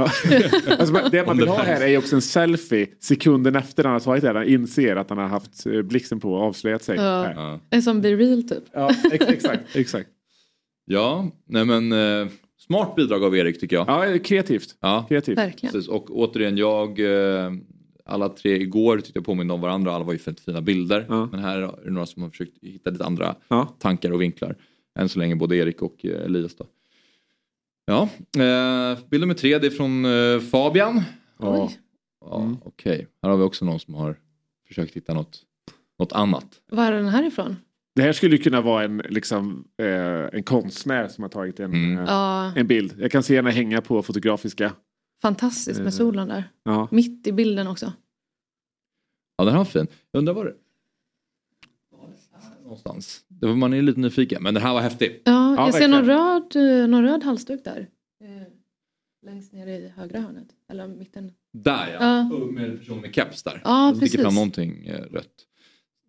[0.80, 4.00] Alltså, det man vill ha här- är ju också en selfie sekunden efter han har
[4.00, 4.28] tagit det.
[4.28, 4.36] här.
[4.36, 6.96] Han inser att han har haft eh, blixten på och avslöjat sig.
[6.98, 7.24] Ja.
[7.24, 7.60] Här.
[7.70, 8.64] En som Be Real typ.
[8.74, 9.64] Ja, ex- exakt.
[9.76, 10.10] exakt.
[10.86, 12.28] Ja, nej men eh,
[12.68, 13.88] smart bidrag av Erik tycker jag.
[13.88, 14.76] Ja, kreativt.
[14.82, 15.38] Ja, kreativt.
[15.38, 15.74] Verkligen.
[15.74, 15.90] Precis.
[15.90, 17.52] Och återigen, jag, eh,
[18.06, 19.92] alla tre igår tyckte jag påminner om varandra.
[19.96, 21.06] Alla var ju väldigt fina bilder.
[21.32, 23.76] Men här är det några som har försökt hitta lite andra Ja.
[23.80, 24.56] tankar och vinklar.
[24.98, 26.65] Än så länge både Erik och eh, Elias då.
[27.86, 28.10] Ja,
[28.44, 31.02] eh, bild nummer tre det är från eh, Fabian.
[31.40, 31.72] Ja.
[32.26, 34.19] Ja, Okej, här har vi också någon som har
[34.68, 35.41] försökt hitta något,
[35.99, 36.45] något annat.
[36.72, 37.56] Var är den här ifrån?
[37.95, 39.88] Det här skulle kunna vara en, liksom, eh,
[40.38, 41.98] en konstnär som har tagit en, Mm.
[41.98, 42.53] eh, Ja.
[42.56, 42.95] en bild.
[42.99, 44.74] Jag kan se henne hänga på fotografiska.
[45.22, 46.44] Fantastiskt med solen där.
[46.64, 46.88] Ja.
[46.91, 47.94] Mitt i bilden också.
[49.38, 49.88] Ja, den här var fin.
[50.11, 50.53] Jag undrar var det
[52.68, 53.22] någonstans.
[53.27, 55.22] Det var, man är lite nyfiken, men den här var häftig.
[55.26, 55.91] Ja, jag ser verkligen.
[55.91, 57.88] någon röd, eh, någon röd halsduk där.
[58.23, 58.48] Eh,
[59.26, 60.48] Längst ner i högra hörnet.
[60.72, 61.31] Eller mitten.
[61.53, 62.45] Där ja, Ja.
[62.52, 63.61] Med en person med keps där.
[63.64, 64.22] Ja, sticker precis.
[64.22, 65.34] fram någonting eh, rött.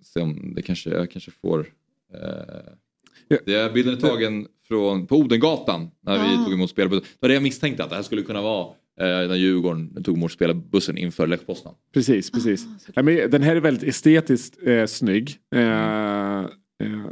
[0.02, 1.60] Se om det kanske, jag kanske får...
[2.14, 2.72] Eh,
[3.46, 6.44] det är bilden är tagen från, på Odengatan när vi Ah.
[6.44, 7.02] tog emot spelbussen.
[7.02, 10.32] Det var det jag misstänkte att det här skulle kunna vara när Djurgården tog emot
[10.32, 11.74] spelbussen inför Lech Poznan.
[11.94, 12.66] Precis, precis.
[12.94, 15.36] Ja, men den här är väldigt estetiskt eh, snygg.
[15.54, 16.46] Eh, eh,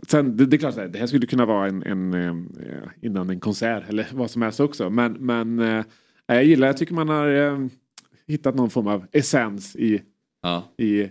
[0.09, 2.35] sen, det, det är klart, att det här skulle kunna vara en, en eh,
[3.03, 4.91] innan en konsert eller vad som helst också.
[4.91, 5.85] Men, men eh,
[6.27, 7.67] jag gillar, jag tycker man har eh,
[8.27, 10.03] hittat någon form av essens i,
[10.43, 10.65] Ja.
[10.79, 11.09] i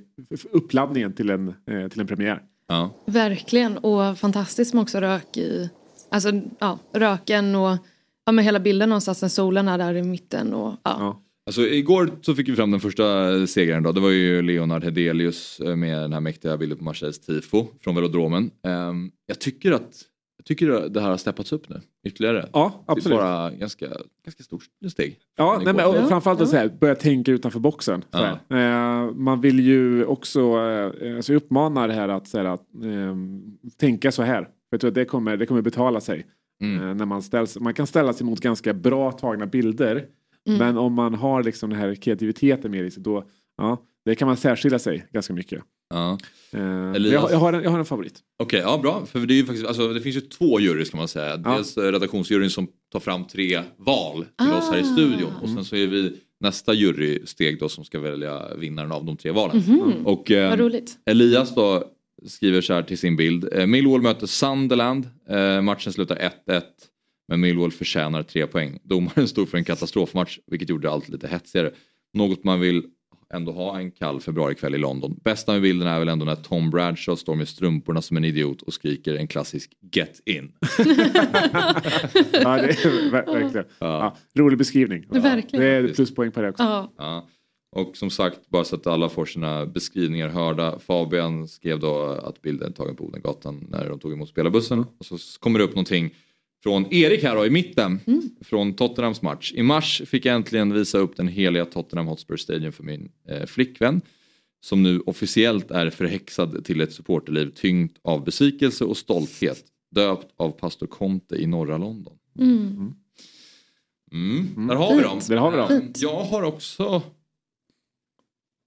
[0.52, 2.41] uppladdningen till en, eh, till en premiär.
[2.68, 3.03] Ja.
[3.07, 3.77] Verkligen.
[3.77, 5.69] Och fantastiskt med också rök i...
[6.11, 7.77] Alltså ja, röken och
[8.26, 10.53] ja, med hela bilden någonstans när solen är där i mitten.
[10.53, 11.22] Och, ja.
[11.47, 13.03] Alltså igår så fick vi fram den första
[13.47, 13.91] segern då.
[13.91, 17.95] Det var ju Leonard Hedelius eh, med den här mäktiga bilden på Marseilles tifo från
[17.95, 18.52] velodromen.
[18.68, 20.02] Ehm, jag tycker att
[20.38, 22.49] jag tycker att det här har steppats upp nu ytterligare.
[22.53, 23.18] Ja, Det är absolut.
[23.18, 23.88] bara ganska,
[24.26, 25.18] ganska stort steg.
[25.38, 28.02] Ja, nej, men, och framförallt att så här, börja tänka utanför boxen.
[28.02, 28.57] Så Ja.
[28.57, 32.61] Eh, man vill ju också, eh, alltså jag uppmanar det här att, så här, att
[32.84, 33.15] eh,
[33.80, 34.41] tänka så här.
[34.41, 36.26] För jag tror att det kommer, det kommer betala sig.
[36.64, 36.88] Mm.
[36.90, 40.06] Eh, när man, ställs, man kan ställa sig mot ganska bra tagna bilder.
[40.48, 40.60] Mm.
[40.60, 43.23] Men om man har liksom den här kreativiteten med sig då,
[43.57, 45.64] ja, det kan man särskilja sig ganska mycket.
[45.90, 46.18] Ja.
[46.53, 47.14] Eh, Elias?
[47.14, 48.19] jag, har- jag, har en, jag har en favorit.
[48.44, 49.06] Okej, ja bra.
[49.06, 51.41] För det, är ju faktiskt, alltså, det finns ju två jurys kan man säga.
[51.45, 51.56] Ja.
[51.56, 54.84] Dels redaktionsjuryn som tar fram tre val till oss här i Ah.
[54.94, 55.32] studion.
[55.41, 59.32] Och sen så är vi nästa jurysteg då som ska välja vinnaren av de tre
[59.32, 59.57] valen.
[59.68, 60.06] Mhm.
[60.06, 60.98] Och eh, Vad roligt.
[61.06, 61.84] Elias då
[62.27, 63.53] skriver så här till sin bild.
[63.53, 65.09] Eh, Millwall möter Sunderland.
[65.29, 66.15] Eh, matchen slutar
[66.47, 66.61] 1-1.
[67.27, 68.79] Men Millwall förtjänar tre poäng.
[68.83, 71.71] Domaren stod för en katastrofmatch vilket gjorde allt lite hetsigare.
[72.13, 72.83] Något man vill
[73.33, 75.19] ändå ha en kall februarikväll i London.
[75.23, 78.61] Bästa med bilden är väl ändå när Tom Bradshaw står med strumporna som en idiot
[78.61, 80.51] och skriker en klassisk Get in.
[80.77, 83.65] ja, det är ver- verkligen.
[83.79, 84.17] Ja.
[84.37, 85.05] rolig beskrivning.
[85.09, 85.65] Verkligen.
[85.65, 86.89] Det är pluspoäng på det också.
[86.97, 87.27] Ja.
[87.76, 90.80] Och som sagt, bara så att alla får sina beskrivningar hörda.
[90.80, 94.85] Fabian skrev då att bilden är tagen på Odengatan när de tog emot spelarbussen.
[94.97, 96.14] Och så kommer det upp någonting
[96.64, 97.99] från Erik här då, i mitten.
[98.41, 99.53] Från Tottenhams match.
[99.56, 103.45] I mars fick jag äntligen visa upp den heliga Tottenham Hotspur Stadium för min eh,
[103.45, 104.02] flickvän.
[104.61, 109.64] Som nu officiellt är förhäxad till ett supporterliv tyngt av besvikelse och stolthet.
[109.91, 112.14] Döpt av pastor Conte i norra London.
[112.39, 112.93] Mm.
[114.11, 114.68] Mm.
[114.68, 115.19] Där har vi dem.
[115.27, 115.93] Där har vi dem.
[115.95, 117.02] Jag har också...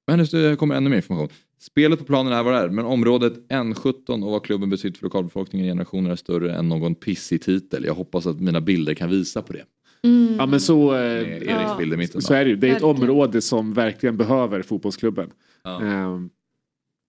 [0.09, 1.28] Men just det kommer ännu mer information.
[1.60, 5.05] Spelet på planen är vad det är, men området N17 och vad klubben betytt för
[5.05, 7.85] lokalbefolkningen i generationer är större än någon pissig titel.
[7.85, 9.64] Jag hoppas att mina bilder kan visa på det.
[10.02, 10.36] Mm.
[10.39, 12.22] Ja men så, eh, i mitten.
[12.22, 12.56] så är det ju.
[12.56, 15.30] Det är ett område som verkligen behöver fotbollsklubben.
[15.64, 15.82] Ja.
[15.82, 16.30] Ehm,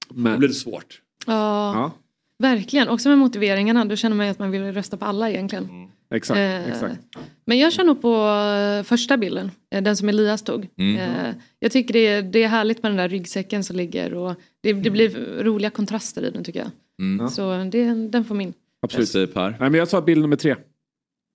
[0.10, 1.02] Då men, blir det svårt.
[1.26, 1.92] Ja, ja,
[2.40, 2.88] verkligen.
[2.90, 3.86] Också med motiveringarna.
[3.86, 5.90] Då känner man ju att man vill rösta på alla egentligen.
[6.16, 6.38] Exakt.
[6.38, 6.96] Eh, exakt.
[7.46, 8.16] Men jag kör nog på
[8.80, 10.68] eh, första bilden, eh, den som Elias tog.
[10.78, 10.98] Mm.
[10.98, 14.36] Eh, Jag tycker det är, det är härligt med den där ryggsäcken som ligger och
[14.62, 15.10] det, det blir
[15.44, 16.72] roliga kontraster i den tycker jag.
[17.02, 17.30] Mm.
[17.30, 18.54] Så det, den får min.
[18.82, 19.10] Absolut.
[19.10, 19.50] säger Per.
[19.50, 20.56] Nej, men jag tar bild nummer tre.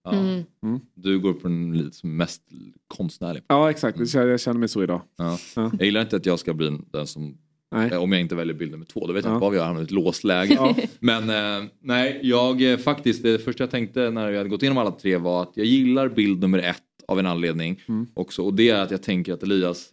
[0.04, 0.12] Ja.
[0.12, 0.80] Mm.
[0.94, 2.42] Du går på den lite som mest
[2.88, 3.42] konstnärlig.
[3.48, 5.02] Ja exakt, jag känner mig så idag.
[5.16, 5.38] Ja.
[5.56, 5.70] Ja.
[5.78, 7.38] Jag gillar inte att jag ska bli den som
[7.74, 7.90] Nej.
[7.92, 9.34] Eh, Om jag inte väljer bild nummer två, då vet jag Ja.
[9.36, 10.54] inte vad vi har hamnat i ett låst läge.
[10.60, 10.74] Ja.
[11.00, 14.78] Men eh, nej, jag eh, faktiskt, det första jag tänkte när vi hade gått igenom
[14.78, 18.06] alla tre var att jag gillar bild nummer ett av en anledning Mm.
[18.14, 18.42] också.
[18.42, 19.88] Och det är att jag tänker att Elias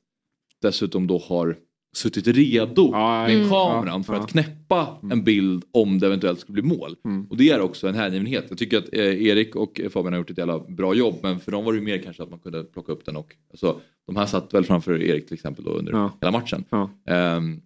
[0.62, 1.56] dessutom då har
[1.96, 3.50] suttit redo Ja, med mm.
[3.50, 4.20] kameran Ja, för ja.
[4.20, 6.96] att knäppa en bild om det eventuellt skulle bli mål.
[7.06, 7.26] Mm.
[7.30, 8.46] Och det är också en hängivenhet.
[8.50, 11.52] Jag tycker att eh, Erik och Fabian har gjort ett jävla bra jobb men för
[11.52, 14.16] dem var det ju mer kanske att man kunde plocka upp den och alltså, de
[14.16, 16.12] här satt väl framför Erik till exempel då under Ja.
[16.22, 16.64] hela matchen.
[16.70, 16.90] Ja.
[17.08, 17.62] Ehm,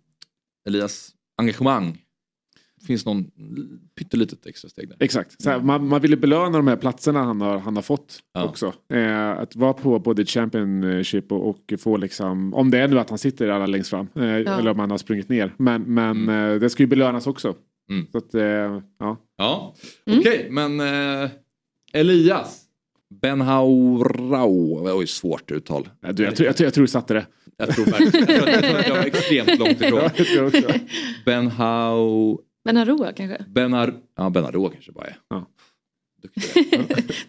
[0.68, 2.02] Elias engagemang.
[2.88, 3.32] Finns någon
[3.96, 4.98] pyttelitet extra steg där?
[5.00, 5.42] Exakt.
[5.42, 8.44] Så här, man, man ville belöna de här platserna han har, han har fått Ja.
[8.44, 8.74] också.
[8.94, 13.10] Eh, att vara på både Championship och, och få liksom, om det är nu att
[13.10, 14.08] han sitter allra längst fram.
[14.16, 15.54] Eh, Eller om han har sprungit ner.
[15.58, 17.56] Men, men eh, det ska ju belönas också.
[17.90, 18.08] Mm.
[18.12, 18.42] Så att, eh,
[19.00, 19.18] ja.
[19.38, 19.76] Ja,
[20.20, 21.30] okej, men eh,
[21.94, 22.62] Elias.
[23.22, 24.90] Benhaurau.
[25.00, 25.90] Oj, svårt uttal.
[26.02, 27.26] Ja, du, jag, tror, jag, tror, jag tror du satte det.
[27.58, 30.10] Jag tror verkligen jag tror att- jag var extremt långt ifrån.
[30.36, 30.80] Ja, också.
[31.26, 32.38] Benhau...
[32.66, 33.46] Men Aroa kanske?
[33.48, 33.94] Benar...
[34.18, 35.18] Ja, Benaroa kanske bara är.
[35.30, 35.50] Ja.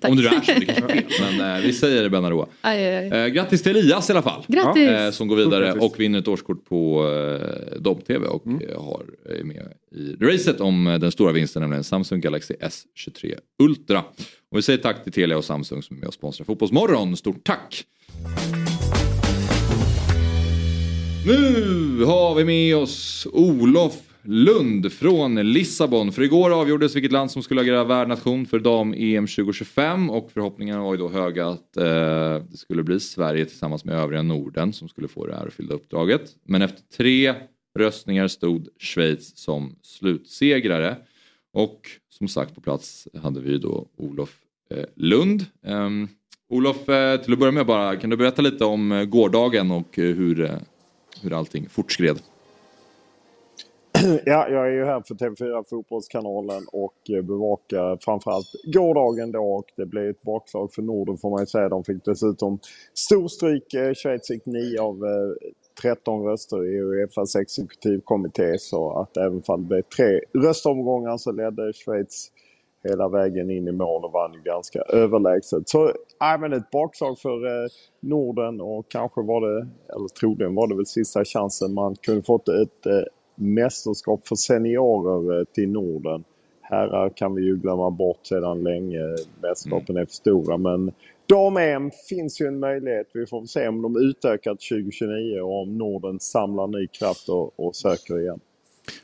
[0.08, 1.04] Om du är så, det kanske är fel.
[1.38, 3.08] Men eh, vi säger det aj, aj.
[3.08, 4.44] Eh, grattis till Elias i alla fall.
[4.48, 4.88] Grattis!
[4.88, 5.82] Eh, som går vidare grattis.
[5.82, 8.68] och vinner ett årskort på eh, Dobb-TV och Mm.
[8.68, 9.04] eh, har
[9.40, 13.98] är med i racet om eh, den stora vinsten, nämligen Samsung Galaxy S23 Ultra.
[14.50, 17.16] Och vi säger tack till Telia och Samsung som är med och sponsrar Fotbollsmorgon.
[17.16, 17.84] Stort tack!
[21.26, 26.12] Nu har vi med oss Olof Lund från Lissabon.
[26.12, 30.94] För igår avgjordes vilket land som skulle agera värdnation för dam-EM 2025 och förhoppningarna var
[30.94, 31.84] ju då höga att eh,
[32.50, 36.36] det skulle bli Sverige tillsammans med övriga Norden som skulle få det ärofyllda uppdraget.
[36.44, 37.34] Men efter tre
[37.78, 40.96] röstningar stod Schweiz som slutsegrare.
[41.52, 44.38] Och som sagt på plats hade vi ju då Olof
[44.70, 45.44] eh, Lund.
[45.66, 45.90] Eh,
[46.48, 49.98] Olof, eh, till att börja med bara, kan du berätta lite om eh, gårdagen och
[49.98, 50.58] eh, hur, eh,
[51.22, 52.18] hur allting fortskred?
[54.24, 59.64] Ja, jag är ju här för TV4 Fotbollskanalen och eh, bevakar framförallt gårdagen då och
[59.76, 61.68] det blev ett bakslag för Norden får man ju säga.
[61.68, 62.58] De fick dessutom
[62.94, 63.74] storstryk.
[63.74, 65.50] Eh, Schweiz fick 9 av eh,
[65.82, 71.72] 13 röster i Uefas exekutivkommitté så att även om det blev tre röstomgångar så ledde
[71.72, 72.30] Schweiz
[72.88, 75.68] hela vägen in i mål och vann ju ganska överlägset.
[75.68, 77.68] Så ja, men ett bakslag för eh,
[78.00, 82.48] Norden och kanske var det, eller troligen var det väl sista chansen man kunde fått
[82.48, 83.02] ett eh,
[83.34, 86.24] mästerskap för seniorer eh, till Norden.
[86.60, 89.00] Herrar kan vi ju glömma bort sedan länge.
[89.42, 90.56] Mästerskapen är för stora.
[90.56, 90.92] Men
[91.26, 93.06] dam-EM finns ju en möjlighet.
[93.14, 97.60] Vi får se om de utökar till 2029 och om Norden samlar ny kraft och,
[97.60, 98.40] och söker igen.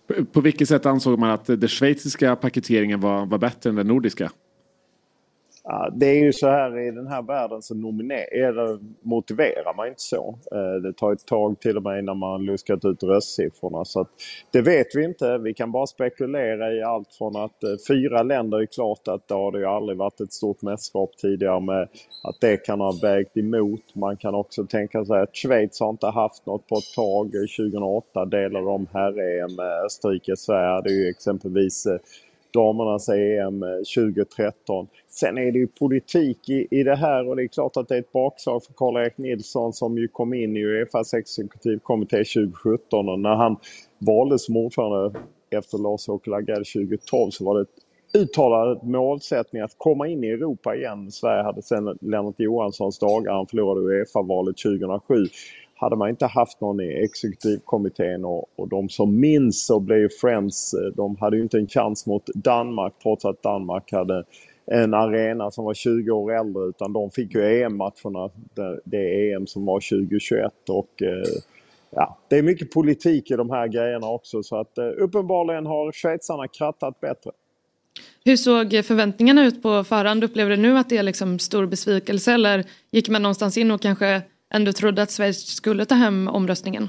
[0.07, 3.87] På, på vilket sätt ansåg man att den schweiziska paketeringen var, var bättre än den
[3.87, 4.31] nordiska?
[5.65, 10.01] Ja, det är ju så här i den här världen så nominerar, motiverar man inte
[10.01, 10.39] så.
[10.53, 13.85] Eh, det tar ett tag till och med innan man luskat ut röstsiffrorna.
[13.85, 14.09] Så att,
[14.51, 15.39] det vet vi inte.
[15.39, 19.35] Vi kan bara spekulera i allt från att eh, fyra länder är klart att det
[19.35, 21.83] har det ju aldrig varit ett stort mästerskap tidigare med
[22.25, 23.95] att det kan ha vägt emot.
[23.95, 27.35] Man kan också tänka sig att Schweiz har inte haft något på ett tag.
[27.35, 30.37] Eh, 2008 delade de herr-EM med Österrike.
[30.37, 31.87] Sverige Det är ju exempelvis
[32.53, 33.61] damernas EM
[33.97, 34.87] 2013.
[35.09, 37.95] Sen är det ju politik i, i det här och det är klart att det
[37.95, 43.21] är ett bakslag för Karl-Erik Nilsson som ju kom in i Uefas exekutivkommitté 2017 och
[43.21, 43.57] när han
[43.99, 45.21] valdes som ordförande
[45.51, 47.69] efter Lars-Åke Lagrell 2012 så var det ett
[48.15, 51.11] uttalad målsättning att komma in i Europa igen.
[51.11, 55.15] Sverige hade sedan Lennart Johanssons dagar, han förlorade Uefa-valet 2007
[55.83, 60.75] hade man inte haft någon i exekutivkommittén och, och de som minns så blev Friends,
[60.75, 64.25] eh, de hade ju inte en chans mot Danmark trots att Danmark hade
[64.67, 69.47] en arena som var 20 år äldre utan de fick ju EM-matcherna, det, det EM
[69.47, 71.43] som var 2021 och eh,
[71.91, 75.93] ja, det är mycket politik i de här grejerna också så att eh, uppenbarligen har
[75.93, 77.31] schweizarna krattat bättre.
[78.25, 80.25] Hur såg förväntningarna ut på förhand?
[80.25, 83.81] Upplever du nu att det är liksom stor besvikelse eller gick man någonstans in och
[83.81, 84.23] kanske
[84.55, 86.89] ändå trodde att Sverige skulle ta hem omröstningen?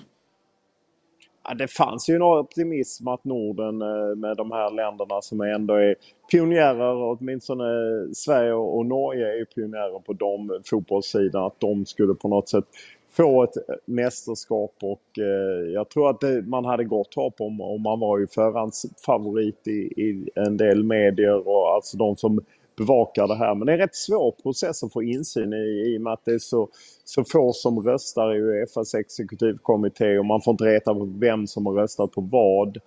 [1.47, 5.73] Ja, det fanns ju en optimism att Norden eh, med de här länderna som ändå
[5.73, 5.95] är
[6.31, 7.65] pionjärer, åtminstone
[8.13, 12.65] Sverige och Norge är pionjärer på de fotbollssidan, att de skulle på något sätt
[13.11, 13.53] få ett
[13.85, 18.19] mästerskap och eh, jag tror att det, man hade gott hopp om, om man var
[18.19, 19.71] ju förhandsfavorit i,
[20.01, 22.41] i en del medier och alltså de som
[22.75, 23.55] bevakar det här.
[23.55, 26.25] Men det är en rätt svår process att få insyn i i och med att
[26.25, 26.69] det är så,
[27.03, 31.65] så få som röstar i Uefas exekutivkommitté och man får inte reda på vem som
[31.65, 32.77] har röstat på vad.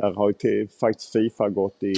[0.00, 1.92] Där har ju till, faktiskt Fifa gått i,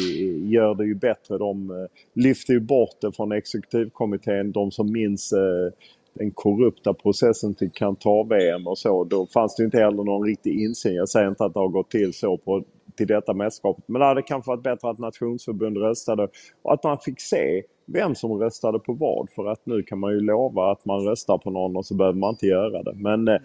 [0.49, 1.39] gör det ju bättre.
[1.39, 4.53] De eh, lyfter ju bort det från exekutivkommittén.
[4.53, 5.73] De som minns eh,
[6.19, 9.05] den korrupta processen till Qatar-VM och så.
[9.05, 10.95] Då fanns det inte heller någon riktig insyn.
[10.95, 12.65] Jag säger inte att det har gått till så på,
[12.97, 13.85] till detta mästerskapet.
[13.87, 16.29] Men det hade kanske varit bättre att nationsförbund röstade
[16.63, 19.31] och att man fick se vem som röstade på vad.
[19.31, 22.19] För att nu kan man ju lova att man röstar på någon och så behöver
[22.19, 22.93] man inte göra det.
[22.95, 23.39] Men eh,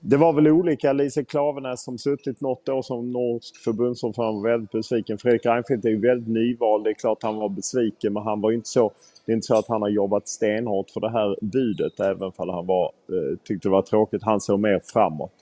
[0.00, 0.92] det var väl olika.
[0.92, 5.18] Lise Klavenäs som suttit något år som norsk förbundsordförande var väldigt besviken.
[5.18, 6.84] Fredrik Reinfeldt är ju väldigt nyvald.
[6.84, 8.92] Det är klart han var besviken men han var inte så
[9.28, 12.48] det är inte så att han har jobbat stenhårt för det här budet även om
[12.48, 14.22] han var, eh, tyckte det var tråkigt.
[14.22, 15.32] Han såg mer framåt.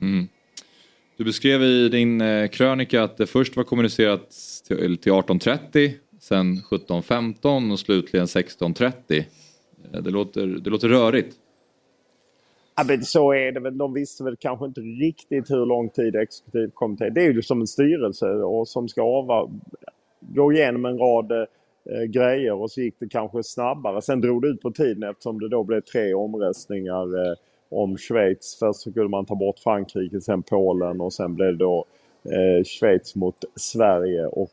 [0.00, 0.28] Mm.
[1.18, 4.30] Du beskrev i din eh, krönika att det först var kommunicerat
[4.68, 8.92] till, till 18.30, sen 17.15 och slutligen 16.30.
[9.92, 11.36] Eh, det låter, det låter rörigt.
[12.76, 13.78] Ja, men så är det väl.
[13.78, 17.14] De visste väl kanske inte riktigt hur lång tid exekutivkommittén...
[17.14, 19.50] Det är ju som en styrelse och som ska ava,
[20.20, 24.02] gå igenom en rad eh, grejer och så gick det kanske snabbare.
[24.02, 27.34] Sen drog det ut på tiden eftersom det då blev tre omröstningar eh,
[27.68, 28.56] om Schweiz.
[28.58, 31.84] Först skulle man ta bort Frankrike, sen Polen och sen blev det då
[32.24, 34.26] eh, Schweiz mot Sverige.
[34.26, 34.52] Och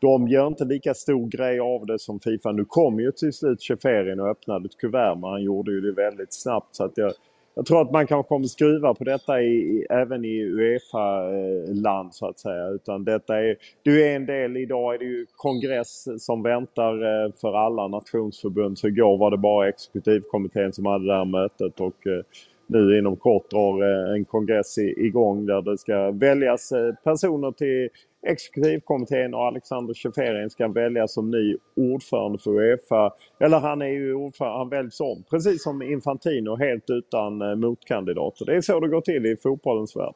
[0.00, 2.52] de gör inte lika stor grej av det som Fifa.
[2.52, 5.92] Nu kom ju till slut Schäferin och öppnade ett kuvert men han gjorde ju det
[5.92, 6.76] väldigt snabbt.
[6.76, 7.12] Så att jag,
[7.60, 12.38] jag tror att man kanske kommer skruva på detta i, även i Uefa-land så att
[12.38, 12.68] säga.
[12.68, 17.32] Utan detta är, du är en del, idag är det ju kongress som väntar eh,
[17.40, 18.78] för alla nationsförbund.
[18.78, 22.22] Så igår var det bara exekutivkommittén som hade det här mötet och eh,
[22.66, 26.72] nu inom kort drar eh, en kongress igång där det ska väljas
[27.04, 27.88] personer till
[28.26, 33.12] exekutivkommittén och Alexander Schäferin ska väljas som ny ordförande för Uefa.
[33.40, 35.24] Eller han är ju ordförande, han väljs om.
[35.30, 38.46] Precis som Infantino, helt utan eh, motkandidater.
[38.46, 40.14] Det är så det går till i fotbollens värld.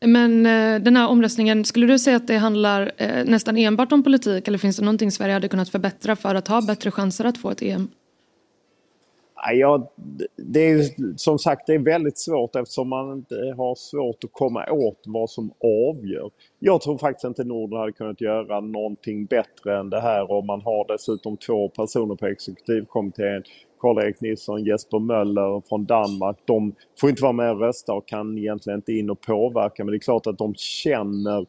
[0.00, 4.02] Men eh, den här omröstningen, skulle du säga att det handlar eh, nästan enbart om
[4.02, 7.38] politik eller finns det någonting Sverige hade kunnat förbättra för att ha bättre chanser att
[7.38, 7.88] få ett EM?
[9.52, 9.92] Ja,
[10.36, 10.84] det är
[11.16, 15.30] som sagt det är väldigt svårt eftersom man inte har svårt att komma åt vad
[15.30, 16.30] som avgör.
[16.58, 20.60] Jag tror faktiskt inte Norden hade kunnat göra någonting bättre än det här och man
[20.60, 23.42] har dessutom två personer på exekutivkommittén.
[23.80, 26.36] Karl-Erik Nilsson, Jesper Möller från Danmark.
[26.44, 29.92] De får inte vara med och rösta och kan egentligen inte in och påverka men
[29.92, 31.46] det är klart att de känner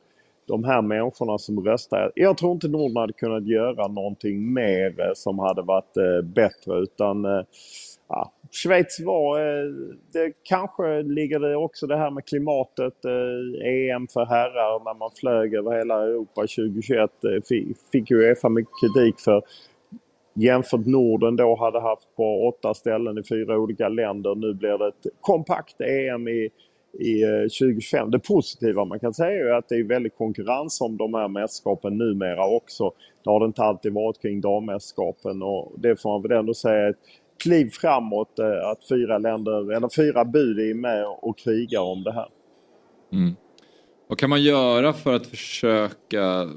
[0.47, 2.11] de här människorna som röstar.
[2.15, 7.25] Jag tror inte Norden hade kunnat göra någonting mer som hade varit eh, bättre utan
[7.25, 7.41] eh,
[8.07, 9.71] ja, Schweiz var, eh,
[10.13, 15.11] det kanske ligger det också det här med klimatet, eh, EM för herrar när man
[15.11, 17.41] flög över hela Europa 2021 eh,
[17.91, 19.43] fick ju Uefa mycket kritik för
[20.35, 24.35] jämfört Norden då hade haft på åtta ställen i fyra olika länder.
[24.35, 26.49] Nu blir det ett kompakt EM i,
[26.99, 27.21] i
[27.59, 28.11] 2025.
[28.11, 31.97] Det positiva man kan säga är att det är väldigt konkurrens om de här mästerskapen
[31.97, 32.91] numera också.
[33.23, 36.93] Det har det inte alltid varit kring dammästerskapen och det får man väl ändå säga
[37.37, 42.13] kliv framåt eh, att fyra länder, eller fyra bud är med och krigar om det
[42.13, 42.27] här.
[43.13, 43.35] Mm.
[44.07, 46.49] Vad kan man göra för att försöka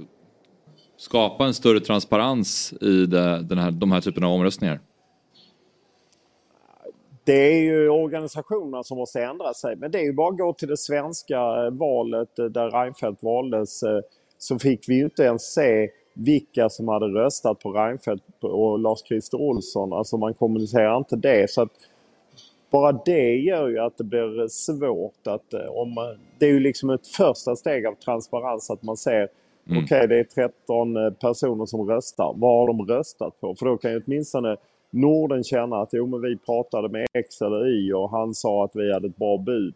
[0.96, 4.80] skapa en större transparens i det, den här, de här typerna av omröstningar?
[7.24, 9.76] Det är ju organisationerna som måste ändra sig.
[9.76, 13.82] Men det är ju bara att gå till det svenska valet eh, där Reinfeldt valdes.
[13.82, 14.00] eh,
[14.38, 15.88] Så fick vi ju inte ens se
[16.18, 19.92] vilka som hade röstat på Reinfeldt och Lars-Christer Olsson.
[19.92, 21.50] Alltså man kommunicerar inte det.
[21.50, 21.70] Så att
[22.70, 25.54] bara det gör ju att det blir svårt att...
[25.54, 29.28] eh, Om man, det är ju liksom ett första steg av transparens att man ser
[29.70, 29.84] Mm.
[29.84, 32.34] Okej, det är 13 eh, personer som röstar.
[32.36, 33.54] Vad har de röstat på?
[33.54, 34.56] För då kan ju åtminstone
[34.90, 38.70] Norden känna att jo, men vi pratade med X eller Y och han sa att
[38.76, 39.74] vi hade ett bra bud.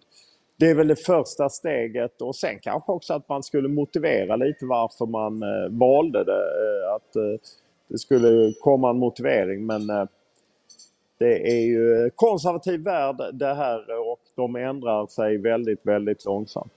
[0.57, 4.67] Det är väl det första steget och sen kanske också att man skulle motivera lite
[4.67, 6.43] varför man eh, valde det.
[6.43, 7.41] Eh, att eh,
[7.89, 9.87] det skulle komma en motivering men
[11.19, 16.73] det är ju konservativ värld det här och de ändrar sig väldigt, väldigt långsamt.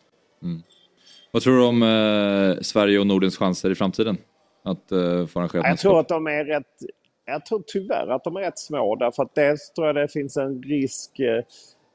[1.36, 4.18] Vad tror du om eh, Sverige och Nordens chanser i framtiden?
[4.64, 6.66] Att eh, få arrangera Jag tror att de är rätt...
[7.26, 10.38] Jag tror tyvärr att de är rätt små därför att dels tror jag det finns
[10.38, 11.44] en risk eh,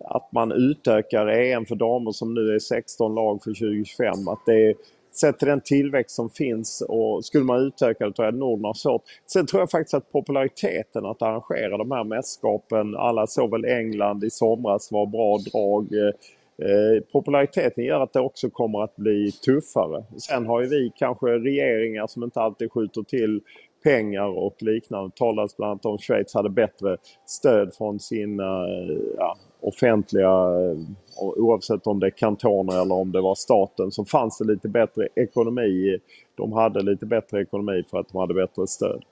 [0.05, 4.29] att man utökar EM för damer som nu är 16 lag för 2025.
[4.29, 4.75] Att det är,
[5.13, 8.75] sett till den tillväxt som finns och skulle man utöka det tror jag Norden har
[8.75, 9.03] svårt.
[9.27, 14.25] Sen tror jag faktiskt att populariteten att arrangera de här mästerskapen, alla såg väl England
[14.25, 15.93] i somras var bra drag.
[15.93, 16.15] Eh,
[16.69, 20.05] eh populariteten gör att det också kommer att bli tuffare.
[20.19, 23.41] Sen har ju vi kanske regeringar som inte alltid skjuter till
[23.83, 25.09] pengar och liknande.
[25.09, 26.97] Det talas bland annat om Schweiz hade bättre
[27.27, 30.31] stöd från sina eh, ja, offentliga,
[31.16, 35.09] oavsett om det är kantoner eller om det var staten, så fanns det lite bättre
[35.15, 35.99] ekonomi.
[36.35, 39.03] De hade lite bättre ekonomi för att de hade bättre stöd.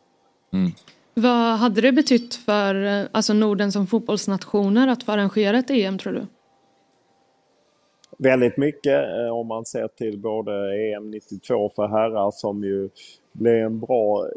[1.15, 2.75] Vad hade det betytt för
[3.13, 6.27] alltså Norden som fotbollsnationer att få arrangera ett EM tror du?
[8.19, 12.89] väldigt mycket eh, om man ser till både EM 92 för herrar som ju
[13.39, 14.29] blev en bra,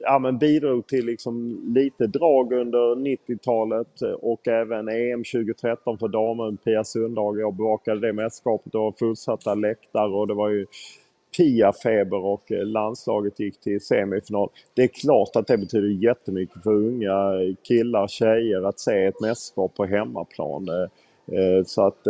[0.00, 6.08] ja men bidrog till liksom lite drag under 90-talet eh, och även EM 2013 för
[6.08, 6.56] damer.
[6.64, 8.72] Pia Sundhage, jag bevakade det mästerskapet.
[8.72, 10.66] Det var fullsatta läktare och det var ju
[11.36, 14.48] Pia-feber och eh, landslaget gick till semifinal.
[14.74, 17.32] Det är klart att det betyder jättemycket för unga
[17.62, 20.68] killar, tjejer att se ett mästerskap på hemmaplan.
[20.68, 22.06] Eh, så att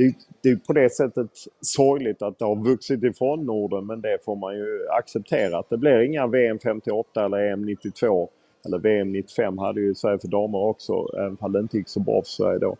[0.00, 4.18] det, det är på det sättet sorgligt att det har vuxit ifrån Norden men det
[4.24, 5.58] får man ju acceptera.
[5.58, 8.28] Att det blir inga VM 58 eller EM 92
[8.66, 12.00] eller VM 95 hade ju Sverige för damer också även om det inte gick så
[12.00, 12.76] bra för Sverige då.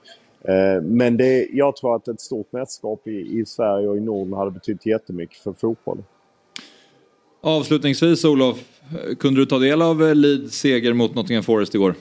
[0.52, 4.32] Eh, men det, jag tror att ett stort mästerskap i, i Sverige och i Norden
[4.32, 6.04] hade betytt jättemycket för fotbollen.
[7.40, 8.58] Avslutningsvis Olof,
[9.18, 11.94] kunde du ta del av eh, Leeds seger mot Nottingham Forest igår?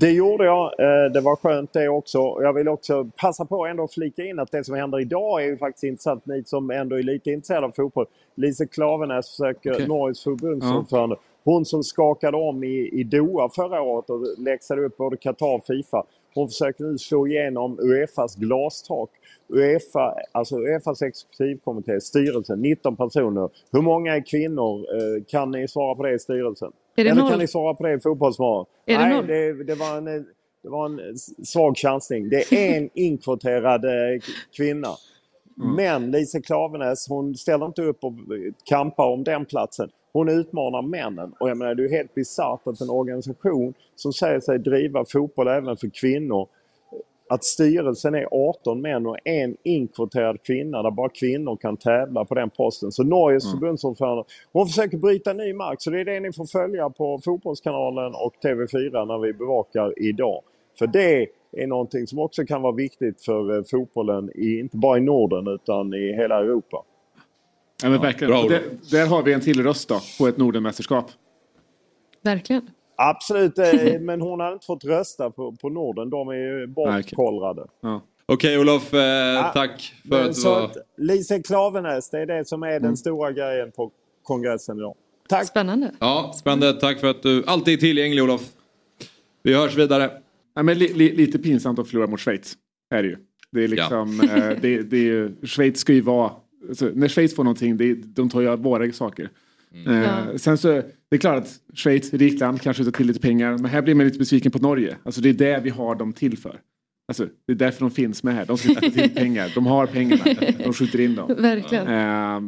[0.00, 0.64] Det gjorde jag.
[0.80, 2.18] Eh, Det var skönt det också.
[2.18, 5.46] Jag vill också passa på ändå att flika in att det som händer idag är
[5.46, 6.26] ju faktiskt intressant.
[6.26, 8.06] Ni som ändå är lite intresserade av fotboll.
[8.34, 9.88] Lise Klavenäs försöker, Okej.
[9.88, 11.16] Norges förbundsordförande.
[11.44, 15.66] Hon som skakade om i, i Doha förra året och läxade upp både Qatar och
[15.66, 16.04] Fifa.
[16.34, 19.10] Hon försöker nu slå igenom Uefas glastak.
[19.48, 23.48] Uefa, alltså Uefas exekutivkommitté, styrelsen, 19 personer.
[23.72, 24.78] Hur många är kvinnor?
[24.80, 26.72] Eh, Kan ni svara på det i styrelsen?
[26.98, 27.30] Är det Eller noll?
[27.30, 28.66] kan ni svara på det i Fotbollsmorgon?
[28.86, 29.26] Är det Nej, noll?
[29.26, 30.04] det, det, var en,
[30.62, 32.28] det var en svag chansning.
[32.28, 34.20] Det är en inkvoterad eh,
[34.56, 34.88] kvinna.
[35.76, 38.12] Men Lise Klavenäs hon ställer inte upp och
[38.64, 39.90] kampar om den platsen.
[40.12, 41.32] Hon utmanar männen.
[41.40, 45.04] Och jag menar det är ju helt bisarrt att en organisation som säger sig driva
[45.04, 46.48] fotboll även för kvinnor
[47.28, 52.34] att styrelsen är 18 män och en inkvoterad kvinna där bara kvinnor kan tävla på
[52.34, 52.92] den posten.
[52.92, 53.52] Så Norges Mm.
[53.52, 55.82] förbundsordförande, hon försöker bryta ny mark.
[55.82, 60.42] Så det är det ni får följa på Fotbollskanalen och TV4 när vi bevakar idag.
[60.78, 64.98] För det är någonting som också kan vara viktigt för eh, fotbollen, i, inte bara
[64.98, 66.84] i Norden utan i hela Europa.
[67.82, 68.48] Ja, men verkligen.
[68.48, 71.04] där, där har vi en till röst då, på ett Nordenmästerskap.
[72.22, 72.70] Verkligen.
[72.98, 76.10] Absolut, eh, men hon har inte fått rösta på, på Norden.
[76.10, 77.66] De är ju bortkollrade.
[77.80, 78.02] Ja.
[78.26, 80.64] Okej Olof, eh, tack för att du var...
[80.64, 83.90] att Lise Klavenäs, det är det som är den stora grejen på
[84.22, 84.94] kongressen idag.
[85.28, 85.46] Tack!
[85.46, 85.92] Spännande.
[85.98, 86.72] Ja, spännande.
[86.72, 88.42] Tack för att du alltid är tillgänglig Olof.
[89.42, 90.10] Vi hörs vidare.
[90.54, 92.54] Ja, men li, li, lite pinsamt att förlora mot Schweiz.
[92.90, 93.16] Är det ju.
[93.50, 96.32] Det är liksom, eh, det, det är ju, Schweiz ska ju vara,
[96.68, 99.30] alltså, när Schweiz får någonting, det, de tar ju våra saker.
[99.86, 100.38] Eh, Ja.
[100.38, 100.68] Sen så,
[101.08, 103.94] det är klart att Schweiz, rikt land, kanske tar till lite pengar, men här blir
[103.94, 104.96] man lite besviken på Norge.
[105.04, 106.60] Alltså det är det vi har dem till för.
[107.08, 108.46] Alltså, det är därför de finns med här.
[108.46, 109.52] De ska skjuta till pengar.
[109.54, 110.24] De har pengarna.
[110.64, 111.34] De skjuter in dem.
[111.38, 111.86] Verkligen.
[111.86, 112.40] Eh,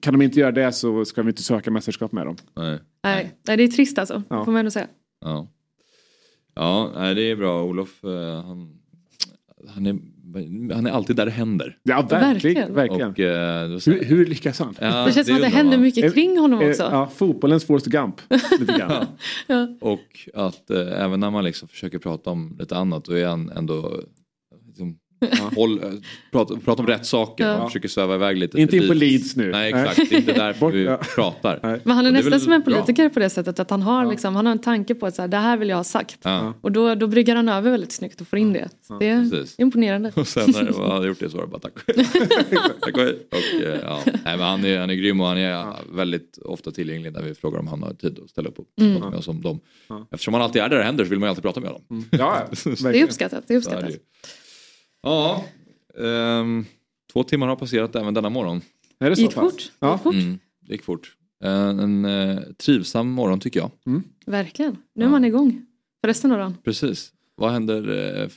[0.00, 2.36] kan de inte göra det så ska vi inte söka mästerskap med dem.
[2.56, 2.78] Nej.
[3.04, 4.22] Nej, nej, det är trist alltså.
[4.30, 4.44] Ja.
[4.44, 4.86] Får man ändå säga.
[5.20, 5.48] Ja,
[6.54, 7.64] ja det är bra.
[7.64, 8.78] Olof, eh, han,
[9.68, 9.98] han, är,
[10.74, 11.78] han är alltid där det händer.
[11.82, 12.74] Ja, verkligen.
[12.74, 12.74] Verkligen.
[12.74, 13.10] verkligen.
[13.10, 14.74] Och, eh, Hur, hur lyckas han?
[14.80, 15.82] Ja, det känns som att det händer man.
[15.82, 16.82] mycket kring honom också.
[16.82, 18.20] Ja, fotbollens Forrest Gump.
[18.60, 19.06] Lite grann.
[19.46, 19.68] Ja.
[19.80, 23.50] Och att eh, även när man liksom försöker prata om lite annat då är han
[23.50, 24.00] ändå
[24.66, 24.98] liksom,
[25.56, 25.90] håll, eh,
[26.32, 27.46] prata, prata om rätt saker.
[27.48, 27.66] Ja.
[27.66, 28.60] Försöker sväva iväg lite.
[28.60, 28.94] Inte in på.
[28.94, 29.50] Leeds nu.
[29.50, 31.00] Nej exakt, det är inte därför Bort- vi ja.
[31.16, 31.60] pratar.
[31.62, 31.80] Nej.
[31.84, 32.74] Men han är nästan väl som en bra.
[32.74, 35.22] politiker på det sättet att han har, liksom, han har en tanke på att så
[35.22, 36.18] här, det här vill jag ha sagt.
[36.22, 36.54] Ja.
[36.60, 38.68] Och då, då bryggar han över väldigt snyggt och får in det.
[38.86, 39.54] Så det är Precis.
[39.58, 40.12] imponerande.
[40.16, 41.72] Och sen när jag hade gjort det så var det bara tack.
[42.80, 43.26] tack och hej.
[43.30, 44.00] Och, eh, ja.
[44.04, 45.66] Nej, men han, är, han är grym och han är
[45.96, 48.96] väldigt ofta tillgänglig när vi frågar om han har tid att ställa upp och Mm.
[48.96, 49.60] prata med oss om dem.
[50.10, 52.04] Eftersom han alltid är där det händer så vill man ju alltid prata med honom.
[52.10, 52.46] Ja,
[52.82, 53.44] Det är uppskattat.
[53.48, 53.90] Det är uppskattat.
[55.06, 55.44] Ja,
[55.98, 56.64] ehm,
[57.12, 58.60] två timmar har passerat även denna morgon.
[59.00, 59.52] Är det så Gick pass?
[59.52, 59.72] fort.
[59.80, 59.92] Ja.
[59.92, 60.14] Gick fort.
[60.14, 61.16] Mm, det gick fort.
[61.44, 63.70] Eh, En eh, trivsam morgon tycker jag.
[64.26, 64.76] Verkligen.
[64.94, 65.66] Nu är man igång
[66.00, 66.54] för resten av dagen.
[66.64, 67.12] Precis.
[67.34, 67.88] Vad händer
[68.22, 68.28] eh,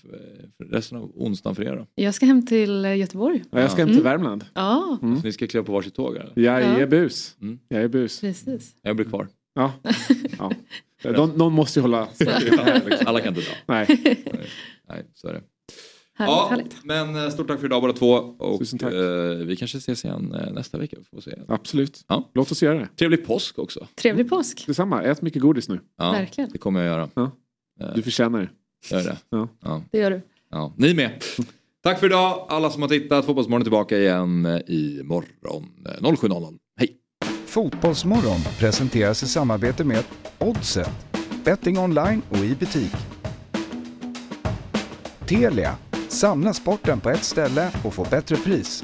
[0.72, 1.88] resten av onsdagen för er då?
[1.96, 3.44] Jag ska hem till eh, Göteborg.
[3.52, 4.46] Ja, jag ska hem till Värmland.
[4.54, 6.16] Ja, Så ni ska kliva på varsitt tåg?
[6.16, 6.32] Eller?
[6.36, 7.36] Jag är bus.
[7.42, 7.60] Mm.
[7.68, 8.22] Jag är bus.
[8.22, 8.76] precis.
[8.82, 9.28] Jag blir kvar.
[9.54, 9.74] Ja.
[10.38, 10.52] ja.
[11.04, 12.08] Någon, någon måste ju hålla.
[13.06, 13.56] Alla kan inte dra.
[13.66, 13.88] Nej.
[14.90, 15.42] Nej, så är det.
[16.20, 16.76] Härligt, ja, härligt.
[16.84, 18.14] men eh, stort tack för idag båda två.
[18.14, 18.94] Och Tusen tack.
[18.94, 19.00] eh,
[19.46, 20.98] vi kanske ses igen eh, nästa vecka.
[21.14, 21.32] Får se.
[21.48, 22.02] Absolut.
[22.08, 22.30] Ja.
[22.34, 22.88] Låt oss göra det.
[22.96, 23.88] Trevlig påsk också.
[23.96, 24.64] Trevlig påsk.
[24.68, 25.04] Detsamma.
[25.04, 25.80] Ät mycket godis nu.
[25.98, 26.50] Ja, Verkligen.
[26.50, 27.10] Det kommer jag göra.
[27.14, 27.32] Ja.
[27.82, 28.50] Eh, Du förtjänar det.
[28.96, 29.18] Gör det.
[29.30, 29.48] Ja.
[29.62, 29.84] Ja.
[29.92, 30.22] Det gör du.
[30.52, 30.74] Ja.
[30.78, 31.24] Ni med.
[31.84, 33.26] Tack för idag alla som har tittat.
[33.26, 36.58] Fotbollsmorgon är tillbaka igen i morgon eh, 07.00.
[36.80, 36.96] Hej!
[37.46, 40.04] Fotbollsmorgon presenteras i samarbete med
[40.40, 40.90] Oddset,
[41.44, 42.92] betting online och i butik.
[45.26, 45.76] Telia,
[46.12, 48.84] samla sporten på ett ställe och få bättre pris.